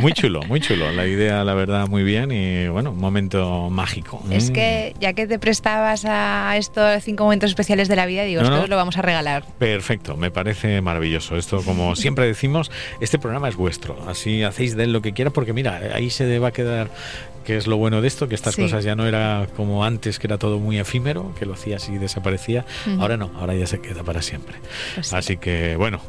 muy 0.00 0.12
chulo, 0.12 0.42
muy 0.46 0.60
chulo. 0.60 0.92
La 0.92 1.08
idea, 1.08 1.42
la 1.42 1.54
verdad, 1.54 1.88
muy 1.88 2.04
bien 2.04 2.30
y 2.30 2.68
bueno, 2.68 2.92
un 2.92 3.00
momento 3.00 3.68
mágico. 3.68 4.22
Es 4.30 4.52
que 4.52 4.94
ya 5.00 5.12
que 5.12 5.26
te 5.26 5.40
prestabas 5.40 6.04
a 6.04 6.56
estos 6.56 7.02
cinco 7.02 7.24
momentos 7.24 7.50
especiales 7.50 7.88
de 7.88 7.96
la 7.96 8.06
vida, 8.06 8.22
digo, 8.22 8.42
esto 8.42 8.68
lo 8.68 8.76
vamos 8.76 8.96
a 8.96 9.02
regalar. 9.02 9.42
Perfecto, 9.58 10.16
me 10.16 10.30
parece 10.30 10.80
maravilloso. 10.82 11.36
Esto, 11.36 11.64
como 11.64 11.96
siempre 11.96 12.26
decimos, 12.26 12.70
este 13.00 13.18
programa 13.18 13.48
es 13.48 13.56
vuestro. 13.56 13.98
Así 14.06 14.44
hacéis 14.44 14.76
de 14.76 14.84
él 14.84 14.92
lo 14.92 15.02
que 15.02 15.14
quiera 15.14 15.32
porque 15.32 15.52
mira, 15.52 15.80
ahí 15.94 16.10
se 16.10 16.38
va 16.38 16.48
a 16.48 16.52
quedar 16.52 16.90
que 17.44 17.56
es 17.56 17.66
lo 17.66 17.76
bueno 17.76 18.00
de 18.00 18.08
esto, 18.08 18.28
que 18.28 18.34
estas 18.34 18.56
cosas 18.56 18.84
ya 18.84 18.94
no 18.94 19.06
era 19.06 19.46
como 19.56 19.84
antes, 19.84 20.18
que 20.18 20.26
era 20.26 20.38
todo 20.38 20.58
muy 20.58 20.78
efímero, 20.78 21.34
que 21.38 21.46
lo 21.46 21.54
hacías 21.54 21.88
y 21.88 21.98
desaparecía. 21.98 22.64
Ahora 22.98 23.16
no, 23.16 23.30
ahora 23.38 23.54
ya 23.54 23.66
se 23.66 23.80
queda 23.80 24.02
para 24.02 24.22
siempre. 24.22 24.56
Pues 24.94 25.12
Así 25.12 25.36
que 25.36 25.76
bueno, 25.76 26.00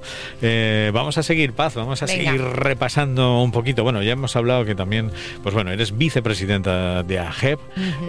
eh, 0.41 0.91
vamos 0.93 1.17
a 1.17 1.23
seguir, 1.23 1.53
Paz, 1.53 1.75
vamos 1.75 2.01
a 2.03 2.07
seguir 2.07 2.41
repasando 2.41 3.41
un 3.41 3.51
poquito. 3.51 3.83
Bueno, 3.83 4.01
ya 4.03 4.13
hemos 4.13 4.35
hablado 4.35 4.65
que 4.65 4.75
también, 4.75 5.11
pues 5.43 5.55
bueno, 5.55 5.71
eres 5.71 5.97
vicepresidenta 5.97 7.03
de 7.03 7.19
AGEP, 7.19 7.59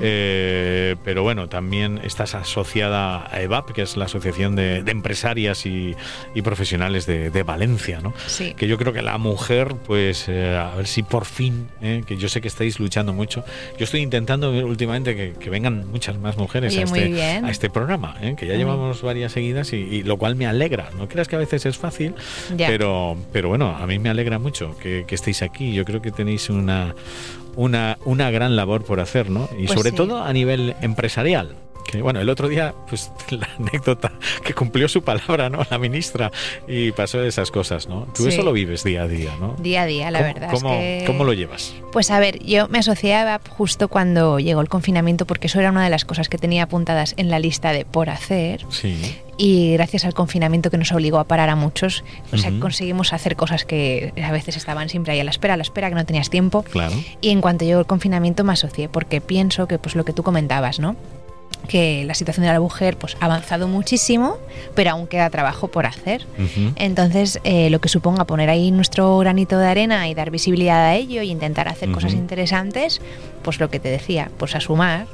eh, 0.02 0.96
pero 1.04 1.22
bueno, 1.22 1.48
también 1.48 2.00
estás 2.04 2.34
asociada 2.34 3.28
a 3.32 3.40
EVAP, 3.40 3.72
que 3.72 3.82
es 3.82 3.96
la 3.96 4.06
Asociación 4.06 4.56
de, 4.56 4.82
Empresarias 4.86 5.66
y, 5.66 5.94
Profesionales 6.42 7.06
de, 7.06 7.42
Valencia, 7.42 8.00
¿no? 8.00 8.12
Sí. 8.26 8.54
Que 8.54 8.66
yo 8.66 8.78
creo 8.78 8.92
que 8.92 9.02
la 9.02 9.16
mujer, 9.18 9.74
pues 9.86 10.28
eh, 10.28 10.56
a 10.56 10.74
ver 10.76 10.86
si 10.86 11.02
por 11.02 11.24
fin, 11.24 11.68
que 11.80 12.16
yo 12.16 12.28
sé 12.28 12.40
que 12.40 12.48
estáis 12.48 12.78
luchando 12.80 13.11
mucho. 13.12 13.44
Yo 13.78 13.84
estoy 13.84 14.00
intentando 14.00 14.50
últimamente 14.50 15.34
que, 15.38 15.50
vengan 15.50 15.90
muchas 15.90 16.16
más 16.16 16.36
mujeres 16.36 16.76
a, 16.76 16.82
este, 16.82 17.22
a, 17.22 17.50
este, 17.50 17.68
programa, 17.68 18.16
¿eh? 18.22 18.34
que 18.36 18.46
ya 18.46 18.54
llevamos 18.54 19.02
varias 19.02 19.32
seguidas 19.32 19.72
y, 19.72 20.02
lo 20.02 20.16
cual 20.16 20.36
me 20.36 20.46
alegra. 20.46 20.90
No 20.96 21.08
creas 21.08 21.28
que 21.28 21.36
a 21.36 21.38
veces 21.38 21.66
es 21.66 21.76
fácil, 21.76 22.14
pero, 22.56 23.16
pero 23.32 23.48
bueno, 23.48 23.76
a 23.76 23.86
mí 23.86 23.98
me 23.98 24.08
alegra 24.08 24.38
mucho 24.38 24.76
que, 24.78 25.04
estéis 25.12 25.42
aquí. 25.42 25.74
Yo 25.74 25.84
creo 25.84 26.00
que 26.00 26.10
tenéis 26.10 26.48
una, 26.48 26.94
una, 27.54 27.98
una 28.04 28.30
gran 28.30 28.56
labor 28.56 28.82
por 28.84 28.98
hacer, 28.98 29.28
¿no? 29.28 29.48
Y 29.58 29.66
pues 29.66 29.78
sobre 29.78 29.92
todo 29.92 30.22
a 30.22 30.32
nivel 30.32 30.74
empresarial 30.80 31.54
que, 31.92 32.02
bueno, 32.02 32.20
el 32.20 32.28
otro 32.28 32.48
día, 32.48 32.74
pues 32.88 33.12
la 33.30 33.48
anécdota 33.58 34.12
que 34.44 34.54
cumplió 34.54 34.88
su 34.88 35.02
palabra, 35.02 35.48
¿no? 35.48 35.60
La 35.70 35.78
ministra 35.78 36.32
y 36.66 36.92
pasó 36.92 37.22
esas 37.22 37.50
cosas, 37.50 37.88
¿no? 37.88 38.06
Tú 38.14 38.26
eso 38.26 38.42
lo 38.42 38.52
vives 38.52 38.82
día 38.82 39.02
a 39.02 39.08
día, 39.08 39.32
¿no? 39.38 39.54
Día 39.58 39.82
a 39.82 39.86
día, 39.86 40.10
la 40.10 40.22
verdad. 40.22 40.50
¿cómo, 40.50 40.80
¿Cómo 41.06 41.24
lo 41.24 41.32
llevas? 41.32 41.74
Pues 41.92 42.10
a 42.10 42.18
ver, 42.18 42.42
yo 42.42 42.68
me 42.68 42.78
asocié 42.78 43.14
a 43.14 43.40
justo 43.50 43.88
cuando 43.88 44.38
llegó 44.38 44.60
el 44.60 44.68
confinamiento 44.68 45.26
porque 45.26 45.46
eso 45.46 45.60
era 45.60 45.70
una 45.70 45.84
de 45.84 45.90
las 45.90 46.04
cosas 46.04 46.28
que 46.28 46.38
tenía 46.38 46.64
apuntadas 46.64 47.14
en 47.16 47.30
la 47.30 47.38
lista 47.38 47.72
de 47.72 47.84
por 47.84 48.10
hacer. 48.10 48.64
Sí 48.70 48.98
y 49.36 49.72
gracias 49.72 50.04
al 50.04 50.14
confinamiento 50.14 50.70
que 50.70 50.78
nos 50.78 50.92
obligó 50.92 51.18
a 51.18 51.24
parar 51.24 51.48
a 51.48 51.56
muchos, 51.56 52.04
o 52.32 52.38
sea, 52.38 52.52
conseguimos 52.60 53.12
hacer 53.12 53.34
cosas 53.34 53.64
que 53.64 54.12
a 54.22 54.30
veces 54.30 54.56
estaban 54.56 54.88
siempre 54.88 55.14
ahí 55.14 55.20
a 55.20 55.24
la 55.24 55.30
espera, 55.30 55.54
a 55.54 55.56
la 55.56 55.62
espera, 55.62 55.88
que 55.88 55.94
no 55.94 56.04
tenías 56.04 56.30
tiempo. 56.30 56.62
Claro. 56.62 56.94
Y 57.20 57.30
en 57.30 57.40
cuanto 57.40 57.64
llegó 57.64 57.80
el 57.80 57.86
confinamiento 57.86 58.44
me 58.44 58.52
asocié, 58.52 58.88
porque 58.88 59.20
pienso 59.20 59.66
que, 59.66 59.78
pues 59.78 59.96
lo 59.96 60.04
que 60.04 60.12
tú 60.12 60.22
comentabas, 60.22 60.78
¿no? 60.78 60.96
Que 61.68 62.04
la 62.04 62.14
situación 62.14 62.46
de 62.46 62.52
la 62.52 62.60
mujer 62.60 62.96
pues, 62.96 63.16
ha 63.20 63.26
avanzado 63.26 63.68
muchísimo, 63.68 64.38
pero 64.74 64.90
aún 64.90 65.06
queda 65.06 65.30
trabajo 65.30 65.68
por 65.68 65.86
hacer. 65.86 66.26
Entonces, 66.76 67.40
eh, 67.44 67.70
lo 67.70 67.80
que 67.80 67.88
suponga 67.88 68.24
poner 68.24 68.50
ahí 68.50 68.70
nuestro 68.70 69.18
granito 69.18 69.58
de 69.58 69.66
arena 69.66 70.08
y 70.08 70.14
dar 70.14 70.30
visibilidad 70.30 70.84
a 70.84 70.94
ello 70.94 71.22
y 71.22 71.30
intentar 71.30 71.68
hacer 71.68 71.90
cosas 71.92 72.14
interesantes, 72.14 73.00
pues 73.42 73.60
lo 73.60 73.70
que 73.70 73.80
te 73.80 73.88
decía, 73.88 74.30
pues 74.38 74.54
a 74.54 74.60
sumar 74.60 75.06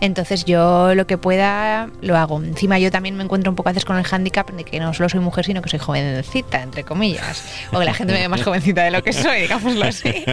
entonces 0.00 0.44
yo 0.44 0.94
lo 0.94 1.06
que 1.06 1.18
pueda 1.18 1.88
lo 2.00 2.16
hago. 2.16 2.42
Encima 2.42 2.78
yo 2.78 2.90
también 2.90 3.16
me 3.16 3.24
encuentro 3.24 3.50
un 3.50 3.56
poco 3.56 3.68
a 3.68 3.72
veces 3.72 3.84
con 3.84 3.96
el 3.96 4.04
hándicap 4.04 4.50
de 4.50 4.64
que 4.64 4.80
no 4.80 4.92
solo 4.94 5.08
soy 5.08 5.20
mujer, 5.20 5.44
sino 5.44 5.62
que 5.62 5.70
soy 5.70 5.78
jovencita, 5.78 6.62
entre 6.62 6.84
comillas. 6.84 7.44
O 7.72 7.78
que 7.78 7.84
la 7.84 7.94
gente 7.94 8.12
me 8.12 8.20
ve 8.20 8.28
más 8.28 8.42
jovencita 8.42 8.84
de 8.84 8.90
lo 8.90 9.02
que 9.02 9.12
soy, 9.12 9.42
digámoslo 9.42 9.84
así. 9.84 10.12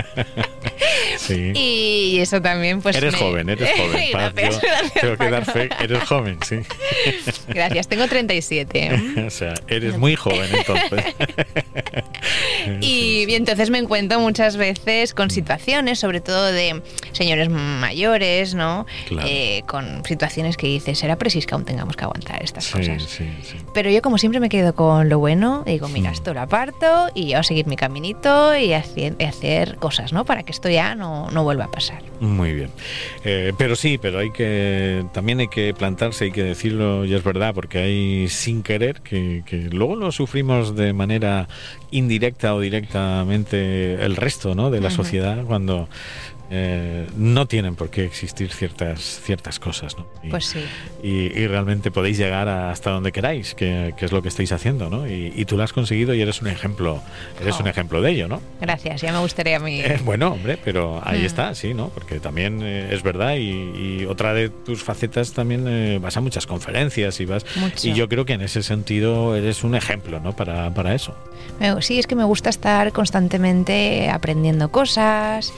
Y 1.29 2.19
eso 2.19 2.41
también, 2.41 2.81
pues. 2.81 2.95
Eres 2.95 3.15
joven, 3.15 3.49
eres 3.49 3.69
joven. 3.77 4.11
gracias, 4.11 4.61
tengo 4.99 5.17
que 5.17 5.29
dar 5.29 5.45
fe, 5.45 5.69
eres 5.81 6.03
joven, 6.03 6.39
sí. 6.47 6.59
Gracias, 7.47 7.87
tengo 7.87 8.07
37. 8.07 9.23
o 9.27 9.29
sea, 9.29 9.53
eres 9.67 9.97
muy 9.97 10.15
joven 10.15 10.49
entonces. 10.51 11.15
y, 12.81 13.25
entonces 13.33 13.69
me 13.69 13.77
encuentro 13.77 14.19
muchas 14.19 14.57
veces 14.57 15.13
con 15.13 15.29
situaciones, 15.29 15.99
sobre 15.99 16.21
todo 16.21 16.45
de 16.51 16.81
señores 17.11 17.49
mayores, 17.49 18.53
¿no? 18.53 18.85
Eh, 19.25 19.63
con 19.67 20.03
situaciones 20.05 20.57
que 20.57 20.67
dices, 20.67 20.99
será 20.99 21.17
preciso 21.17 21.47
que 21.47 21.55
aún 21.55 21.65
tengamos 21.65 21.95
que 21.95 22.03
aguantar 22.03 22.43
estas 22.43 22.67
cosas. 22.69 23.19
Pero 23.73 23.89
yo, 23.89 24.01
como 24.01 24.17
siempre, 24.17 24.39
me 24.39 24.49
quedo 24.49 24.73
con 24.73 25.09
lo 25.09 25.19
bueno, 25.19 25.63
digo, 25.65 25.87
mira, 25.89 26.11
esto 26.11 26.33
lo 26.33 26.41
aparto 26.41 27.09
y 27.13 27.29
yo 27.29 27.39
a 27.39 27.43
seguir 27.43 27.67
mi 27.67 27.75
caminito 27.75 28.55
y 28.55 28.73
hacer, 28.73 29.15
hacer 29.25 29.77
cosas, 29.77 30.13
¿no? 30.13 30.25
Para 30.25 30.43
que 30.43 30.51
esto 30.51 30.69
ya 30.69 30.95
no, 30.95 31.29
no 31.31 31.43
vuelva 31.43 31.65
a 31.65 31.71
pasar. 31.71 32.03
Muy 32.19 32.53
bien. 32.53 32.69
Eh, 33.23 33.53
pero 33.57 33.75
sí, 33.75 33.97
pero 33.97 34.19
hay 34.19 34.31
que 34.31 35.05
también 35.13 35.39
hay 35.39 35.47
que 35.47 35.73
plantarse, 35.73 36.25
hay 36.25 36.31
que 36.31 36.43
decirlo, 36.43 37.05
y 37.05 37.13
es 37.13 37.23
verdad, 37.23 37.53
porque 37.53 37.79
hay 37.79 38.27
sin 38.29 38.63
querer 38.63 39.01
que, 39.01 39.43
que 39.45 39.57
luego 39.71 39.95
lo 39.95 40.11
sufrimos 40.11 40.75
de 40.75 40.93
manera 40.93 41.47
indirecta 42.19 42.53
o 42.53 42.59
directamente 42.59 43.93
el 44.03 44.17
resto 44.17 44.53
¿no? 44.55 44.69
de 44.69 44.81
la 44.81 44.89
sociedad 44.89 45.45
cuando 45.45 45.87
eh, 46.51 47.07
no 47.15 47.45
tienen 47.45 47.75
por 47.75 47.89
qué 47.89 48.05
existir 48.05 48.51
ciertas, 48.51 49.21
ciertas 49.23 49.59
cosas. 49.59 49.97
¿no? 49.97 50.07
Y, 50.23 50.29
pues 50.29 50.45
sí. 50.45 50.59
Y, 51.03 51.29
realmente 51.47 51.91
podéis 51.91 52.17
llegar 52.17 52.47
hasta 52.47 52.89
donde 52.89 53.11
queráis, 53.11 53.53
que, 53.53 53.93
es 53.97 54.11
lo 54.11 54.21
que 54.21 54.29
estáis 54.29 54.51
haciendo. 54.51 54.89
¿no? 54.89 55.07
Y, 55.07 55.45
tú 55.45 55.57
lo 55.57 55.63
has 55.63 55.73
conseguido 55.73 56.13
y 56.13 56.21
eres 56.21 56.41
un 56.41 56.47
ejemplo 56.47 57.01
eres 57.41 57.59
un 57.59 57.67
oh. 57.67 57.69
ejemplo 57.69 58.01
de 58.01 58.11
ello. 58.11 58.27
¿no? 58.27 58.41
Gracias, 58.61 59.01
ya 59.01 59.11
me 59.11 59.19
gustaría 59.19 59.57
a 59.57 59.59
mí. 59.59 59.79
Eh, 59.79 59.99
bueno, 60.03 60.33
hombre, 60.33 60.57
pero 60.63 61.01
ahí 61.03 61.21
mm. 61.21 61.25
está, 61.25 61.55
sí, 61.55 61.73
¿no? 61.73 61.89
porque 61.89 62.19
también 62.19 62.61
eh, 62.61 62.89
es 62.91 63.03
verdad 63.03 63.35
y, 63.35 64.05
otra 64.05 64.33
de 64.33 64.49
tus 64.49 64.83
facetas 64.83 65.33
también 65.33 66.01
vas 66.01 66.17
a 66.17 66.21
muchas 66.21 66.47
conferencias 66.47 67.19
y 67.19 67.25
vas. 67.25 67.45
Y 67.83 67.93
yo 67.93 68.09
creo 68.09 68.25
que 68.25 68.33
en 68.33 68.41
ese 68.41 68.63
sentido 68.63 69.35
eres 69.35 69.63
un 69.63 69.75
ejemplo 69.75 70.19
¿no? 70.19 70.35
para, 70.35 70.73
para 70.73 70.95
eso. 70.95 71.15
Sí, 71.81 71.99
es 71.99 72.07
que 72.07 72.15
me 72.15 72.23
gusta 72.23 72.49
estar 72.49 72.91
constantemente 72.91 74.09
aprendiendo 74.09 74.71
cosas 74.71 75.53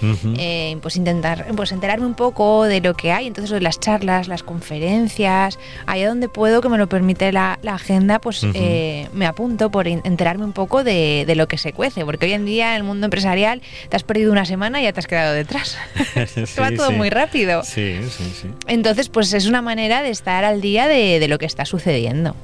pues 0.82 0.96
intentar 0.96 1.46
pues 1.56 1.72
enterarme 1.72 2.06
un 2.06 2.16
poco 2.16 2.66
de 2.66 2.82
lo 2.82 2.94
que 2.96 3.12
hay, 3.12 3.28
entonces 3.28 3.52
de 3.52 3.62
las 3.62 3.80
charlas, 3.80 4.28
las 4.28 4.44
conferencias, 4.44 5.60
allá 5.86 6.10
donde 6.10 6.30
puedo 6.30 6.62
que 6.62 6.70
me 6.70 6.78
lo 6.78 6.88
permite 6.88 7.32
la, 7.32 7.60
agenda, 7.66 8.20
pues 8.20 8.46
eh, 8.54 9.08
me 9.14 9.26
apunto 9.26 9.72
por 9.72 9.88
enterarme 9.88 10.44
un 10.44 10.54
poco 10.54 10.84
de, 10.84 11.32
lo 11.36 11.48
que 11.48 11.58
se 11.58 11.72
cuece, 11.72 12.04
porque 12.04 12.26
hoy 12.26 12.34
en 12.34 12.46
día 12.46 12.72
en 12.72 12.78
el 12.78 12.84
mundo 12.84 13.06
empresarial 13.06 13.62
te 13.90 13.96
has 13.96 14.04
perdido 14.04 14.32
una 14.32 14.46
semana 14.46 14.82
y 14.82 14.84
ya 14.84 14.94
te 14.94 15.00
has 15.00 15.08
quedado 15.08 15.34
detrás. 15.34 15.78
Va 16.60 16.72
todo 16.72 16.92
muy 16.92 17.10
rápido. 17.10 17.64
Sí, 17.64 18.00
sí, 18.10 18.24
sí. 18.42 18.50
Entonces, 18.68 19.10
pues 19.10 19.34
es 19.34 19.48
una 19.48 19.62
manera 19.62 20.02
de 20.02 20.10
estar 20.10 20.44
al 20.44 20.60
día 20.60 20.88
de, 20.88 21.26
lo 21.28 21.38
que 21.38 21.46
está 21.46 21.66
sucediendo. 21.66 22.36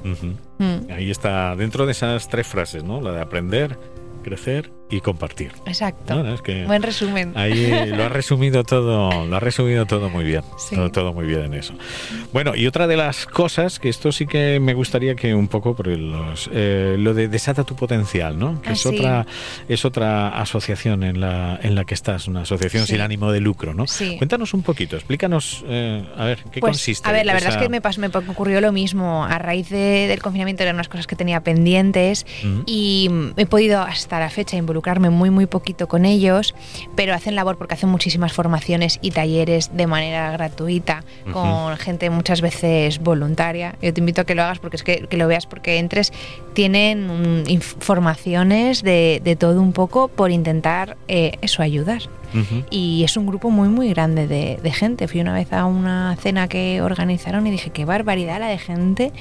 Mm. 0.58 0.90
Ahí 0.90 1.10
está, 1.10 1.54
dentro 1.56 1.84
de 1.84 1.92
esas 1.92 2.28
tres 2.28 2.46
frases, 2.46 2.84
¿no? 2.84 3.00
La 3.02 3.12
de 3.12 3.20
aprender, 3.20 3.78
crecer 4.22 4.77
y 4.90 5.00
compartir. 5.00 5.52
Exacto. 5.66 6.22
Buen 6.66 6.82
resumen. 6.82 7.32
Ahí 7.36 7.86
lo 7.88 8.04
ha 8.04 8.08
resumido 8.08 8.64
todo, 8.64 9.26
lo 9.26 9.36
ha 9.36 9.40
resumido 9.40 9.86
todo 9.86 10.08
muy 10.08 10.24
bien. 10.24 10.42
Todo, 10.92 11.12
muy 11.12 11.26
bien 11.26 11.44
en 11.44 11.54
eso. 11.54 11.74
Bueno, 12.32 12.54
y 12.54 12.66
otra 12.66 12.86
de 12.86 12.96
las 12.96 13.26
cosas 13.26 13.78
que 13.78 13.88
esto 13.88 14.12
sí 14.12 14.26
que 14.26 14.60
me 14.60 14.74
gustaría 14.74 15.14
que 15.14 15.34
un 15.34 15.48
poco 15.48 15.74
por 15.74 15.86
los, 15.88 16.48
eh, 16.52 16.96
lo 16.98 17.14
de 17.14 17.28
desata 17.28 17.64
tu 17.64 17.76
potencial, 17.76 18.38
¿no? 18.38 18.62
Que 18.62 18.72
es 18.72 18.86
ah, 18.86 18.88
otra 18.88 19.26
es 19.68 19.84
otra 19.84 20.40
asociación 20.40 21.02
en 21.02 21.20
la 21.20 21.58
en 21.62 21.74
la 21.74 21.84
que 21.84 21.94
estás, 21.94 22.28
una 22.28 22.42
asociación 22.42 22.86
sin 22.86 23.00
ánimo 23.00 23.30
de 23.32 23.40
lucro, 23.40 23.74
¿no? 23.74 23.84
Cuéntanos 24.18 24.54
un 24.54 24.62
poquito, 24.62 24.96
explícanos 24.96 25.64
eh, 25.66 26.04
a 26.16 26.24
ver 26.24 26.38
qué 26.50 26.60
pues, 26.60 26.72
consiste. 26.72 27.08
A 27.08 27.12
ver, 27.12 27.26
la 27.26 27.34
verdad 27.34 27.50
es 27.50 27.56
que 27.56 27.68
me, 27.68 27.80
me 27.80 28.30
ocurrió 28.30 28.60
lo 28.60 28.72
mismo 28.72 29.24
a 29.24 29.38
raíz 29.38 29.68
del 29.68 30.22
confinamiento 30.22 30.62
eran 30.62 30.76
unas 30.76 30.88
cosas 30.88 31.06
que 31.06 31.16
tenía 31.16 31.42
pendientes 31.42 32.26
y 32.66 33.10
he 33.36 33.46
podido 33.46 33.82
hasta 33.82 34.18
la 34.18 34.30
fecha 34.30 34.56
involucrar 34.56 34.77
involucrarme 34.78 35.10
muy 35.10 35.30
muy 35.30 35.46
poquito 35.46 35.88
con 35.88 36.04
ellos, 36.04 36.54
pero 36.94 37.12
hacen 37.12 37.34
labor 37.34 37.58
porque 37.58 37.74
hacen 37.74 37.88
muchísimas 37.88 38.32
formaciones 38.32 38.98
y 39.02 39.10
talleres 39.10 39.76
de 39.76 39.86
manera 39.86 40.30
gratuita 40.30 41.02
con 41.32 41.76
gente 41.76 42.10
muchas 42.10 42.40
veces 42.40 43.00
voluntaria. 43.00 43.74
Yo 43.82 43.92
te 43.92 44.00
invito 44.00 44.20
a 44.20 44.24
que 44.24 44.34
lo 44.34 44.42
hagas 44.42 44.60
porque 44.60 44.76
es 44.76 44.84
que, 44.84 45.06
que 45.08 45.16
lo 45.16 45.26
veas 45.26 45.46
porque 45.46 45.78
entres. 45.78 46.12
Tienen 46.54 47.44
informaciones 47.48 48.82
de, 48.82 49.20
de, 49.22 49.36
todo 49.36 49.60
un 49.60 49.72
poco 49.72 50.08
por 50.08 50.30
intentar 50.30 50.96
eh, 51.08 51.32
eso 51.42 51.62
ayudar. 51.62 52.02
Y 52.70 53.04
es 53.04 53.16
un 53.16 53.26
grupo 53.26 53.50
muy, 53.50 53.68
muy 53.70 53.88
grande 53.88 54.26
de, 54.26 54.58
de, 54.62 54.70
gente. 54.70 55.08
Fui 55.08 55.20
una 55.20 55.32
vez 55.32 55.50
a 55.52 55.64
una 55.64 56.14
cena 56.20 56.46
que 56.46 56.82
organizaron 56.82 57.46
y 57.46 57.50
dije, 57.50 57.70
qué 57.70 57.86
barbaridad 57.86 58.38
la 58.38 58.48
de 58.48 58.58
gente 58.58 59.12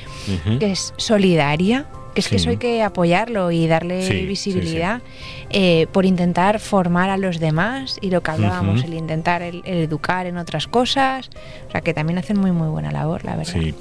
que 0.60 0.72
es 0.72 0.94
solidaria 0.98 1.88
que 2.18 2.22
es 2.22 2.30
que 2.30 2.36
eso 2.38 2.50
hay 2.50 2.58
que 2.58 2.82
apoyarlo 2.82 3.52
y 3.52 3.68
darle 3.68 4.10
visibilidad 4.26 5.04
eh, 5.50 5.88
por 5.92 6.06
intentar 6.06 6.60
formar 6.60 7.10
a 7.10 7.18
los 7.18 7.40
demás 7.40 7.98
y 8.02 8.10
lo 8.10 8.22
que 8.22 8.32
hablábamos, 8.32 8.84
el 8.84 8.94
intentar 8.94 9.42
el, 9.42 9.62
educar 9.66 10.26
en 10.26 10.38
otras 10.38 10.68
cosas, 10.68 11.30
o 11.68 11.72
sea 11.72 11.82
que 11.82 11.94
también 11.94 12.20
hacen 12.20 12.40
muy 12.40 12.52
muy 12.52 12.68
buena 12.68 12.92
labor, 12.92 13.24
la 13.24 13.36
verdad. 13.36 13.54
Sí, 13.54 13.74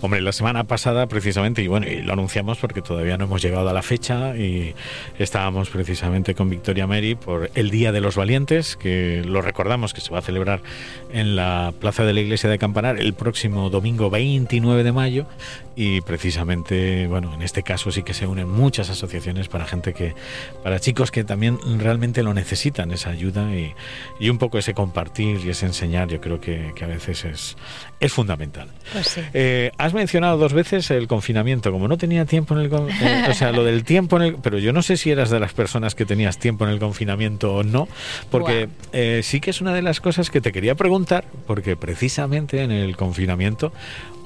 hombre, 0.00 0.20
la 0.20 0.32
semana 0.32 0.64
pasada 0.64 1.06
precisamente, 1.06 1.62
y 1.62 1.68
bueno, 1.68 1.86
y 1.86 2.02
lo 2.02 2.12
anunciamos 2.12 2.58
porque 2.58 2.82
todavía 2.82 3.16
no 3.18 3.24
hemos 3.24 3.42
llegado 3.42 3.68
a 3.68 3.72
la 3.72 3.82
fecha 3.82 4.36
y 4.36 4.74
estábamos 5.18 5.70
precisamente 5.70 6.34
con 6.34 6.50
Victoria 6.50 6.86
Mary 6.86 7.14
por 7.14 7.50
el 7.54 7.70
Día 7.70 7.92
de 7.92 8.00
los 8.00 8.16
Valientes, 8.16 8.76
que 8.76 9.22
lo 9.24 9.42
recordamos 9.42 9.94
que 9.94 10.00
se 10.00 10.10
va 10.10 10.18
a 10.18 10.22
celebrar 10.22 10.60
en 11.12 11.36
la 11.36 11.72
Plaza 11.78 12.04
de 12.04 12.14
la 12.14 12.20
Iglesia 12.20 12.50
de 12.50 12.58
Campanar 12.58 12.98
el 12.98 13.14
próximo 13.14 13.70
domingo 13.70 14.10
29 14.10 14.82
de 14.82 14.92
mayo. 14.92 15.26
Y 15.74 16.02
precisamente, 16.02 17.06
bueno, 17.06 17.32
en 17.32 17.40
este 17.40 17.62
caso 17.62 17.90
sí 17.90 18.02
que 18.02 18.12
se 18.12 18.26
unen 18.26 18.48
muchas 18.48 18.90
asociaciones 18.90 19.48
para 19.48 19.64
gente 19.64 19.94
que, 19.94 20.14
para 20.62 20.78
chicos 20.80 21.10
que 21.12 21.24
también 21.24 21.58
realmente 21.78 22.22
lo 22.22 22.34
necesitan, 22.34 22.90
esa 22.90 23.10
ayuda 23.10 23.54
y, 23.54 23.74
y 24.18 24.30
un 24.30 24.38
poco 24.38 24.58
ese 24.58 24.74
compartir 24.74 25.40
y 25.44 25.50
ese 25.50 25.66
enseñar, 25.66 26.08
yo 26.08 26.20
creo 26.20 26.40
que, 26.40 26.72
que 26.74 26.84
a 26.84 26.88
veces 26.88 27.24
es, 27.24 27.56
es 28.00 28.12
fundamental. 28.12 28.68
Pues 28.92 29.20
eh, 29.32 29.70
has 29.78 29.94
mencionado 29.94 30.36
dos 30.36 30.52
veces 30.52 30.90
el 30.90 31.06
confinamiento, 31.06 31.70
como 31.70 31.86
no 31.86 31.96
tenía 31.96 32.24
tiempo 32.24 32.54
en 32.54 32.62
el, 32.62 32.72
eh, 32.72 33.26
o 33.30 33.34
sea, 33.34 33.52
lo 33.52 33.62
del 33.62 33.84
tiempo 33.92 34.16
en 34.16 34.22
el, 34.22 34.36
pero 34.36 34.58
yo 34.58 34.72
no 34.72 34.82
sé 34.82 34.96
si 34.96 35.10
eras 35.10 35.30
de 35.30 35.38
las 35.38 35.52
personas 35.52 35.94
que 35.94 36.04
tenías 36.04 36.38
tiempo 36.38 36.64
en 36.64 36.70
el 36.70 36.78
confinamiento 36.78 37.54
o 37.54 37.62
no, 37.62 37.86
porque 38.30 38.68
eh, 38.92 39.20
sí 39.22 39.40
que 39.40 39.50
es 39.50 39.60
una 39.60 39.72
de 39.72 39.82
las 39.82 40.00
cosas 40.00 40.30
que 40.30 40.40
te 40.40 40.50
quería 40.50 40.74
preguntar, 40.74 41.24
porque 41.46 41.76
precisamente 41.76 42.62
en 42.62 42.72
el 42.72 42.96
confinamiento 42.96 43.72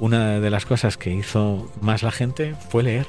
una 0.00 0.40
de 0.40 0.50
las 0.50 0.66
cosas 0.66 0.96
que 0.96 1.12
hizo 1.12 1.70
más 1.80 2.02
la 2.02 2.10
gente 2.10 2.54
fue 2.70 2.82
leer. 2.82 3.06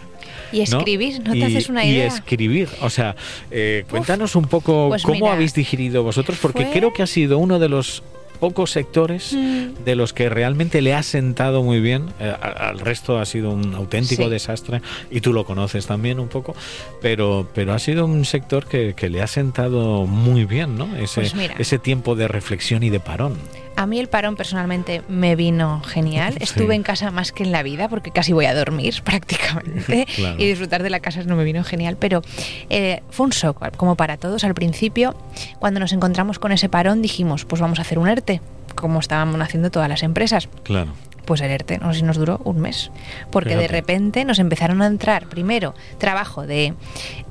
Y 0.51 0.61
escribir, 0.61 1.21
¿no, 1.23 1.33
te 1.33 1.45
haces 1.45 1.69
una 1.69 1.85
idea? 1.85 2.05
Y 2.05 2.07
escribir, 2.07 2.69
o 2.81 2.89
sea, 2.89 3.15
eh, 3.51 3.85
cuéntanos 3.89 4.35
un 4.35 4.45
poco 4.45 4.89
pues 4.89 5.03
cómo 5.03 5.29
habéis 5.29 5.53
digerido 5.53 6.03
vosotros, 6.03 6.37
porque 6.41 6.69
creo 6.71 6.93
que 6.93 7.03
ha 7.03 7.07
sido 7.07 7.37
uno 7.37 7.59
de 7.59 7.69
los 7.69 8.03
pocos 8.39 8.71
sectores 8.71 9.33
mm. 9.33 9.83
de 9.83 9.95
los 9.95 10.13
que 10.13 10.29
realmente 10.29 10.81
le 10.81 10.93
ha 10.93 11.03
sentado 11.03 11.63
muy 11.63 11.79
bien. 11.79 12.05
Eh, 12.19 12.33
al 12.41 12.79
resto 12.79 13.19
ha 13.19 13.25
sido 13.25 13.51
un 13.51 13.73
auténtico 13.75 14.29
desastre 14.29 14.81
y 15.11 15.21
tú 15.21 15.33
lo 15.33 15.45
conoces 15.45 15.87
también 15.87 16.19
un 16.19 16.27
poco, 16.27 16.55
pero, 17.01 17.47
pero 17.53 17.73
ha 17.73 17.79
sido 17.79 18.05
un 18.05 18.25
sector 18.25 18.67
que, 18.67 18.95
le 19.09 19.21
ha 19.21 19.27
sentado 19.27 20.05
muy 20.05 20.45
bien, 20.45 20.77
¿no? 20.77 20.95
Ese, 20.97 21.21
pues 21.21 21.33
ese 21.57 21.79
tiempo 21.79 22.15
de 22.15 22.27
reflexión 22.27 22.83
y 22.83 22.89
de 22.89 22.99
parón. 22.99 23.37
A 23.77 23.85
mí 23.85 23.99
el 23.99 24.09
parón 24.09 24.35
personalmente 24.35 25.03
me 25.07 25.35
vino 25.35 25.81
genial. 25.83 26.35
Estuve 26.39 26.73
en 26.73 26.81
casa 26.81 27.11
más 27.11 27.31
que 27.31 27.43
en 27.43 27.51
la 27.51 27.61
vida 27.61 27.87
porque 27.87 28.09
casi 28.09 28.33
voy 28.33 28.45
a 28.45 28.55
dormir 28.55 29.01
prácticamente 29.03 30.07
y 30.37 30.45
disfrutar 30.47 30.81
de 30.81 30.89
la 30.89 30.99
casa 30.99 31.21
no 31.23 31.35
me 31.35 31.43
vino 31.43 31.63
genial. 31.63 31.95
Pero 31.99 32.23
eh, 32.71 33.03
fue 33.11 33.27
un 33.27 33.29
shock, 33.29 33.77
como 33.77 33.95
para 33.95 34.17
todos. 34.17 34.43
Al 34.43 34.55
principio, 34.55 35.15
cuando 35.59 35.79
nos 35.79 35.93
encontramos 35.93 36.39
con 36.39 36.51
ese 36.51 36.69
parón, 36.69 37.03
dijimos, 37.03 37.45
pues 37.45 37.61
vamos 37.61 37.77
a 37.77 37.83
hacer 37.83 37.99
un 37.99 38.07
ERTE, 38.07 38.41
como 38.73 38.99
estaban 38.99 39.39
haciendo 39.43 39.69
todas 39.69 39.89
las 39.89 40.01
empresas. 40.01 40.49
Claro 40.63 40.93
pues 41.27 41.41
el 41.41 41.51
ERTE 41.51 41.77
no 41.77 41.93
sé 41.93 41.99
si 41.99 42.05
nos 42.05 42.17
duró 42.17 42.39
un 42.45 42.59
mes, 42.59 42.89
porque 43.31 43.55
de 43.57 43.67
repente 43.67 44.23
nos 44.25 44.39
empezaron 44.39 44.81
a 44.81 44.87
entrar, 44.87 45.27
primero, 45.27 45.75
trabajo 45.99 46.47
de 46.47 46.73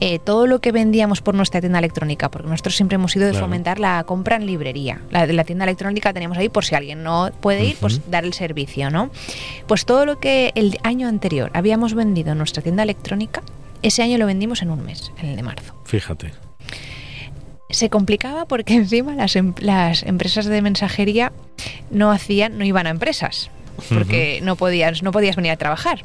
eh, 0.01 0.19
todo 0.19 0.47
lo 0.47 0.61
que 0.61 0.71
vendíamos 0.71 1.23
por 1.23 1.35
nuestra 1.35 1.61
tienda 1.61 1.79
electrónica, 1.79 2.31
porque 2.31 2.47
nosotros 2.47 2.77
siempre 2.77 2.97
hemos 2.97 3.17
ido 3.17 3.27
de 3.27 3.33
fomentar 3.33 3.81
la 3.81 4.05
compra 4.05 4.37
en 4.37 4.47
librería. 4.47 5.01
La, 5.11 5.27
la 5.27 5.45
tienda 5.45 5.65
electrónica 5.65 6.11
la 6.11 6.13
teníamos 6.13 6.37
ahí 6.37 6.51
por 6.51 6.65
si 6.65 6.75
alguien 6.75 7.03
no 7.03 7.31
puede 7.41 7.65
ir, 7.65 7.77
pues 7.81 8.09
dar 8.11 8.25
el 8.25 8.35
servicio, 8.35 8.91
¿no? 8.91 9.11
Pues 9.67 9.87
todo 9.87 10.05
lo 10.05 10.21
que 10.21 10.53
el 10.55 10.79
año 10.83 11.09
anterior 11.09 11.51
habíamos 11.55 11.95
vendido 11.95 12.33
en 12.33 12.39
nuestra 12.39 12.63
tienda 12.63 12.83
electrónica, 12.83 13.43
ese 13.83 14.03
año 14.03 14.19
lo 14.19 14.27
vendimos 14.27 14.61
en 14.61 14.71
un 14.71 14.85
mes, 14.85 15.11
en 15.19 15.31
el 15.31 15.37
de 15.37 15.43
marzo. 15.43 15.75
Fíjate 15.85 16.33
se 17.69 17.91
complicaba 17.91 18.47
porque 18.47 18.75
encima 18.75 19.17
las, 19.17 19.35
em, 19.35 19.53
las, 19.59 20.05
empresas 20.05 20.47
de 20.47 20.63
mensajería 20.63 21.33
no 21.91 22.13
hacían, 22.13 22.59
no 22.59 22.65
iban 22.65 22.87
a 22.87 22.91
empresas 22.91 23.51
porque 23.89 24.41
no, 24.43 24.57
podías, 24.57 25.03
no 25.03 25.13
podías 25.13 25.37
venir 25.37 25.53
a 25.53 25.57
trabajar. 25.57 26.03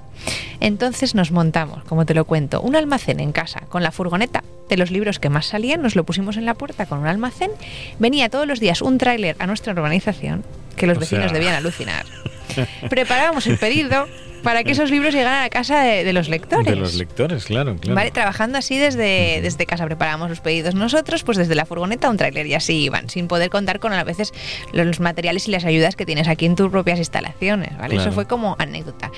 Entonces 0.60 1.16
nos 1.16 1.32
montamos, 1.32 1.84
como 1.86 2.06
te 2.06 2.14
lo 2.14 2.26
cuento, 2.26 2.62
un 2.62 2.76
almacén 2.76 3.20
en 3.20 3.32
casa 3.32 3.62
con 3.70 3.84
la 3.84 3.92
furgoneta 3.92 4.44
de 4.70 4.78
los 4.78 4.92
libros 4.92 5.20
que 5.20 5.30
más 5.30 5.48
salían, 5.48 5.82
nos 5.82 5.96
lo 5.96 6.04
pusimos 6.04 6.38
en 6.38 6.46
la 6.46 6.54
puerta 6.54 6.86
con 6.86 7.00
un 7.00 7.08
almacén, 7.08 7.52
venía 8.00 8.30
todos 8.30 8.48
los 8.48 8.60
días 8.60 8.82
un 8.82 8.98
tráiler 8.98 9.36
a 9.40 9.48
nuestra 9.48 9.74
urbanización 9.74 10.44
que 10.78 10.88
los 10.88 10.98
vecinos 10.98 11.34
debían 11.34 11.54
alucinar. 11.54 12.06
Preparábamos 12.90 13.48
el 13.48 13.58
pedido, 13.58 14.08
para 14.44 14.64
que 14.64 14.72
esos 14.72 14.90
libros 14.92 15.14
llegaran 15.14 15.44
a 15.44 15.50
casa 15.50 15.82
de, 15.82 16.12
los 16.14 16.30
lectores. 16.30 16.66
De 16.66 16.76
los 16.76 16.96
lectores, 16.96 17.46
claro, 17.46 17.76
claro. 17.78 17.96
Vale, 17.96 18.12
trabajando 18.12 18.58
así 18.58 18.78
desde, 18.78 19.40
desde 19.42 19.66
casa 19.66 19.86
preparamos 19.86 20.30
los 20.30 20.40
pedidos 20.40 20.76
nosotros, 20.76 21.24
pues 21.24 21.38
desde 21.38 21.56
la 21.56 21.66
furgoneta 21.66 22.10
un 22.10 22.18
tráiler 22.18 22.48
y 22.48 22.54
así 22.54 22.84
iban, 22.84 23.10
sin 23.10 23.28
poder 23.28 23.50
contar 23.50 23.80
con 23.80 23.94
a 23.94 24.04
veces 24.04 24.34
los 24.74 25.00
materiales 25.00 25.48
y 25.48 25.52
las 25.52 25.66
ayudas 25.66 25.96
que 25.96 26.06
tienes 26.06 26.28
aquí 26.28 26.46
en 26.46 26.56
tus 26.56 26.70
propias 26.70 27.00
instalaciones, 27.00 27.78
¿vale? 27.78 27.96
Eso 27.96 28.12
fue 28.12 28.26
como 28.26 28.56
anécdota 28.60 29.12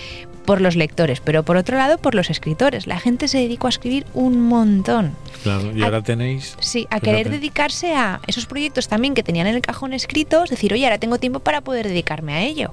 por 0.45 0.61
los 0.61 0.75
lectores, 0.75 1.21
pero 1.21 1.43
por 1.43 1.57
otro 1.57 1.77
lado 1.77 1.97
por 1.97 2.15
los 2.15 2.29
escritores. 2.29 2.87
La 2.87 2.99
gente 2.99 3.27
se 3.27 3.39
dedicó 3.39 3.67
a 3.67 3.69
escribir 3.69 4.05
un 4.13 4.41
montón. 4.41 5.15
Claro, 5.43 5.75
y 5.75 5.83
ahora 5.83 6.01
tenéis... 6.01 6.55
Sí, 6.59 6.87
a 6.89 6.99
querer 6.99 7.29
dedicarse 7.29 7.93
a 7.93 8.21
esos 8.27 8.45
proyectos 8.45 8.87
también 8.87 9.13
que 9.13 9.23
tenían 9.23 9.47
en 9.47 9.55
el 9.55 9.61
cajón 9.61 9.93
escritos, 9.93 10.49
decir, 10.49 10.73
oye, 10.73 10.85
ahora 10.85 10.97
tengo 10.97 11.19
tiempo 11.19 11.39
para 11.39 11.61
poder 11.61 11.87
dedicarme 11.87 12.33
a 12.33 12.41
ello. 12.41 12.71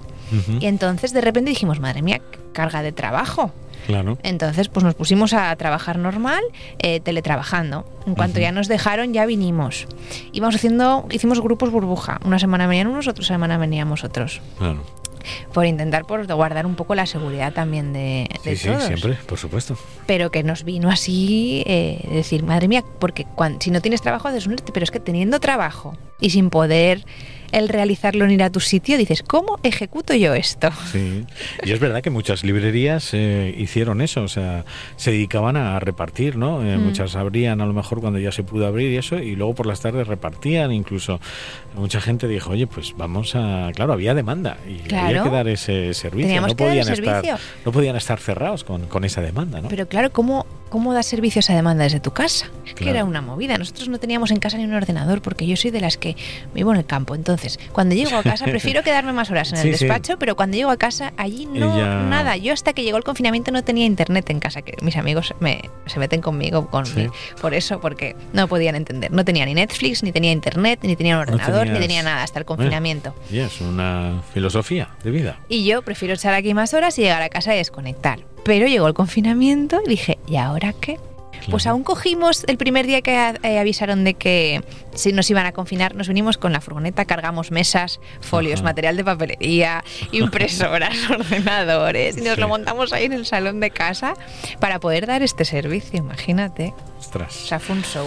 Y 0.60 0.66
entonces 0.66 1.12
de 1.12 1.20
repente 1.20 1.50
dijimos, 1.50 1.80
madre 1.80 2.02
mía, 2.02 2.20
carga 2.52 2.82
de 2.82 2.92
trabajo. 2.92 3.52
Claro. 3.86 4.18
Entonces, 4.22 4.68
pues 4.68 4.84
nos 4.84 4.94
pusimos 4.94 5.32
a 5.32 5.54
trabajar 5.56 5.98
normal, 5.98 6.42
eh, 6.78 7.00
teletrabajando. 7.00 7.84
En 8.06 8.14
cuanto 8.14 8.38
ya 8.38 8.52
nos 8.52 8.68
dejaron, 8.68 9.12
ya 9.12 9.26
vinimos. 9.26 9.88
Íbamos 10.32 10.54
haciendo, 10.54 11.06
hicimos 11.10 11.40
grupos 11.40 11.70
burbuja. 11.70 12.20
Una 12.24 12.38
semana 12.38 12.68
venían 12.68 12.86
unos, 12.86 13.08
otra 13.08 13.24
semana 13.24 13.58
veníamos 13.58 14.04
otros. 14.04 14.40
Claro. 14.58 14.84
Por 15.52 15.66
intentar 15.66 16.04
por 16.04 16.26
guardar 16.26 16.66
un 16.66 16.74
poco 16.74 16.94
la 16.94 17.06
seguridad 17.06 17.52
también 17.52 17.92
de, 17.92 18.28
de 18.44 18.56
sí, 18.56 18.68
Sí, 18.68 18.86
siempre, 18.86 19.14
por 19.26 19.38
supuesto. 19.38 19.76
Pero 20.06 20.30
que 20.30 20.42
nos 20.42 20.64
vino 20.64 20.90
así 20.90 21.62
eh, 21.66 22.06
decir, 22.12 22.42
madre 22.42 22.68
mía, 22.68 22.84
porque 22.98 23.26
si 23.60 23.70
no 23.70 23.80
tienes 23.80 24.02
trabajo 24.02 24.28
haces 24.28 24.46
un 24.46 24.56
pero 24.72 24.84
es 24.84 24.90
que 24.90 25.00
teniendo 25.00 25.40
trabajo 25.40 25.96
y 26.20 26.30
sin 26.30 26.50
poder 26.50 27.04
el 27.52 27.68
realizarlo 27.68 28.24
en 28.24 28.32
ir 28.32 28.42
a 28.42 28.50
tu 28.50 28.60
sitio, 28.60 28.96
dices, 28.98 29.22
¿cómo 29.22 29.58
ejecuto 29.62 30.14
yo 30.14 30.34
esto? 30.34 30.70
Sí, 30.90 31.24
y 31.64 31.72
es 31.72 31.80
verdad 31.80 32.02
que 32.02 32.10
muchas 32.10 32.44
librerías 32.44 33.10
eh, 33.12 33.54
hicieron 33.56 34.00
eso, 34.00 34.22
o 34.22 34.28
sea, 34.28 34.64
se 34.96 35.10
dedicaban 35.10 35.56
a 35.56 35.78
repartir, 35.80 36.36
¿no? 36.36 36.64
Eh, 36.64 36.76
mm. 36.76 36.80
Muchas 36.82 37.16
abrían 37.16 37.60
a 37.60 37.66
lo 37.66 37.72
mejor 37.72 38.00
cuando 38.00 38.18
ya 38.18 38.32
se 38.32 38.42
pudo 38.42 38.66
abrir 38.66 38.90
y 38.92 38.96
eso, 38.96 39.18
y 39.18 39.36
luego 39.36 39.54
por 39.54 39.66
las 39.66 39.80
tardes 39.80 40.06
repartían, 40.06 40.72
incluso 40.72 41.20
mucha 41.74 42.00
gente 42.00 42.28
dijo, 42.28 42.50
oye, 42.50 42.66
pues 42.66 42.94
vamos 42.96 43.34
a, 43.34 43.70
claro, 43.74 43.92
había 43.92 44.14
demanda 44.14 44.56
y 44.66 44.94
había 44.94 45.22
que 45.22 45.30
dar 45.30 45.48
ese 45.48 45.94
servicio, 45.94 46.40
no 46.40 46.54
podían, 46.54 46.88
estar, 46.88 47.38
no 47.64 47.72
podían 47.72 47.96
estar 47.96 48.20
cerrados 48.20 48.64
con, 48.64 48.86
con, 48.86 49.04
esa 49.04 49.20
demanda, 49.20 49.60
¿no? 49.60 49.68
Pero 49.68 49.88
claro, 49.88 50.10
¿cómo, 50.12 50.46
cómo 50.68 50.92
das 50.94 51.06
servicio 51.06 51.38
a 51.38 51.40
esa 51.40 51.54
demanda 51.54 51.84
desde 51.84 52.00
tu 52.00 52.12
casa? 52.12 52.46
Que 52.76 52.88
era 52.88 53.04
una 53.04 53.20
movida, 53.20 53.58
nosotros 53.58 53.88
no 53.88 53.98
teníamos 53.98 54.30
en 54.30 54.38
casa 54.38 54.56
ni 54.56 54.64
un 54.64 54.74
ordenador 54.74 55.20
porque 55.20 55.46
yo 55.46 55.56
soy 55.56 55.70
de 55.70 55.80
las 55.80 55.96
que 55.96 56.16
vivo 56.54 56.72
en 56.72 56.78
el 56.78 56.86
campo, 56.86 57.14
entonces 57.14 57.39
entonces, 57.40 57.58
cuando 57.72 57.94
llego 57.94 58.16
a 58.16 58.22
casa, 58.22 58.44
prefiero 58.46 58.82
quedarme 58.82 59.12
más 59.12 59.30
horas 59.30 59.52
en 59.52 59.58
el 59.58 59.72
despacho, 59.72 60.18
pero 60.18 60.36
cuando 60.36 60.56
llego 60.56 60.70
a 60.70 60.76
casa, 60.76 61.12
allí 61.16 61.46
no, 61.46 61.76
nada. 62.06 62.36
Yo 62.36 62.52
hasta 62.52 62.72
que 62.72 62.82
llegó 62.82 62.98
el 62.98 63.04
confinamiento 63.04 63.50
no 63.50 63.64
tenía 63.64 63.86
internet 63.86 64.28
en 64.30 64.40
casa, 64.40 64.62
que 64.62 64.74
mis 64.82 64.96
amigos 64.96 65.34
me, 65.40 65.62
se 65.86 65.98
meten 65.98 66.20
conmigo 66.20 66.68
con 66.68 66.84
por 67.40 67.54
eso, 67.54 67.80
porque 67.80 68.16
no 68.32 68.48
podían 68.48 68.74
entender. 68.74 69.10
No 69.10 69.24
tenía 69.24 69.46
ni 69.46 69.54
Netflix, 69.54 70.02
ni 70.02 70.12
tenía 70.12 70.32
internet, 70.32 70.80
ni 70.82 70.96
tenía 70.96 71.16
un 71.16 71.22
ordenador, 71.22 71.66
ni 71.68 71.78
tenía 71.78 72.02
nada 72.02 72.22
hasta 72.22 72.38
el 72.38 72.44
confinamiento. 72.44 73.14
y 73.30 73.38
es 73.38 73.60
una 73.60 74.22
filosofía 74.32 74.90
de 75.02 75.10
vida. 75.10 75.40
Y 75.48 75.64
yo 75.64 75.82
prefiero 75.82 76.14
estar 76.14 76.34
aquí 76.34 76.54
más 76.54 76.74
horas 76.74 76.98
y 76.98 77.02
llegar 77.02 77.22
a 77.22 77.28
casa 77.28 77.54
y 77.54 77.58
desconectar. 77.58 78.20
Pero 78.44 78.66
llegó 78.66 78.88
el 78.88 78.94
confinamiento 78.94 79.80
y 79.84 79.88
dije, 79.88 80.18
¿y 80.26 80.36
ahora 80.36 80.72
qué? 80.72 80.98
Pues 81.48 81.66
aún 81.66 81.84
cogimos 81.84 82.44
el 82.48 82.56
primer 82.56 82.86
día 82.86 83.00
que 83.02 83.34
eh, 83.42 83.58
avisaron 83.58 84.04
de 84.04 84.14
que 84.14 84.62
si 84.94 85.12
nos 85.12 85.30
iban 85.30 85.46
a 85.46 85.52
confinar, 85.52 85.94
nos 85.94 86.08
vinimos 86.08 86.38
con 86.38 86.52
la 86.52 86.60
furgoneta, 86.60 87.04
cargamos 87.04 87.50
mesas, 87.50 88.00
folios, 88.20 88.62
material 88.62 88.96
de 88.96 89.04
papelería, 89.04 89.84
impresoras, 90.12 90.96
ordenadores, 91.10 92.18
y 92.18 92.22
nos 92.22 92.38
lo 92.38 92.48
montamos 92.48 92.92
ahí 92.92 93.04
en 93.06 93.12
el 93.12 93.26
salón 93.26 93.60
de 93.60 93.70
casa 93.70 94.14
para 94.58 94.80
poder 94.80 95.06
dar 95.06 95.22
este 95.22 95.44
servicio, 95.44 95.98
imagínate. 95.98 96.74
Ostras. 96.98 97.44
O 97.44 97.46
sea, 97.46 97.60
fue 97.60 97.76
un 97.76 97.82
show. 97.82 98.06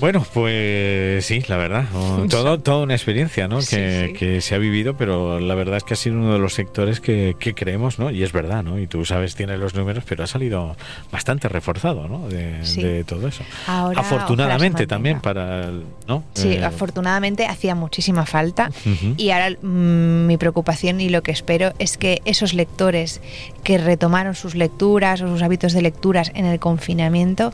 Bueno, 0.00 0.24
pues 0.32 1.24
sí, 1.24 1.42
la 1.48 1.56
verdad. 1.56 1.84
Todo, 2.30 2.58
toda 2.60 2.84
una 2.84 2.94
experiencia 2.94 3.48
¿no? 3.48 3.58
que, 3.58 4.38
se 4.40 4.54
ha 4.54 4.58
vivido, 4.58 4.96
pero 4.96 5.40
la 5.40 5.54
verdad 5.54 5.76
es 5.76 5.84
que 5.84 5.94
ha 5.94 5.96
sido 5.96 6.16
uno 6.16 6.32
de 6.32 6.38
los 6.38 6.54
sectores 6.54 7.00
que, 7.00 7.34
creemos, 7.54 7.98
¿no? 7.98 8.10
Y 8.10 8.22
es 8.22 8.32
verdad, 8.32 8.62
¿no? 8.62 8.78
Y 8.78 8.86
tú 8.86 9.04
sabes, 9.04 9.34
tienes 9.34 9.58
los 9.58 9.74
números, 9.74 10.04
pero 10.06 10.24
ha 10.24 10.26
salido 10.26 10.76
bastante 11.12 11.48
reforzado, 11.48 12.08
¿no? 12.08 12.28
De, 12.28 13.04
todo 13.04 13.28
eso. 13.28 13.42
Afortunadamente 13.66 14.86
también 14.86 15.20
para... 15.20 15.70
¿no? 16.06 16.24
Sí, 16.34 16.52
eh, 16.52 16.64
afortunadamente 16.64 17.46
hacía 17.46 17.74
muchísima 17.74 18.26
falta 18.26 18.70
y 19.16 19.30
ahora 19.30 19.50
mm, 19.50 20.26
mi 20.26 20.36
preocupación 20.36 21.00
y 21.00 21.08
lo 21.08 21.22
que 21.22 21.32
espero 21.32 21.72
es 21.78 21.96
que 21.96 22.20
esos 22.24 22.54
lectores 22.54 23.20
que 23.64 23.78
retomaron 23.78 24.34
sus 24.34 24.54
lecturas 24.54 25.20
o 25.20 25.28
sus 25.28 25.42
hábitos 25.42 25.72
de 25.72 25.82
lecturas 25.82 26.30
en 26.34 26.46
el 26.46 26.58
confinamiento, 26.58 27.52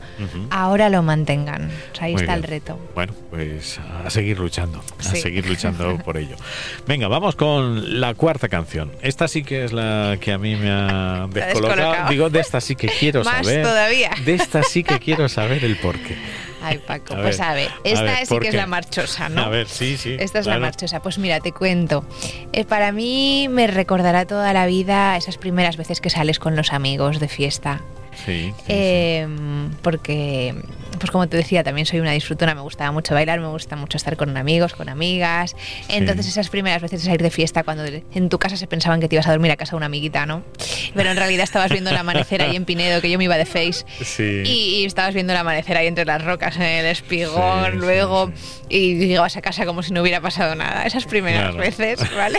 ahora 0.50 0.88
lo 0.88 1.02
mantengan. 1.02 1.70
O 1.92 1.96
sea, 1.96 2.06
ahí 2.06 2.14
está 2.14 2.35
el 2.36 2.42
reto. 2.42 2.78
Bueno, 2.94 3.12
pues 3.30 3.78
a 4.04 4.10
seguir 4.10 4.38
luchando, 4.38 4.82
a 4.98 5.02
seguir 5.02 5.46
luchando 5.46 5.98
por 6.04 6.16
ello. 6.16 6.36
Venga, 6.86 7.08
vamos 7.08 7.36
con 7.36 8.00
la 8.00 8.14
cuarta 8.14 8.48
canción. 8.48 8.92
Esta 9.02 9.28
sí 9.28 9.42
que 9.42 9.64
es 9.64 9.72
la 9.72 10.16
que 10.20 10.32
a 10.32 10.38
mí 10.38 10.56
me 10.56 10.70
ha 10.70 11.26
descolocado. 11.32 12.08
Digo, 12.10 12.30
de 12.30 12.40
esta 12.40 12.60
sí 12.60 12.76
que 12.76 12.88
quiero 12.88 13.24
Más 13.24 13.46
saber. 13.46 13.62
todavía. 13.62 14.10
De 14.24 14.34
esta 14.34 14.62
sí 14.62 14.84
que 14.84 14.98
quiero 14.98 15.28
saber 15.28 15.64
el 15.64 15.76
porqué. 15.76 16.16
Ay, 16.62 16.78
Paco, 16.78 17.14
pues 17.14 17.38
a 17.38 17.54
ver, 17.54 17.70
esta 17.84 18.24
sí 18.24 18.38
que 18.40 18.48
es 18.48 18.54
la 18.54 18.66
marchosa, 18.66 19.28
¿no? 19.28 19.42
A 19.42 19.48
ver, 19.48 19.68
sí, 19.68 19.96
sí. 19.96 20.16
Esta 20.18 20.40
es 20.40 20.46
la 20.46 20.58
marchosa. 20.58 21.00
Pues 21.00 21.16
mira, 21.18 21.38
te 21.38 21.52
cuento. 21.52 22.04
Eh, 22.52 22.64
para 22.64 22.90
mí 22.90 23.46
me 23.48 23.68
recordará 23.68 24.26
toda 24.26 24.52
la 24.52 24.66
vida 24.66 25.16
esas 25.16 25.38
primeras 25.38 25.76
veces 25.76 26.00
que 26.00 26.10
sales 26.10 26.40
con 26.40 26.56
los 26.56 26.72
amigos 26.72 27.20
de 27.20 27.28
fiesta. 27.28 27.82
Sí, 28.24 28.52
em, 28.66 29.70
Porque, 29.82 30.54
pues 30.98 31.10
como 31.10 31.28
te 31.28 31.36
decía, 31.36 31.62
también 31.62 31.86
soy 31.86 32.00
una 32.00 32.12
disfrutona, 32.12 32.54
me 32.54 32.60
gustaba 32.60 32.92
mucho 32.92 33.14
bailar, 33.14 33.40
me 33.40 33.48
gusta 33.48 33.76
mucho 33.76 33.96
estar 33.96 34.16
con 34.16 34.36
amigos, 34.36 34.74
con 34.74 34.88
amigas. 34.88 35.56
Entonces 35.88 36.26
esas 36.26 36.48
primeras 36.48 36.82
veces 36.82 37.00
de 37.00 37.06
salir 37.06 37.22
de 37.22 37.30
fiesta, 37.30 37.62
cuando 37.64 37.84
en 37.84 38.28
tu 38.28 38.38
casa 38.38 38.56
se 38.56 38.66
pensaban 38.66 39.00
que 39.00 39.08
te 39.08 39.16
ibas 39.16 39.26
a 39.26 39.30
dormir 39.30 39.50
a 39.50 39.56
casa 39.56 39.72
de 39.72 39.76
una 39.76 39.86
amiguita, 39.86 40.26
¿no? 40.26 40.42
Pero 40.94 41.10
en 41.10 41.16
realidad 41.16 41.44
estabas 41.44 41.70
viendo 41.70 41.90
el 41.90 41.96
amanecer 41.96 42.42
ahí 42.42 42.56
en 42.56 42.64
Pinedo, 42.64 43.00
que 43.00 43.10
yo 43.10 43.18
me 43.18 43.24
iba 43.24 43.36
de 43.36 43.46
face. 43.46 43.84
Y, 44.44 44.84
estabas 44.84 45.14
viendo 45.14 45.32
el 45.32 45.38
amanecer 45.38 45.76
ahí 45.76 45.86
entre 45.86 46.04
las 46.04 46.24
rocas, 46.24 46.56
en 46.56 46.62
el 46.62 46.86
espigón, 46.86 47.78
luego, 47.78 48.30
y 48.68 48.94
llegabas 48.94 49.36
a 49.36 49.42
casa 49.42 49.66
como 49.66 49.82
si 49.82 49.92
no 49.92 50.02
hubiera 50.02 50.20
pasado 50.20 50.54
nada. 50.54 50.84
Esas 50.84 51.04
primeras 51.04 51.56
veces, 51.56 52.00
¿vale? 52.16 52.38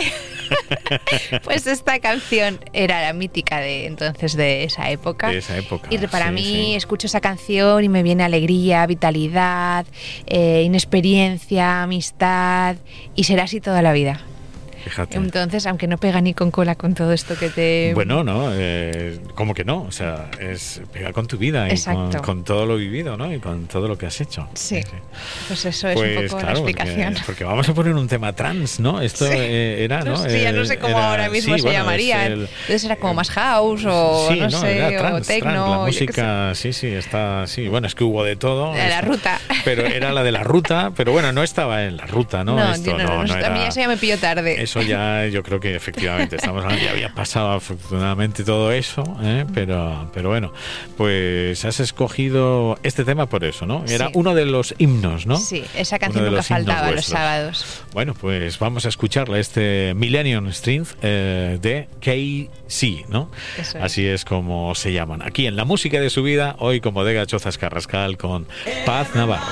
pues 1.44 1.66
esta 1.66 1.98
canción 1.98 2.60
era 2.72 3.02
la 3.02 3.12
mítica 3.12 3.60
de 3.60 3.86
entonces 3.86 4.34
de 4.34 4.64
esa 4.64 4.90
época. 4.90 5.28
De 5.28 5.38
esa 5.38 5.56
época 5.56 5.88
y 5.90 5.98
para 6.06 6.30
mí 6.30 6.74
escucho 6.74 7.06
esa 7.06 7.20
canción 7.20 7.84
y 7.84 7.88
me 7.88 8.02
viene 8.02 8.24
alegría, 8.24 8.47
vitalidad, 8.86 9.86
eh, 10.26 10.62
inexperiencia, 10.64 11.82
amistad 11.82 12.76
y 13.14 13.24
será 13.24 13.44
así 13.44 13.60
toda 13.60 13.82
la 13.82 13.92
vida. 13.92 14.20
Fíjate. 14.88 15.16
Entonces, 15.18 15.66
aunque 15.66 15.86
no 15.86 15.98
pega 15.98 16.20
ni 16.20 16.32
con 16.32 16.50
cola 16.50 16.74
con 16.74 16.94
todo 16.94 17.12
esto 17.12 17.36
que 17.36 17.50
te... 17.50 17.92
Bueno, 17.94 18.24
no, 18.24 18.50
eh, 18.54 19.18
como 19.34 19.52
que 19.52 19.64
no, 19.64 19.82
o 19.82 19.92
sea, 19.92 20.30
es 20.40 20.80
pega 20.92 21.12
con 21.12 21.26
tu 21.26 21.36
vida 21.36 21.68
y 21.68 21.78
con, 22.22 22.42
todo 22.44 22.64
lo 22.64 22.76
vivido, 22.76 23.16
¿no? 23.18 23.32
Y 23.32 23.38
con 23.38 23.66
todo 23.66 23.86
lo 23.86 23.98
que 23.98 24.06
has 24.06 24.18
hecho. 24.20 24.48
Sí, 24.54 24.80
pues 25.46 25.64
eso 25.66 25.88
es 25.88 25.96
un 25.96 26.02
Pues 26.02 26.30
poco 26.30 26.40
claro, 26.40 26.54
la 26.54 26.58
explicación. 26.70 27.12
Porque, 27.14 27.26
porque 27.26 27.44
vamos 27.44 27.68
a 27.68 27.74
poner 27.74 27.94
un 27.94 28.08
tema 28.08 28.32
trans, 28.32 28.80
¿no? 28.80 29.00
Esto 29.02 29.26
Sí. 29.26 29.32
eh, 29.34 29.84
era, 29.84 30.00
¿no? 30.02 30.16
Sí, 30.16 30.40
ya 30.40 30.52
no 30.52 30.64
sé 30.64 30.74
Eh, 30.74 30.78
cómo 30.78 30.96
era- 30.96 31.10
ahora 31.10 31.28
mismo 31.28 31.54
sí, 31.54 31.60
se 31.60 31.66
bueno, 31.66 31.80
llamaría. 31.80 32.26
el- 32.26 32.42
Entonces 32.62 32.84
era 32.84 32.96
como 32.96 33.14
más 33.14 33.30
house 33.30 33.84
o 33.84 34.30
no, 34.34 34.50
sé, 34.50 34.98
o 34.98 35.20
techno. 35.20 35.70
la 35.70 35.78
música, 35.86 36.54
sí, 36.54 36.72
sí, 36.72 36.86
está, 36.88 37.46
sí, 37.46 37.68
bueno, 37.68 37.86
es 37.86 37.94
que 37.94 38.04
hubo 38.04 38.24
de 38.24 38.36
todo. 38.36 38.72
De 38.72 38.88
la 38.88 39.00
ruta. 39.02 39.38
Pero 39.64 39.84
era 39.86 40.12
la 40.12 40.22
de 40.22 40.32
la 40.32 40.44
ruta, 40.44 40.92
pero 40.96 41.12
bueno, 41.12 41.32
no 41.32 41.42
estaba 41.42 41.84
en 41.84 41.96
la 41.96 42.06
ruta, 42.06 42.44
¿no? 42.44 42.56
No, 42.56 42.72
Esto 42.72 42.96
no, 42.96 43.04
no, 43.04 43.24
no 43.24 43.34
a 43.46 43.50
mí 43.50 43.60
eso 43.66 43.80
ya 43.80 43.88
me 43.88 43.96
pilló 43.96 44.18
tarde. 44.18 44.62
Eso 44.62 44.77
ya, 44.82 45.26
yo 45.26 45.42
creo 45.42 45.60
que 45.60 45.74
efectivamente, 45.74 46.36
estamos 46.36 46.62
hablando, 46.64 46.84
ya 46.84 46.90
había 46.92 47.14
pasado 47.14 47.52
afortunadamente 47.52 48.44
todo 48.44 48.72
eso, 48.72 49.02
¿eh? 49.22 49.44
pero, 49.54 50.10
pero 50.14 50.28
bueno, 50.30 50.52
pues 50.96 51.64
has 51.64 51.80
escogido 51.80 52.78
este 52.82 53.04
tema 53.04 53.26
por 53.26 53.44
eso, 53.44 53.66
¿no? 53.66 53.84
Era 53.88 54.06
Sí. 54.06 54.12
uno 54.14 54.34
de 54.34 54.46
los 54.46 54.74
himnos, 54.78 55.26
¿no? 55.26 55.36
Sí, 55.36 55.64
esa 55.76 55.98
canción 55.98 56.24
nunca 56.26 56.42
faltaba 56.42 56.90
los 56.90 57.04
sábados. 57.06 57.82
Bueno, 57.92 58.14
pues 58.14 58.58
vamos 58.58 58.84
a 58.86 58.88
escucharla, 58.88 59.38
este 59.38 59.94
Millennium 59.94 60.50
Strength 60.52 60.96
eh, 61.02 61.58
de 61.60 61.88
KC, 62.00 63.06
¿no? 63.08 63.30
Eso 63.58 63.78
es. 63.78 63.84
Así 63.84 64.06
es 64.06 64.24
como 64.24 64.74
se 64.74 64.92
llaman. 64.92 65.22
Aquí 65.22 65.46
en 65.46 65.56
la 65.56 65.64
música 65.64 66.00
de 66.00 66.10
su 66.10 66.22
vida, 66.22 66.56
hoy 66.58 66.80
con 66.80 66.94
Bodega 66.94 67.26
Chozas 67.26 67.58
Carrascal 67.58 68.16
con 68.16 68.46
Paz 68.86 69.14
Navarro. 69.14 69.44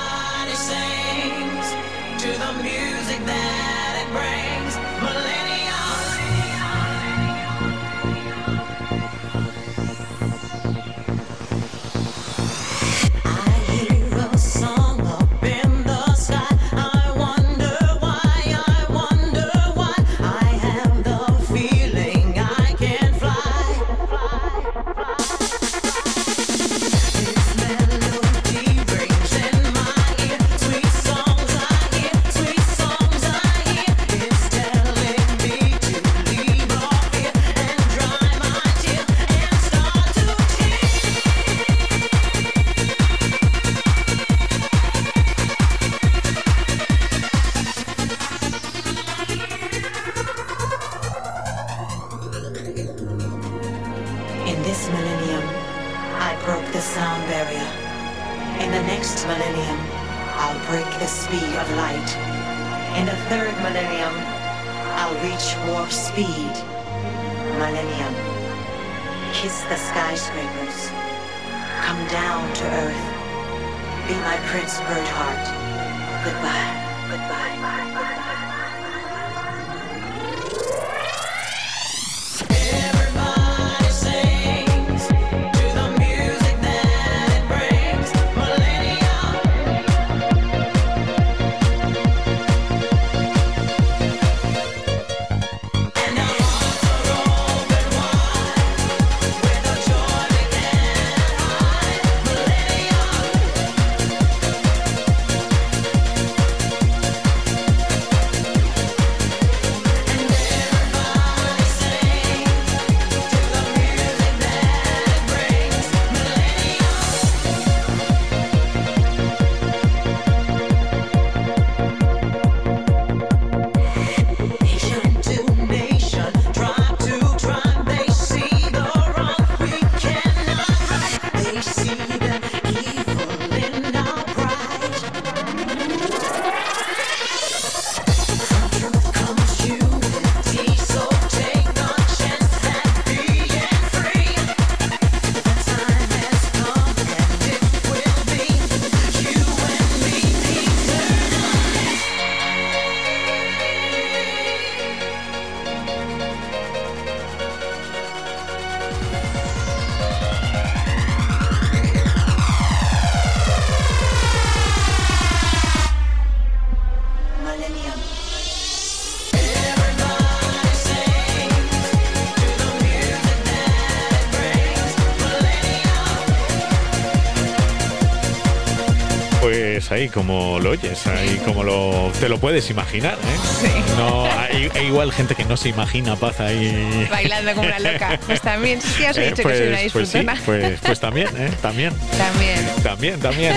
Ahí 179.97 180.09
como 180.09 180.59
lo 180.59 180.71
oyes, 180.71 181.07
ahí 181.07 181.41
como 181.43 181.63
lo 181.63 182.11
te 182.19 182.29
lo 182.29 182.37
puedes 182.39 182.69
imaginar, 182.69 183.13
¿eh? 183.15 183.39
Sí. 183.61 183.67
No, 183.97 184.25
hay, 184.25 184.69
hay 184.75 184.85
igual 184.87 185.11
gente 185.11 185.33
que 185.35 185.43
no 185.45 185.57
se 185.57 185.69
imagina 185.69 186.15
paz 186.15 186.39
ahí. 186.39 187.07
Bailando 187.09 187.53
como 187.53 187.67
una 187.67 187.79
loca. 187.79 188.19
Pues 188.27 188.41
también, 188.41 188.79
sí, 188.81 189.03
he 189.03 189.09
Eh, 189.09 189.29
dicho 189.29 189.43
pues, 189.43 189.57
que 189.57 189.57
soy 189.57 189.67
una 189.67 189.77
pues 189.77 190.09
sí, 190.09 190.19
disfrutona. 190.19 190.41
pues, 190.45 190.79
pues 190.81 190.99
también, 190.99 191.27
¿eh? 191.37 191.49
También. 191.61 191.93
También. 192.17 192.59
También, 192.83 193.19
también. 193.19 193.55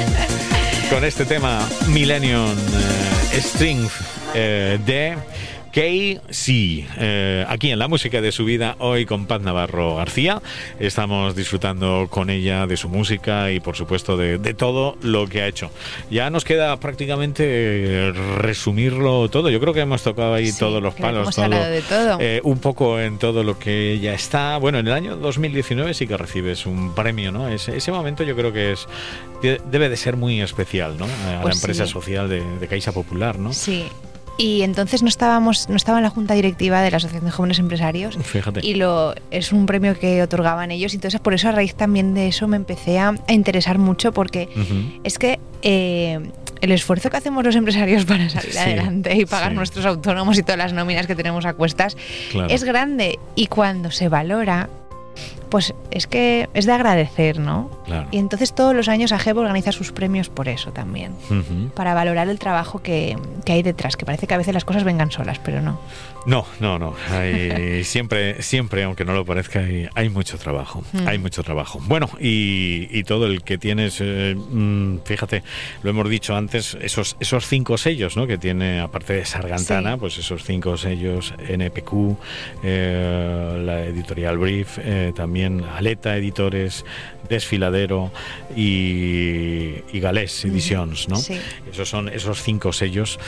Con 0.90 1.04
este 1.04 1.24
tema 1.24 1.68
Millennium 1.88 2.50
eh, 3.32 3.40
Strength 3.40 3.92
eh, 4.34 4.78
de 4.84 5.16
KC. 5.72 6.48
Eh, 6.98 7.44
aquí 7.48 7.70
en 7.70 7.78
la 7.78 7.88
música 7.88 8.20
de 8.20 8.32
su 8.32 8.44
vida, 8.44 8.76
hoy 8.78 9.06
con 9.06 9.26
Paz 9.26 9.40
Navarro 9.42 9.96
García. 9.96 10.42
Estamos 10.78 11.36
disfrutando 11.36 12.08
con 12.10 12.30
ella 12.30 12.66
de 12.66 12.76
su 12.76 12.88
música 12.88 13.50
y, 13.52 13.60
por 13.60 13.76
supuesto, 13.76 14.16
de, 14.16 14.38
de 14.38 14.54
todo 14.54 14.96
lo 15.02 15.26
que 15.28 15.42
ha 15.42 15.46
hecho. 15.46 15.70
Ya 16.10 16.28
nos 16.30 16.44
queda 16.44 16.78
prácticamente 16.80 17.44
eh, 17.46 18.12
resumirlo 18.38 19.28
todo. 19.28 19.48
Yo 19.50 19.60
creo 19.60 19.72
que 19.72 19.80
hemos 19.80 20.02
tocado 20.02 20.34
ahí 20.34 20.50
Sí, 20.50 20.58
todos 20.58 20.82
los 20.82 20.94
palos. 20.94 21.34
de 21.36 21.82
todo. 21.88 22.18
eh, 22.20 22.40
un 22.44 22.58
poco 22.58 22.98
en 23.00 23.18
todo 23.18 23.42
lo 23.44 23.58
que 23.58 23.92
ella 23.92 24.14
está. 24.14 24.56
Bueno, 24.58 24.78
en 24.78 24.86
el 24.88 24.92
año 24.92 25.16
2019 25.16 25.94
sí 25.94 26.06
que 26.06 26.16
recibes 26.16 26.66
un 26.66 26.94
premio, 26.94 27.32
¿no? 27.32 27.48
Ese, 27.48 27.76
ese 27.76 27.92
momento 27.92 28.24
yo 28.24 28.34
creo 28.36 28.52
que 28.52 28.72
es 28.72 28.86
de- 29.42 29.60
debe 29.70 29.88
de 29.88 29.96
ser 29.96 30.16
muy 30.16 30.40
especial, 30.40 30.96
¿no? 30.98 31.06
A 31.28 31.32
la 31.34 31.40
Pues 31.42 31.56
empresa 31.56 31.86
sí. 31.86 31.92
social 31.92 32.28
de, 32.28 32.42
de 32.58 32.66
Caixa 32.68 32.92
Popular, 32.92 33.38
¿no? 33.38 33.52
Sí. 33.52 33.84
Y 34.38 34.62
entonces 34.62 35.02
no 35.02 35.08
estábamos, 35.08 35.68
no 35.68 35.76
estaba 35.76 35.98
en 35.98 36.04
la 36.04 36.10
junta 36.10 36.34
directiva 36.34 36.80
de 36.80 36.90
la 36.90 36.96
Asociación 36.96 37.26
de 37.26 37.30
Jóvenes 37.30 37.58
Empresarios. 37.58 38.16
Fíjate. 38.22 38.60
Y 38.66 38.74
lo 38.74 39.14
es 39.30 39.52
un 39.52 39.66
premio 39.66 39.98
que 39.98 40.22
otorgaban 40.22 40.70
ellos. 40.70 40.92
Y 40.94 40.96
entonces 40.96 41.20
por 41.20 41.34
eso 41.34 41.48
a 41.48 41.52
raíz 41.52 41.74
también 41.74 42.14
de 42.14 42.28
eso 42.28 42.48
me 42.48 42.56
empecé 42.56 42.98
a, 42.98 43.14
a 43.28 43.32
interesar 43.32 43.78
mucho 43.78 44.12
porque 44.12 44.48
es 45.04 45.18
que 45.18 45.38
eh, 45.62 46.20
el 46.62 46.72
esfuerzo 46.72 47.10
que 47.10 47.16
hacemos 47.18 47.44
los 47.44 47.54
empresarios 47.56 48.04
para 48.06 48.28
salir 48.30 48.52
Sí, 48.52 48.58
adelante 48.58 49.14
y 49.14 49.26
pagar 49.26 49.50
sí. 49.50 49.56
nuestros 49.56 49.84
autónomos 49.86 50.38
y 50.38 50.42
todas 50.42 50.58
las 50.58 50.72
nóminas 50.72 51.06
que 51.06 51.14
tenemos 51.14 51.44
a 51.44 51.52
cuestas 51.54 51.96
Claro. 52.30 52.48
es 52.48 52.64
grande. 52.64 53.18
Y 53.34 53.46
cuando 53.46 53.90
se 53.90 54.08
valora, 54.08 54.68
pues 55.50 55.74
es 55.90 56.06
que 56.06 56.48
es 56.54 56.64
de 56.66 56.72
agradecer, 56.72 57.38
¿no? 57.38 57.70
Claro. 57.84 58.08
Y 58.10 58.18
entonces 58.18 58.54
todos 58.54 58.74
los 58.74 58.88
años 58.88 59.12
AGEP 59.12 59.36
organiza 59.36 59.72
sus 59.72 59.92
premios 59.92 60.28
por 60.28 60.48
eso 60.48 60.72
también. 60.72 61.12
Para 61.74 61.92
valorar 61.94 62.28
el 62.28 62.38
trabajo 62.38 62.82
que, 62.82 63.16
que 63.44 63.52
hay 63.52 63.62
detrás, 63.62 63.96
que 63.96 64.06
parece 64.06 64.26
que 64.26 64.34
a 64.34 64.38
veces 64.38 64.54
las 64.54 64.64
cosas 64.64 64.84
vengan 64.84 65.10
solas, 65.10 65.38
pero 65.40 65.60
no. 65.60 65.78
No, 66.26 66.44
no, 66.60 66.78
no. 66.78 66.94
Hay, 67.10 67.82
siempre, 67.84 68.42
siempre, 68.42 68.84
aunque 68.84 69.04
no 69.04 69.12
lo 69.14 69.24
parezca, 69.24 69.60
hay, 69.60 69.88
hay 69.94 70.08
mucho 70.10 70.38
trabajo. 70.38 70.82
Mm. 70.92 71.08
Hay 71.08 71.18
mucho 71.18 71.42
trabajo. 71.42 71.80
Bueno, 71.86 72.08
y, 72.20 72.88
y 72.90 73.04
todo 73.04 73.26
el 73.26 73.42
que 73.42 73.58
tienes, 73.58 73.98
eh, 74.00 74.34
mm, 74.36 74.98
fíjate, 75.04 75.42
lo 75.82 75.90
hemos 75.90 76.08
dicho 76.08 76.36
antes, 76.36 76.76
esos, 76.80 77.16
esos 77.20 77.46
cinco 77.46 77.76
sellos, 77.78 78.16
¿no? 78.16 78.26
Que 78.26 78.38
tiene, 78.38 78.80
aparte 78.80 79.14
de 79.14 79.24
Sargantana, 79.24 79.94
Sí. 79.94 80.00
pues 80.00 80.18
esos 80.18 80.44
cinco 80.44 80.76
sellos, 80.76 81.34
NPQ, 81.48 82.16
eh, 82.62 83.62
la 83.64 83.80
editorial 83.84 84.38
Brief, 84.38 84.78
eh, 84.82 85.12
también 85.16 85.39
Aleta 85.76 86.16
Editores, 86.16 86.84
Desfiladero 87.28 88.10
y, 88.56 89.74
y 89.92 90.00
Galés 90.00 90.44
Editions, 90.44 91.08
¿no? 91.08 91.16
Sí. 91.16 91.38
Esos 91.70 91.88
son 91.88 92.08
esos 92.08 92.42
cinco 92.42 92.72
sellos. 92.72 93.18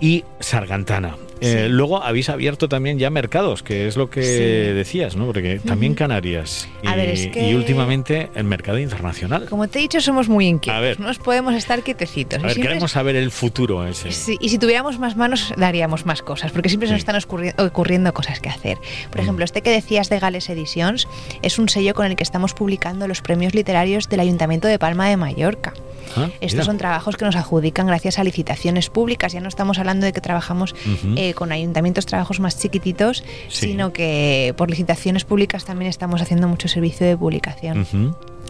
Y 0.00 0.24
Sargantana. 0.40 1.16
Eh, 1.40 1.68
luego 1.68 2.02
habéis 2.02 2.30
abierto 2.30 2.68
también 2.68 2.98
ya 2.98 3.10
mercados, 3.10 3.62
que 3.62 3.86
es 3.86 3.96
lo 3.96 4.08
que 4.08 4.22
Sí. 4.22 4.72
decías, 4.74 5.14
¿no? 5.16 5.26
Porque 5.26 5.58
también. 5.64 5.94
Canarias. 5.94 6.68
Y, 6.82 6.86
A 6.88 6.96
ver, 6.96 7.10
es 7.10 7.26
que- 7.26 7.50
y 7.50 7.54
últimamente 7.54 8.30
el 8.34 8.44
mercado 8.44 8.78
internacional. 8.78 9.46
Como 9.50 9.68
te 9.68 9.78
he 9.78 9.82
dicho, 9.82 10.00
somos 10.00 10.28
muy 10.28 10.46
inquietos. 10.46 10.80
Ver. 10.80 11.00
No 11.00 11.08
nos 11.08 11.18
podemos 11.18 11.54
estar 11.54 11.82
quietecitos. 11.82 12.38
A 12.38 12.42
ver, 12.42 12.52
siempre 12.52 12.68
queremos 12.70 12.92
saber 12.92 13.16
el 13.16 13.30
futuro 13.30 13.86
ese. 13.86 14.10
Sí, 14.12 14.38
y 14.40 14.48
si 14.48 14.58
tuviéramos 14.58 14.98
más 14.98 15.16
manos, 15.16 15.52
daríamos 15.56 16.06
más 16.06 16.22
cosas, 16.22 16.50
porque 16.52 16.68
siempre 16.68 16.86
se 16.88 16.94
nos 16.94 17.00
están 17.00 17.16
ocurri- 17.16 17.54
ocurriendo 17.62 18.12
cosas 18.14 18.40
que 18.40 18.48
hacer. 18.48 18.78
Por 19.10 19.18
Mm. 19.20 19.24
ejemplo, 19.24 19.44
este 19.44 19.60
que 19.60 19.70
decías 19.70 20.08
de 20.08 20.18
Gales 20.20 20.48
Editions 20.48 21.06
es 21.42 21.58
un 21.58 21.68
sello 21.68 21.92
con 21.94 22.06
el 22.06 22.16
que 22.16 22.22
estamos 22.22 22.54
publicando 22.54 23.06
los 23.06 23.20
premios 23.20 23.54
literarios 23.54 24.08
del 24.08 24.20
Ayuntamiento 24.20 24.66
de 24.68 24.78
Palma 24.78 25.08
de 25.08 25.16
Mallorca. 25.18 25.74
Ah, 26.16 26.28
Estos 26.40 26.52
mira. 26.52 26.64
son 26.64 26.78
trabajos 26.78 27.16
que 27.16 27.24
nos 27.24 27.34
adjudican 27.34 27.86
gracias 27.86 28.18
a 28.18 28.24
licitaciones 28.24 28.88
públicas. 28.90 29.32
Ya 29.32 29.40
no 29.40 29.48
estamos 29.48 29.78
hablando 29.84 30.06
de 30.06 30.12
que 30.12 30.20
trabajamos 30.20 30.74
eh, 31.16 31.34
con 31.34 31.52
ayuntamientos, 31.52 32.06
trabajos 32.06 32.40
más 32.40 32.58
chiquititos, 32.58 33.22
Sí. 33.48 33.68
sino 33.68 33.92
que 33.92 34.54
por 34.56 34.70
licitaciones 34.70 35.24
públicas 35.24 35.64
también 35.64 35.88
estamos 35.90 36.20
haciendo 36.22 36.48
mucho 36.48 36.68
servicio 36.68 37.06
de 37.06 37.16
publicación. 37.16 37.86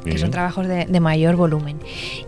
Que 0.05 0.19
son 0.19 0.31
trabajos 0.31 0.67
de, 0.67 0.85
de 0.87 1.01
mayor 1.01 1.37
volumen. 1.37 1.79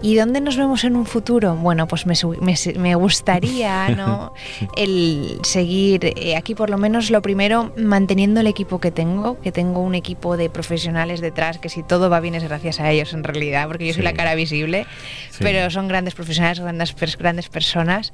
¿Y 0.03 0.16
dónde 0.16 0.41
nos 0.41 0.57
vemos 0.57 0.85
en 0.85 0.97
un 0.97 1.07
futuro? 1.07 1.55
Bueno, 1.55 1.87
pues 1.87 2.07
me, 2.07 2.14
me 2.41 2.55
me 2.79 2.95
gustaría 2.95 3.89
¿no? 3.91 4.33
el 4.77 5.39
seguir 5.43 6.12
eh, 6.16 6.37
aquí, 6.37 6.55
por 6.55 6.70
lo 6.70 6.79
menos 6.79 7.11
lo 7.11 7.22
primero, 7.22 7.72
manteniendo 7.77 8.41
el 8.41 8.47
equipo 8.47 8.81
que 8.81 8.91
tengo, 8.91 9.41
que 9.41 9.53
tengo 9.53 9.81
un 9.81 9.95
equipo 9.95 10.37
de 10.37 10.49
profesionales 10.51 11.20
detrás, 11.20 11.59
que 11.59 11.68
si 11.68 11.83
todo 11.83 12.09
va 12.11 12.20
bien 12.20 12.35
es 12.35 12.45
gracias 12.45 12.81
a 12.81 12.91
ellos 12.91 13.12
en 13.12 13.24
realidad, 13.24 13.66
porque 13.68 13.87
yo 13.87 13.93
soy 13.93 14.03
Sí. 14.03 14.05
la 14.05 14.12
cara 14.14 14.35
visible, 14.35 14.87
Sí. 15.31 15.39
pero 15.41 15.70
son 15.70 15.89
grandes 15.89 16.14
profesionales, 16.14 16.61
grandes, 16.61 16.95
grandes 17.18 17.49
personas, 17.49 18.12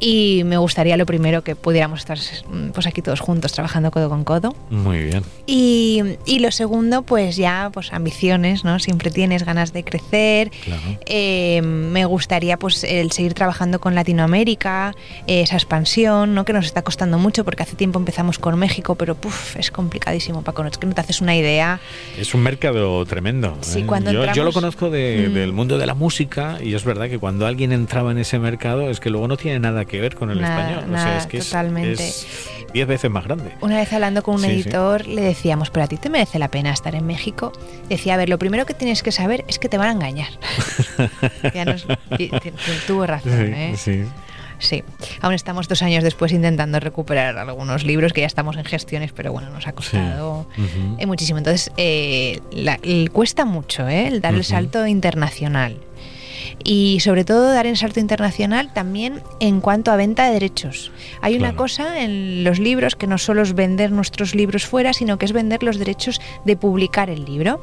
y 0.00 0.42
me 0.44 0.56
gustaría 0.56 0.96
lo 0.96 1.06
primero 1.06 1.42
que 1.42 1.56
pudiéramos 1.56 2.00
estar 2.00 2.18
pues 2.72 2.86
aquí 2.86 3.02
todos 3.02 3.20
juntos 3.20 3.52
trabajando 3.52 3.90
codo 3.90 4.08
con 4.08 4.24
codo. 4.24 4.54
Muy 4.70 5.04
bien. 5.04 5.22
Y, 5.46 6.02
y 6.26 6.38
lo 6.38 6.50
segundo, 6.52 7.02
pues 7.02 7.36
ya, 7.36 7.70
pues 7.72 7.92
ambiciones, 7.92 8.64
¿no? 8.64 8.78
Siempre 8.78 9.01
tienes 9.10 9.44
ganas 9.44 9.72
de 9.72 9.84
crecer. 9.84 10.50
Claro. 10.64 10.82
Eh, 11.06 11.60
me 11.62 12.04
gustaría, 12.04 12.58
pues, 12.58 12.84
el 12.84 13.10
seguir 13.12 13.34
trabajando 13.34 13.80
con 13.80 13.94
Latinoamérica, 13.94 14.94
eh, 15.26 15.42
esa 15.42 15.56
expansión, 15.56 16.34
¿no? 16.34 16.44
Que 16.44 16.52
nos 16.52 16.66
está 16.66 16.82
costando 16.82 17.18
mucho 17.18 17.44
porque 17.44 17.62
hace 17.62 17.76
tiempo 17.76 17.98
empezamos 17.98 18.38
con 18.38 18.58
México, 18.58 18.94
pero 18.94 19.14
puf, 19.14 19.56
es 19.56 19.70
complicadísimo, 19.70 20.42
Paco. 20.42 20.64
Es 20.64 20.78
que 20.78 20.86
no 20.86 20.94
te 20.94 21.00
haces 21.00 21.20
una 21.20 21.36
idea. 21.36 21.80
Es 22.18 22.34
un 22.34 22.42
mercado 22.42 23.04
tremendo. 23.06 23.56
Sí, 23.62 23.80
¿eh? 23.80 23.86
cuando 23.86 24.10
yo, 24.12 24.20
yo 24.20 24.24
lo 24.24 24.28
entramos- 24.50 24.54
conozco 24.54 24.90
de- 24.90 25.28
Mm. 25.30 25.34
del 25.34 25.52
mundo 25.52 25.78
de 25.78 25.86
la 25.86 25.94
música 25.94 26.58
y 26.62 26.74
es 26.74 26.84
verdad 26.84 27.08
que 27.08 27.18
cuando 27.18 27.46
alguien 27.46 27.72
entraba 27.72 28.10
en 28.12 28.18
ese 28.18 28.38
mercado 28.38 28.88
es 28.90 29.00
que 29.00 29.10
luego 29.10 29.28
no 29.28 29.36
tiene 29.36 29.58
nada 29.60 29.84
que 29.84 30.00
ver 30.00 30.14
con 30.14 30.30
el 30.30 30.40
Nada, 30.40 30.60
español. 30.60 30.84
o 30.84 30.96
sea, 30.96 31.04
nada, 31.06 31.18
es 31.18 31.26
que 31.26 31.38
es- 31.38 31.46
totalmente. 31.46 31.92
es 32.08 32.26
diez 32.72 32.86
veces 32.86 33.10
más 33.10 33.24
grande. 33.24 33.52
Una 33.60 33.76
vez 33.76 33.92
hablando 33.92 34.22
con 34.22 34.36
un 34.36 34.40
Sí, 34.42 34.46
sí. 34.48 34.52
editor, 34.62 35.06
le 35.06 35.20
decíamos, 35.22 35.70
pero 35.70 35.84
a 35.84 35.88
ti 35.88 35.96
te 35.96 36.08
merece 36.08 36.38
la 36.38 36.48
pena 36.48 36.72
estar 36.72 36.94
en 36.94 37.06
México. 37.06 37.52
Decía, 37.88 38.14
a 38.14 38.16
ver, 38.16 38.28
lo 38.28 38.38
primero 38.38 38.64
que 38.66 38.74
tienes 38.74 38.91
que 39.02 39.12
saber 39.12 39.44
es 39.48 39.58
que 39.60 39.68
te 39.68 39.78
van 39.78 39.88
a 39.88 39.92
engañar. 39.92 40.28
ya 41.54 41.64
nos, 41.64 41.86
tuvo 42.86 43.06
razón, 43.06 43.54
¿eh? 43.54 43.74
sí. 43.76 44.04
Sí, 44.58 44.84
aún 45.22 45.34
estamos 45.34 45.66
dos 45.66 45.82
años 45.82 46.04
después 46.04 46.30
intentando 46.30 46.78
recuperar 46.78 47.36
algunos 47.36 47.82
libros 47.82 48.12
que 48.12 48.20
ya 48.20 48.28
estamos 48.28 48.56
en 48.56 48.64
gestiones, 48.64 49.10
pero 49.10 49.32
bueno, 49.32 49.50
nos 49.50 49.66
ha 49.66 49.72
costado 49.72 50.46
eh, 50.98 51.06
muchísimo. 51.06 51.38
Entonces, 51.38 51.72
eh, 51.76 52.38
la- 52.52 52.78
cuesta 53.12 53.44
mucho 53.44 53.88
¿eh? 53.88 54.06
el 54.06 54.20
dar 54.20 54.34
el 54.34 54.44
salto 54.44 54.86
internacional. 54.86 55.78
Y 56.64 57.00
sobre 57.00 57.24
todo 57.24 57.52
dar 57.52 57.66
el 57.66 57.76
salto 57.76 58.00
internacional 58.00 58.72
también 58.72 59.20
en 59.40 59.60
cuanto 59.60 59.90
a 59.90 59.96
venta 59.96 60.26
de 60.26 60.32
derechos. 60.32 60.92
Hay 61.20 61.36
una 61.36 61.54
cosa 61.54 62.02
en 62.02 62.44
los 62.44 62.58
libros 62.58 62.96
que 62.96 63.06
no 63.06 63.18
solo 63.18 63.42
es 63.42 63.54
vender 63.54 63.92
nuestros 63.92 64.34
libros 64.34 64.66
fuera, 64.66 64.92
sino 64.92 65.18
que 65.18 65.26
es 65.26 65.32
vender 65.32 65.62
los 65.62 65.78
derechos 65.78 66.20
de 66.44 66.56
publicar 66.56 67.10
el 67.10 67.24
libro. 67.24 67.60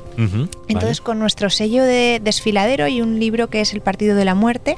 Entonces, 0.68 1.02
con 1.02 1.20
nuestro 1.20 1.50
sello 1.50 1.84
de 1.84 2.20
desfiladero 2.24 2.88
y 2.88 3.02
un 3.02 3.20
libro 3.20 3.50
que 3.50 3.62
es 3.62 3.74
El 3.74 3.82
Partido 3.82 4.16
de 4.16 4.26
la 4.26 4.36
Muerte, 4.36 4.78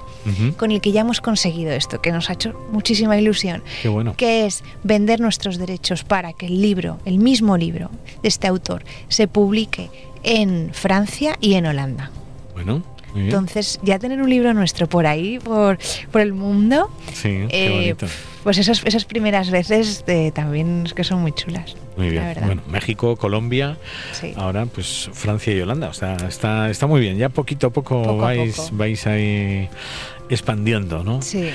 con 0.57 0.71
el 0.71 0.81
que 0.81 0.91
ya 0.91 1.01
hemos 1.01 1.21
conseguido 1.21 1.71
esto, 1.71 2.01
que 2.01 2.11
nos 2.11 2.29
ha 2.29 2.33
hecho 2.33 2.53
muchísima 2.71 3.17
ilusión, 3.17 3.63
Qué 3.81 3.89
bueno. 3.89 4.15
que 4.15 4.45
es 4.45 4.63
vender 4.83 5.19
nuestros 5.19 5.57
derechos 5.57 6.03
para 6.03 6.33
que 6.33 6.45
el 6.45 6.61
libro, 6.61 6.99
el 7.05 7.17
mismo 7.17 7.57
libro 7.57 7.89
de 8.21 8.29
este 8.29 8.47
autor, 8.47 8.83
se 9.07 9.27
publique 9.27 9.89
en 10.23 10.69
Francia 10.73 11.37
y 11.39 11.55
en 11.55 11.65
Holanda. 11.65 12.11
Bueno. 12.53 12.83
Entonces, 13.16 13.80
ya 13.84 13.99
tener 13.99 14.22
un 14.22 14.30
libro 14.30 14.53
nuestro 14.53 14.88
por 14.88 15.05
ahí, 15.05 15.39
por, 15.39 15.78
por 16.12 16.22
el 16.22 16.34
mundo, 16.34 16.89
sí, 17.14 17.45
eh, 17.49 17.95
pues 18.43 18.57
esas, 18.57 18.84
esas 18.86 19.05
primeras 19.05 19.51
veces 19.51 20.03
eh, 20.07 20.32
también 20.34 20.84
es 20.86 20.93
que 20.93 21.03
son 21.03 21.22
muy 21.22 21.32
chulas. 21.32 21.76
Muy 21.97 22.09
bien. 22.09 22.34
Bueno, 22.45 22.62
México, 22.70 23.16
Colombia, 23.18 23.78
Sí. 24.14 24.34
ahora 24.38 24.66
pues 24.66 25.09
Francia 25.14 25.53
y 25.53 25.59
Holanda. 25.62 25.89
O 25.89 25.93
sea, 25.93 26.16
está, 26.28 26.70
está 26.70 26.88
muy 26.88 27.01
bien. 27.01 27.18
Ya 27.18 27.30
poquito 27.30 27.68
a 27.68 27.70
poco, 27.70 28.01
Poco 28.01 28.22
a 28.24 28.28
vais, 28.28 28.55
poco. 28.55 28.70
vais 28.78 29.05
ahí 29.07 29.68
expandiendo, 30.32 31.03
¿no? 31.03 31.21
Sí. 31.21 31.49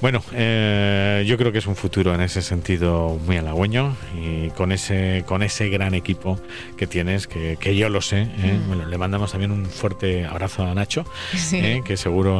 Bueno, 0.00 0.22
eh, 0.32 1.24
yo 1.26 1.36
creo 1.36 1.50
que 1.50 1.58
es 1.58 1.66
un 1.66 1.74
futuro 1.74 2.14
en 2.14 2.20
ese 2.20 2.40
sentido 2.40 3.18
muy 3.26 3.36
halagüeño 3.36 3.96
y 4.22 4.50
con 4.50 4.70
ese, 4.70 5.24
con 5.26 5.42
ese 5.42 5.68
gran 5.70 5.92
equipo 5.94 6.38
que 6.76 6.86
tienes, 6.86 7.26
que, 7.26 7.56
que 7.58 7.74
yo 7.74 7.88
lo 7.88 8.00
sé. 8.00 8.22
¿eh? 8.22 8.60
Mm. 8.64 8.68
Bueno, 8.68 8.86
le 8.86 8.96
mandamos 8.96 9.32
también 9.32 9.50
un 9.50 9.66
fuerte 9.66 10.24
abrazo 10.24 10.64
a 10.64 10.72
Nacho, 10.74 11.04
Sí. 11.34 11.56
¿eh? 11.56 11.82
que 11.84 11.96
seguro 11.96 12.38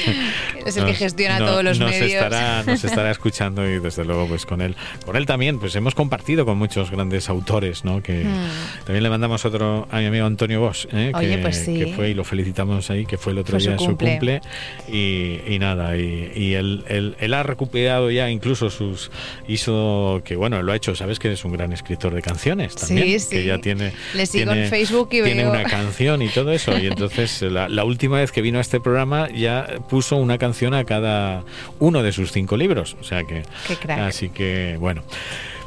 Es 0.64 0.76
el 0.78 0.86
que 0.86 0.94
gestiona 0.94 1.38
no- 1.38 1.46
todos 1.46 1.64
los 1.64 1.78
nos 1.78 1.90
medios. 1.90 2.12
Estará, 2.12 2.62
nos 2.62 2.82
estará 2.82 3.10
escuchando 3.10 3.68
y 3.68 3.78
desde 3.78 4.04
luego 4.04 4.26
pues 4.26 4.46
con 4.46 4.60
él. 4.62 4.74
Con 5.04 5.16
él 5.16 5.26
también, 5.26 5.58
pues 5.58 5.76
hemos 5.76 5.94
compartido 5.94 6.46
con 6.46 6.56
muchos 6.58 6.90
grandes 6.90 7.28
autores, 7.28 7.84
¿no? 7.84 8.02
Que 8.02 8.24
Mm. 8.24 8.84
también 8.86 9.02
le 9.02 9.10
mandamos 9.10 9.44
otro 9.44 9.86
a 9.90 9.98
mi 9.98 10.06
amigo 10.06 10.24
Antonio 10.26 10.60
Bosch. 10.60 10.86
Oye, 10.92 11.12
que, 11.36 11.38
pues 11.42 11.56
sí. 11.58 11.78
que 11.78 11.86
fue 11.94 12.10
y 12.10 12.14
lo 12.14 12.24
felicitamos 12.24 12.90
ahí, 12.90 13.04
que 13.06 13.18
fue 13.18 13.32
el 13.32 13.38
otro 13.38 13.52
Fue 13.52 13.60
su 13.60 13.68
día 13.68 13.78
su 13.78 13.84
cumple. 13.86 14.10
cumple. 14.12 14.40
Y, 14.88 15.15
y 15.46 15.58
nada, 15.58 15.96
y, 15.96 16.32
y 16.34 16.54
él, 16.54 16.84
él- 16.88 17.16
él 17.20 17.34
ha 17.34 17.42
recuperado 17.42 18.10
ya 18.10 18.30
incluso 18.30 18.70
sus. 18.70 19.10
Hizo 19.48 20.22
que, 20.24 20.36
bueno, 20.36 20.62
lo 20.62 20.72
ha 20.72 20.76
hecho, 20.76 20.94
sabes 20.94 21.18
que 21.18 21.32
es 21.32 21.44
un 21.44 21.52
gran 21.52 21.72
escritor 21.72 22.14
de 22.14 22.22
canciones 22.22 22.74
también. 22.74 23.20
Sí, 23.20 23.28
Que 23.30 23.44
ya 23.44 23.58
tiene. 23.58 23.92
Le 24.14 24.26
sigo 24.26 24.52
tiene- 24.52 24.64
en 24.64 24.70
Facebook 24.70 25.08
y 25.12 25.22
Tiene 25.22 25.42
veo- 25.44 25.50
una 25.52 25.64
canción 25.64 26.22
y 26.22 26.28
todo 26.28 26.52
eso. 26.52 26.76
Y 26.78 26.86
entonces 26.86 27.42
la, 27.42 27.68
la 27.68 27.84
última 27.84 28.18
vez 28.18 28.32
que 28.32 28.42
vino 28.42 28.58
a 28.58 28.60
este 28.60 28.80
programa 28.80 29.28
ya 29.30 29.66
puso 29.88 30.16
una 30.16 30.38
canción 30.38 30.74
a 30.74 30.84
cada 30.84 31.44
uno 31.78 32.02
de 32.02 32.12
sus 32.12 32.32
cinco 32.32 32.56
libros. 32.56 32.96
O 33.00 33.04
sea 33.04 33.24
que. 33.24 33.42
Qué 33.68 33.76
crack. 33.76 33.98
Así 34.00 34.28
que, 34.30 34.76
bueno. 34.78 35.02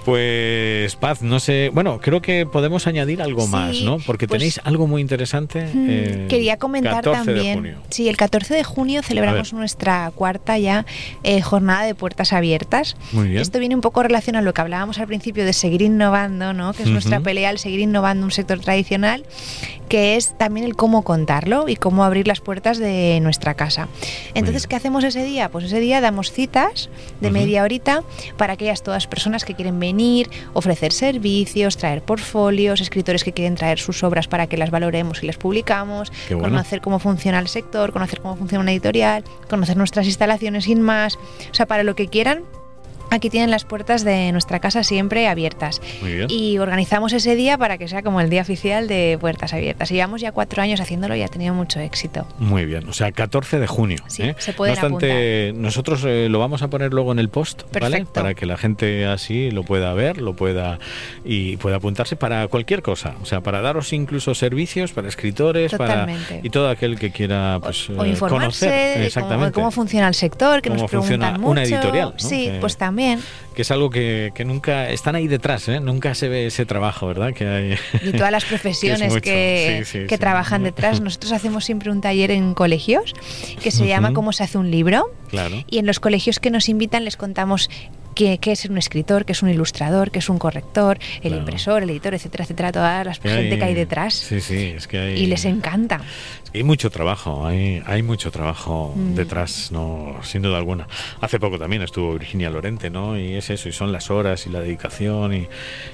Pues 0.06 0.96
Paz, 0.96 1.22
no 1.22 1.40
sé, 1.40 1.70
bueno, 1.74 2.00
creo 2.02 2.22
que 2.22 2.46
podemos 2.46 2.88
añadir 2.88 3.22
algo 3.22 3.44
Sí, 3.44 3.50
más, 3.50 3.82
¿no? 3.82 3.98
Porque 4.06 4.28
pues- 4.28 4.40
tenéis 4.40 4.60
algo 4.64 4.88
muy 4.88 5.02
interesante. 5.02 5.62
Mm, 5.74 5.88
eh, 5.90 6.26
Quería 6.30 6.58
comentar 6.58 7.04
14 7.04 7.32
de 7.32 7.36
también. 7.38 7.56
junio. 7.56 7.78
Sí, 7.90 8.10
el 8.10 8.18
14 8.18 8.54
de 8.56 8.64
junio 8.64 9.04
celebramos 9.04 9.54
nuestra 9.54 10.12
cuarta 10.16 10.58
ya 10.58 10.86
eh, 11.24 11.42
jornada 11.42 11.84
de 11.84 11.96
puertas 11.96 12.34
abiertas. 12.34 12.96
Muy 13.12 13.28
bien. 13.30 13.42
Esto 13.42 13.60
viene 13.60 13.76
un 13.76 13.82
poco 13.82 14.02
relacionado 14.04 14.42
a 14.44 14.46
lo 14.46 14.54
que 14.54 14.62
hablábamos 14.62 15.00
al 15.00 15.08
principio 15.08 15.46
de 15.46 15.54
seguir 15.54 15.82
innovando, 15.82 16.54
¿no? 16.54 16.74
Que 16.74 16.84
es 16.84 16.90
nuestra 16.90 17.20
pelea 17.20 17.50
al 17.50 17.60
seguir 17.60 17.80
innovando 17.82 18.26
un 18.26 18.32
sector 18.32 18.60
tradicional. 18.60 19.24
que 19.90 20.18
es 20.18 20.38
también 20.38 20.68
el 20.68 20.76
cómo 20.76 21.02
contarlo 21.04 21.68
y 21.68 21.76
cómo 21.76 22.04
abrir 22.04 22.28
las 22.28 22.42
puertas 22.42 22.78
de 22.78 23.18
nuestra 23.24 23.56
casa. 23.56 23.88
Entonces, 24.36 24.68
¿qué 24.68 24.76
hacemos 24.76 25.04
ese 25.04 25.24
día? 25.24 25.50
Pues 25.50 25.66
ese 25.66 25.80
día 25.80 26.00
damos 26.00 26.32
citas 26.32 26.92
de 27.22 27.32
media 27.32 27.64
horita 27.64 28.04
para 28.38 28.54
aquellas 28.54 28.84
todas 28.84 29.08
personas 29.08 29.46
que 29.46 29.56
quieren 29.56 29.80
venir, 29.80 29.89
ofrecer 30.54 30.92
servicios, 30.92 31.78
traer 31.78 32.02
portfolios, 32.02 32.82
escritores 32.82 33.24
que 33.24 33.34
quieren 33.34 33.56
traer 33.56 33.80
sus 33.80 34.04
obras 34.04 34.28
para 34.28 34.48
que 34.48 34.58
las 34.58 34.72
valoremos 34.72 35.24
y 35.24 35.28
las 35.28 35.38
publicamos, 35.38 36.12
conocer 36.30 36.82
cómo 36.82 37.00
funciona 37.00 37.40
el 37.40 37.48
sector, 37.48 37.92
conocer 37.92 38.22
cómo 38.22 38.36
funciona 38.36 38.62
una 38.62 38.72
editorial, 38.72 39.24
conocer 39.50 39.78
nuestras 39.78 40.06
instalaciones 40.06 40.66
sin 40.66 40.82
más, 40.82 41.16
o 41.16 41.54
sea, 41.54 41.66
para 41.66 41.84
lo 41.84 41.96
que 41.96 42.08
quieran 42.08 42.44
Aquí 43.12 43.30
tienen 43.30 43.50
las 43.50 43.66
puertas 43.66 44.04
de 44.04 44.32
nuestra 44.32 44.60
casa 44.60 44.84
siempre 44.84 45.28
abiertas. 45.28 45.82
Y 46.28 46.58
organizamos 46.60 47.14
ese 47.14 47.36
día 47.36 47.58
para 47.58 47.78
que 47.78 47.88
sea 47.88 48.04
como 48.04 48.22
el 48.22 48.30
día 48.30 48.42
oficial 48.42 48.88
de 48.88 49.18
puertas 49.20 49.54
abiertas. 49.54 49.90
llevamos 49.90 50.22
ya 50.22 50.32
cuatro 50.32 50.62
años 50.62 50.80
haciéndolo 50.80 51.16
y 51.16 51.24
ha 51.24 51.28
tenido 51.28 51.54
mucho 51.54 51.80
éxito. 51.80 52.28
Muy 52.38 52.66
bien, 52.66 52.88
o 52.88 52.94
sea, 52.94 53.12
14 53.12 53.60
de 53.60 53.68
junio. 53.68 53.98
Sí, 54.08 54.24
¿eh? 54.24 54.36
se 54.38 54.54
puede 54.54 54.74
No 54.74 54.82
obstante, 54.82 55.54
nosotros 55.56 56.04
eh, 56.06 56.28
lo 56.30 56.40
vamos 56.40 56.62
a 56.62 56.70
poner 56.70 56.94
luego 56.94 57.12
en 57.12 57.20
el 57.20 57.30
post, 57.30 57.64
¿vale? 57.80 58.06
Para 58.06 58.34
que 58.34 58.46
la 58.46 58.58
gente 58.58 59.06
así 59.06 59.52
lo 59.52 59.64
pueda 59.64 59.94
ver, 59.94 60.22
lo 60.22 60.36
pueda 60.36 60.80
y 61.24 61.58
pueda 61.58 61.78
apuntarse 61.78 62.16
para 62.16 62.48
cualquier 62.48 62.82
cosa. 62.82 63.16
O 63.22 63.26
sea, 63.26 63.42
para 63.42 63.62
daros 63.62 63.92
incluso 63.94 64.36
servicios 64.36 64.92
para 64.92 65.08
escritores, 65.08 65.74
para 65.74 66.08
y 66.44 66.50
todo 66.50 66.70
aquel 66.70 67.00
que 67.00 67.12
quiera 67.12 67.60
pues, 67.62 67.90
o, 67.90 68.06
informarse 68.06 68.66
conocer 68.66 69.02
exactamente 69.02 69.54
cómo, 69.54 69.72
funciona 69.72 70.08
el 70.08 70.14
sector, 70.14 70.62
que 70.62 70.70
cómo 70.70 70.84
nos 70.84 70.92
funciona 70.92 71.32
mucho. 71.32 71.50
una 71.50 71.64
editorial. 71.64 72.14
Sí, 72.18 72.52
pues 72.60 72.78
también 72.78 72.99
que 73.56 73.62
es 73.64 73.72
algo 73.72 73.90
que, 73.90 74.32
nunca 74.46 74.90
están 74.90 75.16
ahí 75.16 75.28
detrás, 75.28 75.68
¿eh? 75.68 75.80
nunca 75.80 76.16
se 76.16 76.30
ve 76.30 76.48
ese 76.48 76.66
trabajo, 76.66 77.08
¿verdad? 77.08 77.34
Que 77.34 77.48
hay, 77.48 77.76
y 78.02 78.12
todas 78.12 78.32
las 78.32 78.46
profesiones 78.54 79.14
que, 79.22 80.06
que, 80.08 80.18
trabajan 80.18 80.64
detrás. 80.64 81.02
Nosotros 81.10 81.32
hacemos 81.32 81.66
siempre 81.66 81.92
un 81.92 82.02
taller 82.02 82.32
en 82.32 82.54
colegios 82.54 83.14
que 83.62 83.72
se 83.72 83.88
llama 83.88 84.14
Cómo 84.14 84.34
se 84.34 84.44
hace 84.44 84.58
un 84.58 84.72
libro. 84.72 85.14
Claro. 85.30 85.64
Y 85.70 85.80
en 85.80 85.86
los 85.86 86.00
colegios 86.00 86.40
que 86.40 86.50
nos 86.52 86.70
invitan 86.70 87.06
les 87.06 87.18
contamos 87.18 87.70
qué, 88.16 88.52
es 88.52 88.66
un 88.66 88.78
escritor, 88.78 89.26
qué 89.26 89.32
es 89.32 89.42
un 89.42 89.50
ilustrador, 89.50 90.12
qué 90.12 90.20
es 90.20 90.30
un 90.30 90.40
corrector, 90.40 91.00
el 91.22 91.36
impresor, 91.36 91.84
el 91.84 91.90
editor, 91.90 92.14
etcétera, 92.14 92.44
etcétera, 92.44 92.72
toda 92.72 93.04
la 93.04 93.14
gente 93.14 93.58
que 93.58 93.64
hay 93.64 93.74
detrás. 93.74 94.14
Sí, 94.14 94.42
sí, 94.42 94.74
es 94.76 94.88
que 94.88 95.00
hay... 95.00 95.20
Y 95.20 95.26
les 95.28 95.46
encanta. 95.46 96.02
Hay 96.54 96.64
mucho 96.64 96.90
trabajo, 96.90 97.46
hay, 97.46 97.82
hay 97.86 98.02
mucho 98.02 98.32
trabajo 98.32 98.94
Mm. 98.96 99.14
detrás, 99.16 99.72
no, 99.72 100.16
sin 100.24 100.42
duda 100.42 100.58
alguna. 100.58 100.88
Hace 101.22 101.40
poco 101.40 101.60
también 101.60 101.82
estuvo 101.84 102.14
Virginia 102.14 102.50
Lorente, 102.50 102.90
¿no? 102.90 103.18
Y 103.20 103.36
es 103.36 103.50
eso, 103.52 103.70
y 103.70 103.72
son 103.72 103.92
las 103.92 104.10
horas 104.10 104.48
y 104.48 104.50
la 104.50 104.60
dedicación 104.60 105.34
y, 105.34 105.48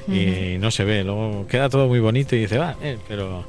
y 0.07 0.57
no 0.59 0.71
se 0.71 0.85
ve. 0.85 1.03
Luego 1.03 1.45
queda 1.47 1.67
todo 1.69 1.87
muy 1.87 1.99
bonito 1.99 2.35
y 2.35 2.39
dice, 2.39 2.57
va, 2.57 2.75
eh, 2.81 2.97
pero 3.07 3.43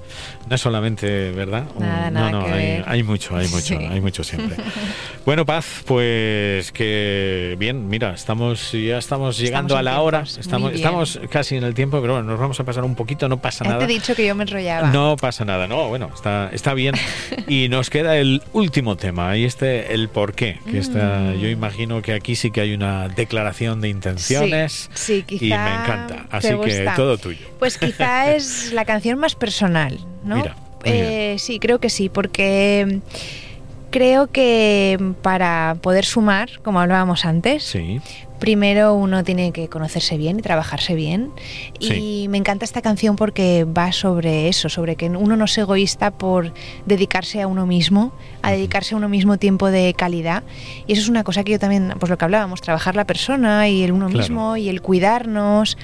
no 0.48 0.54
es 0.54 0.60
solamente, 0.60 1.30
¿verdad? 1.30 1.64
Nada, 1.78 2.08
Un- 2.08 2.14
nada 2.14 2.30
no, 2.32 2.48
no, 2.48 2.54
hay, 2.86 3.02
mucho, 3.04 3.36
hay 3.36 3.46
mucho, 3.48 3.60
Sí. 3.66 3.74
hay 3.76 4.00
mucho 4.00 4.24
siempre. 4.24 4.56
bueno, 5.24 5.46
Paz, 5.46 5.82
pues 5.86 6.72
que 6.72 7.54
bien, 7.58 7.88
mira, 7.88 8.14
estamos 8.14 8.72
ya 8.72 8.98
estamos 8.98 9.38
llegando 9.38 9.76
a 9.76 9.82
la 9.82 10.00
hora, 10.00 10.22
tiempos, 10.24 10.38
estamos, 10.38 10.72
estamos 10.72 11.20
casi 11.30 11.56
en 11.56 11.62
el 11.64 11.74
tiempo, 11.74 12.00
pero 12.00 12.14
bueno, 12.14 12.28
nos 12.30 12.40
vamos 12.40 12.58
a 12.58 12.64
pasar 12.64 12.82
un 12.84 12.94
poquito, 12.96 13.28
no 13.28 13.40
pasa 13.40 13.64
nada. 13.64 13.78
te 13.78 13.84
he 13.84 13.86
dicho 13.86 14.14
que 14.16 14.26
yo 14.26 14.34
me 14.34 14.42
enrollaba. 14.42 14.88
No 14.90 15.16
pasa 15.16 15.44
nada, 15.44 15.68
no, 15.68 15.88
bueno, 15.88 16.10
está, 16.12 16.50
está 16.52 16.74
bien. 16.74 16.95
Y 17.48 17.68
nos 17.68 17.90
queda 17.90 18.16
el 18.16 18.42
último 18.52 18.96
tema, 18.96 19.36
y 19.36 19.44
este, 19.44 19.94
el 19.94 20.08
por 20.08 20.34
qué. 20.34 20.58
Que 20.68 20.78
está, 20.78 21.34
yo 21.34 21.48
imagino 21.48 22.02
que 22.02 22.12
aquí 22.12 22.34
sí 22.34 22.50
que 22.50 22.60
hay 22.60 22.74
una 22.74 23.08
declaración 23.08 23.80
de 23.80 23.88
intenciones. 23.88 24.90
Sí, 24.94 25.24
sí, 25.28 25.36
Y 25.40 25.50
me 25.50 25.54
encanta, 25.54 26.26
así 26.30 26.48
que 26.64 26.88
todo 26.96 27.18
tuyo. 27.18 27.46
Pues 27.58 27.78
quizá 27.78 28.32
es 28.34 28.72
la 28.72 28.84
canción 28.84 29.18
más 29.18 29.34
personal, 29.34 29.98
¿no? 30.24 30.36
Mira. 30.36 30.56
Eh, 30.84 31.36
sí, 31.38 31.58
creo 31.58 31.78
que 31.80 31.90
sí, 31.90 32.08
porque 32.08 33.00
creo 33.90 34.28
que 34.28 34.98
para 35.22 35.76
poder 35.80 36.04
sumar, 36.04 36.60
como 36.62 36.80
hablábamos 36.80 37.24
antes, 37.24 37.64
Sí, 37.64 38.00
primero 38.38 38.94
uno 38.94 39.24
tiene 39.24 39.52
que 39.52 39.68
conocerse 39.68 40.16
bien 40.16 40.38
y 40.38 40.42
trabajarse 40.42 40.94
bien. 40.94 41.30
Y 41.80 42.26
me 42.28 42.38
encanta 42.38 42.64
esta 42.64 42.82
canción 42.82 43.16
porque 43.16 43.64
va 43.64 43.92
sobre 43.92 44.48
eso, 44.48 44.68
sobre 44.68 44.96
que 44.96 45.08
uno 45.08 45.36
no 45.36 45.44
es 45.46 45.56
egoísta 45.58 46.10
por 46.10 46.52
dedicarse 46.86 47.42
a 47.42 47.46
uno 47.46 47.66
mismo, 47.66 48.12
a 48.42 48.50
dedicarse 48.52 48.94
a 48.94 48.98
uno 48.98 49.08
mismo 49.08 49.38
tiempo 49.38 49.70
de 49.70 49.94
calidad. 49.94 50.42
Y 50.86 50.92
eso 50.92 51.02
es 51.02 51.08
una 51.08 51.24
cosa 51.24 51.44
que 51.44 51.52
yo 51.52 51.58
también, 51.58 51.94
pues 51.98 52.10
lo 52.10 52.18
que 52.18 52.24
hablábamos, 52.24 52.60
trabajar 52.60 52.96
la 52.96 53.04
persona 53.06 53.68
y 53.68 53.82
el 53.82 53.92
uno 53.92 54.06
Claro. 54.06 54.18
mismo 54.20 54.56
y 54.56 54.68
el 54.68 54.82
cuidarnos. 54.82 55.76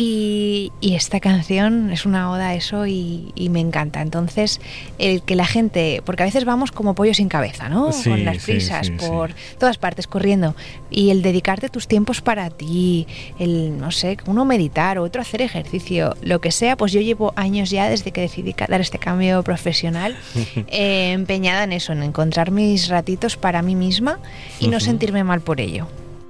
Y, 0.00 0.70
y 0.80 0.94
esta 0.94 1.18
canción 1.18 1.90
es 1.90 2.06
una 2.06 2.30
oda 2.30 2.50
a 2.50 2.54
eso 2.54 2.86
y, 2.86 3.32
y 3.34 3.48
me 3.48 3.58
encanta. 3.58 4.00
Entonces, 4.00 4.60
el 4.98 5.22
que 5.22 5.34
la 5.34 5.44
gente, 5.44 6.02
porque 6.04 6.22
a 6.22 6.26
veces 6.26 6.44
vamos 6.44 6.70
como 6.70 6.94
pollo 6.94 7.14
sin 7.14 7.28
cabeza, 7.28 7.68
¿no? 7.68 7.90
Sí, 7.90 8.08
Con 8.08 8.24
las 8.24 8.44
prisas, 8.44 8.86
sí, 8.86 8.94
sí. 8.96 9.08
por 9.08 9.34
todas 9.58 9.76
partes 9.76 10.06
corriendo. 10.06 10.54
Y 10.88 11.10
el 11.10 11.20
dedicarte 11.20 11.68
tus 11.68 11.88
tiempos 11.88 12.20
para 12.20 12.48
ti, 12.48 13.08
el, 13.40 13.76
no 13.76 13.90
sé, 13.90 14.18
uno 14.26 14.44
meditar, 14.44 15.00
otro 15.00 15.20
hacer 15.20 15.42
ejercicio, 15.42 16.16
lo 16.22 16.40
que 16.40 16.52
sea, 16.52 16.76
pues 16.76 16.92
yo 16.92 17.00
llevo 17.00 17.32
años 17.34 17.70
ya 17.70 17.88
desde 17.88 18.12
que 18.12 18.20
decidí 18.20 18.54
dar 18.68 18.80
este 18.80 19.00
cambio 19.00 19.42
profesional, 19.42 20.16
eh, 20.68 21.10
empeñada 21.10 21.64
en 21.64 21.72
eso, 21.72 21.92
en 21.92 22.04
encontrar 22.04 22.52
mis 22.52 22.86
ratitos 22.86 23.36
para 23.36 23.62
mí 23.62 23.74
misma 23.74 24.20
y 24.60 24.68
no 24.68 24.78
sentirme 24.78 25.24
mal 25.24 25.40
por 25.40 25.60
ello. 25.60 25.88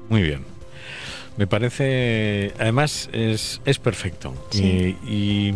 muy 0.09 0.23
bien. 0.23 0.58
Me 1.39 1.47
parece, 1.47 2.53
además 2.59 3.09
es, 3.13 3.61
es 3.65 3.79
perfecto. 3.79 4.35
Sí. 4.51 4.97
Y, 5.07 5.51
y 5.51 5.55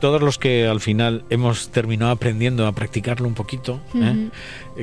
todos 0.00 0.20
los 0.20 0.38
que 0.38 0.66
al 0.66 0.80
final 0.80 1.24
hemos 1.30 1.70
terminado 1.70 2.10
aprendiendo 2.10 2.66
a 2.66 2.72
practicarlo 2.72 3.28
un 3.28 3.34
poquito. 3.34 3.80
Eh, 3.94 4.28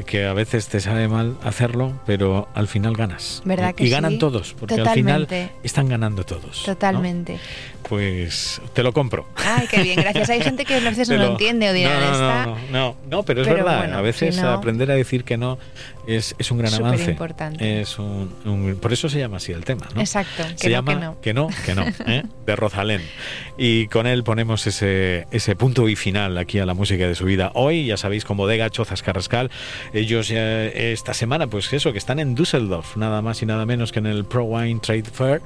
que 0.06 0.26
a 0.26 0.34
veces 0.34 0.68
te 0.68 0.80
sabe 0.80 1.08
mal 1.08 1.38
hacerlo, 1.44 1.94
pero 2.06 2.48
al 2.54 2.68
final 2.68 2.96
ganas. 2.96 3.42
¿Verdad 3.46 3.70
y, 3.72 3.74
que 3.74 3.84
y 3.86 3.90
ganan 3.90 4.14
sí? 4.14 4.18
todos, 4.20 4.54
porque 4.60 4.76
al 4.76 4.90
final 4.90 5.28
están 5.64 5.90
ganando 5.90 6.24
todos. 6.26 6.64
¿no? 6.68 6.74
Totalmente. 6.74 7.40
Pues 7.88 8.62
te 8.74 8.84
lo 8.84 8.92
compro. 8.92 9.26
Ay, 9.38 9.66
qué 9.72 9.82
bien, 9.82 9.96
gracias. 10.02 10.30
Hay 10.30 10.42
gente 10.42 10.66
que 10.66 10.76
a 10.76 10.80
veces 10.82 11.08
no 11.10 11.16
lo 11.16 11.26
entiende 11.32 11.70
o 11.70 11.74
dirá, 11.74 11.94
no, 12.00 12.06
no, 12.06 12.12
"Esta-". 12.12 12.46
no, 12.46 12.56
no, 12.56 12.58
no, 12.72 12.96
no, 13.10 13.24
pero 13.24 13.42
es 13.42 13.48
Pero 13.48 13.64
verdad. 13.64 13.78
bueno, 13.80 13.98
a 13.98 14.02
veces 14.02 14.36
si 14.36 14.42
no- 14.42 14.52
aprender 14.52 14.92
a 14.92 14.96
decir 14.96 15.24
que 15.24 15.38
no 15.38 15.58
es, 16.06 16.36
es 16.38 16.52
un 16.52 16.58
gran 16.58 16.74
avance. 16.74 16.98
Superimportante. 17.00 17.82
Es 17.82 17.98
un, 17.98 18.34
un- 18.46 18.78
por 18.82 18.92
eso 18.92 19.08
se 19.08 19.20
llama 19.20 19.38
así 19.38 19.54
el 19.54 19.64
tema, 19.64 19.88
¿no? 19.96 20.02
Exacto, 20.02 20.44
que 20.52 20.58
se 20.58 20.68
no, 20.68 20.72
llama 20.72 20.94
que 20.94 21.00
no. 21.00 21.22
que 21.22 21.34
no, 21.34 21.48
que 21.66 21.76
no, 21.76 21.86
¿eh? 22.12 22.24
de 22.46 22.56
Rosalén. 22.58 23.02
Y 23.58 23.88
con 23.88 24.06
él 24.06 24.24
ponemos 24.24 24.68
ese, 24.68 25.26
ese 25.32 25.56
punto 25.56 25.88
y 25.88 25.96
final 25.96 26.38
aquí 26.38 26.60
a 26.60 26.66
la 26.66 26.74
música 26.74 27.08
de 27.08 27.16
su 27.16 27.24
vida. 27.26 27.52
Hoy, 27.56 27.86
ya 27.86 27.96
sabéis, 27.98 28.26
con 28.26 28.36
Bodega 28.36 28.70
Chozas 28.70 29.02
Carrascal, 29.02 29.50
ellos 29.94 30.28
ya 30.28 30.66
esta 30.66 31.14
semana, 31.14 31.48
pues 31.48 31.72
eso, 31.74 31.92
que 31.92 31.98
están 31.98 32.20
en 32.20 32.36
Düsseldorf, 32.36 32.98
nada 32.98 33.22
más 33.22 33.42
y 33.42 33.46
nada 33.46 33.66
menos 33.66 33.92
que 33.92 34.00
en 34.00 34.08
el 34.08 34.26
Pro 34.26 34.44
Wine 34.44 34.80
Trade 34.80 35.04
Fair. 35.12 35.42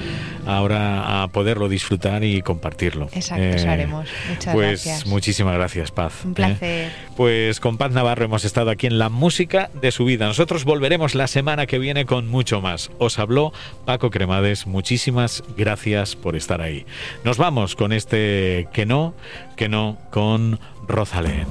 ahora 0.50 1.24
a 1.24 1.28
poderlo 1.28 1.70
disfrutar 1.70 2.24
y 2.24 2.42
compartirlo. 2.42 3.06
Eh, 3.06 3.18
Exacto, 3.18 3.44
eso 3.44 3.70
haremos. 3.70 4.08
Muchas 4.30 4.54
pues 4.54 4.86
gracias. 4.86 5.08
muchísimas 5.08 5.54
gracias, 5.56 5.92
Paz. 5.92 6.26
Un 6.26 6.32
¿eh? 6.32 6.36
placer. 6.36 6.92
Pues 7.16 7.60
con 7.60 7.78
Paz 7.78 7.92
Navarro 7.92 8.26
hemos 8.26 8.46
estado 8.46 8.72
aquí 8.72 8.88
en 8.88 8.98
la 8.98 9.10
música 9.10 9.70
de 9.82 9.92
su 9.92 10.06
vida. 10.06 10.26
Nosotros 10.26 10.66
volveremos 10.66 11.16
la 11.16 11.28
semana 11.28 11.66
que 11.66 11.80
viene 11.80 12.06
con 12.06 12.28
mucho 12.28 12.62
más. 12.62 12.90
Os 12.98 13.20
habló 13.20 13.54
Paco 13.86 14.10
Cremades. 14.10 14.68
Muchísimas 14.68 15.44
gracias 15.58 16.16
por 16.16 16.36
estar 16.36 16.62
ahí. 16.62 16.86
Nos 17.24 17.38
vamos 17.38 17.76
con 17.76 17.94
este 17.94 18.68
que 18.74 18.86
no, 18.86 19.14
que 19.56 19.70
no, 19.70 19.98
con 20.12 20.60
Rosalén. 20.88 21.48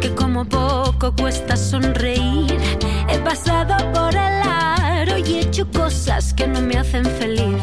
Que 0.00 0.14
como 0.14 0.46
poco 0.46 1.14
cuesta 1.14 1.56
sonreír. 1.56 2.56
He 3.08 3.18
pasado 3.18 3.76
por 3.92 4.14
el 4.14 4.42
aro 4.48 5.18
y 5.18 5.34
he 5.34 5.40
hecho 5.40 5.70
cosas 5.70 6.32
que 6.32 6.46
no 6.46 6.62
me 6.62 6.78
hacen 6.78 7.04
feliz. 7.04 7.62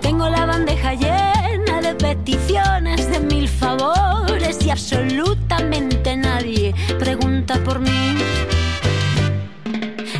Tengo 0.00 0.28
la 0.30 0.46
bandeja 0.46 0.94
llena 0.94 1.82
de 1.82 1.94
peticiones, 1.94 3.10
de 3.10 3.20
mil 3.20 3.48
favores 3.48 4.64
y 4.64 4.70
absolutamente 4.70 6.16
nadie 6.16 6.74
pregunta 6.98 7.62
por 7.64 7.80
mí. 7.80 8.16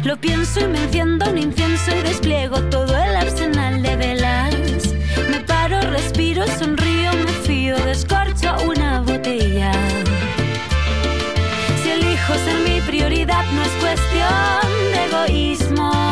Lo 0.05 0.21
pienso 0.21 0.61
y 0.61 0.69
me 0.69 0.85
enciendo 0.85 1.31
un 1.31 1.39
incienso 1.39 1.97
y 1.97 2.03
despliego 2.03 2.61
todo 2.65 2.95
el 2.95 3.17
no 13.29 13.63
es 13.63 13.73
cuestión 13.81 14.93
de 14.93 15.05
egoísmo. 15.05 16.08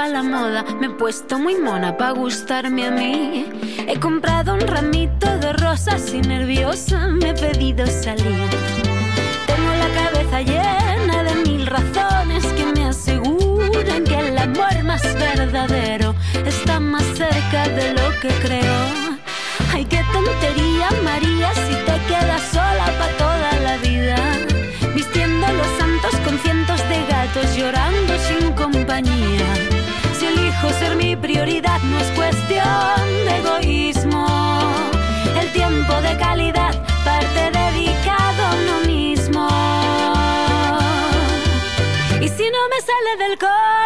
Con 0.00 0.04
ropa 0.04 0.04
a 0.04 0.08
la 0.08 0.22
moda, 0.22 0.64
me 0.80 0.86
he 0.86 0.90
puesto 0.90 1.38
muy 1.38 1.56
mona 1.56 1.96
para 1.96 2.12
gustarme 2.12 2.86
a 2.86 2.90
mí. 2.90 3.46
He 3.86 3.98
comprado 3.98 4.54
un 4.54 4.60
ramito 4.60 5.26
de 5.38 5.52
rosas 5.52 6.12
y 6.14 6.20
nerviosa 6.20 7.08
me 7.08 7.30
he 7.30 7.34
pedido 7.34 7.86
salir. 7.86 8.48
Tengo 9.46 9.72
la 9.82 9.88
cabeza 10.02 10.40
llena 10.42 11.22
de 11.22 11.34
mil 11.46 11.66
razones 11.66 12.44
que 12.56 12.64
me 12.66 12.86
aseguran 12.86 14.04
que 14.04 14.18
el 14.28 14.38
amor 14.38 14.82
más 14.84 15.02
verdadero 15.02 16.14
está 16.46 16.80
más 16.80 17.04
cerca 17.16 17.68
de 17.68 17.92
lo 17.92 18.08
que 18.20 18.28
creo. 18.44 18.78
Ay, 19.72 19.84
qué 19.84 20.02
tontería, 20.12 20.88
María, 21.04 21.52
si 21.54 21.74
te 21.86 21.96
quedas 22.08 22.42
sola 22.52 22.86
para 22.98 23.16
toda 23.18 23.52
la 23.62 23.76
vida. 23.78 24.16
Vistiendo 24.94 25.46
los 25.52 25.68
santos 25.78 26.14
con 26.24 26.38
cientos 26.38 26.80
de 26.88 26.98
gatos 27.06 27.56
llorando 27.56 28.12
sin 28.28 28.52
compañía 28.52 29.79
elijo 30.30 30.70
ser 30.78 30.96
mi 30.96 31.16
prioridad, 31.16 31.80
no 31.82 31.98
es 31.98 32.10
cuestión 32.12 33.04
de 33.24 33.36
egoísmo. 33.38 34.26
El 35.40 35.52
tiempo 35.52 35.92
de 36.00 36.16
calidad 36.16 36.74
parte 37.04 37.50
dedicado 37.50 38.42
a 38.46 38.54
uno 38.62 38.80
mismo. 38.86 39.48
Y 42.20 42.28
si 42.28 42.44
no 42.54 42.62
me 42.72 42.80
sale 42.88 43.28
del 43.28 43.38
corazón 43.38 43.79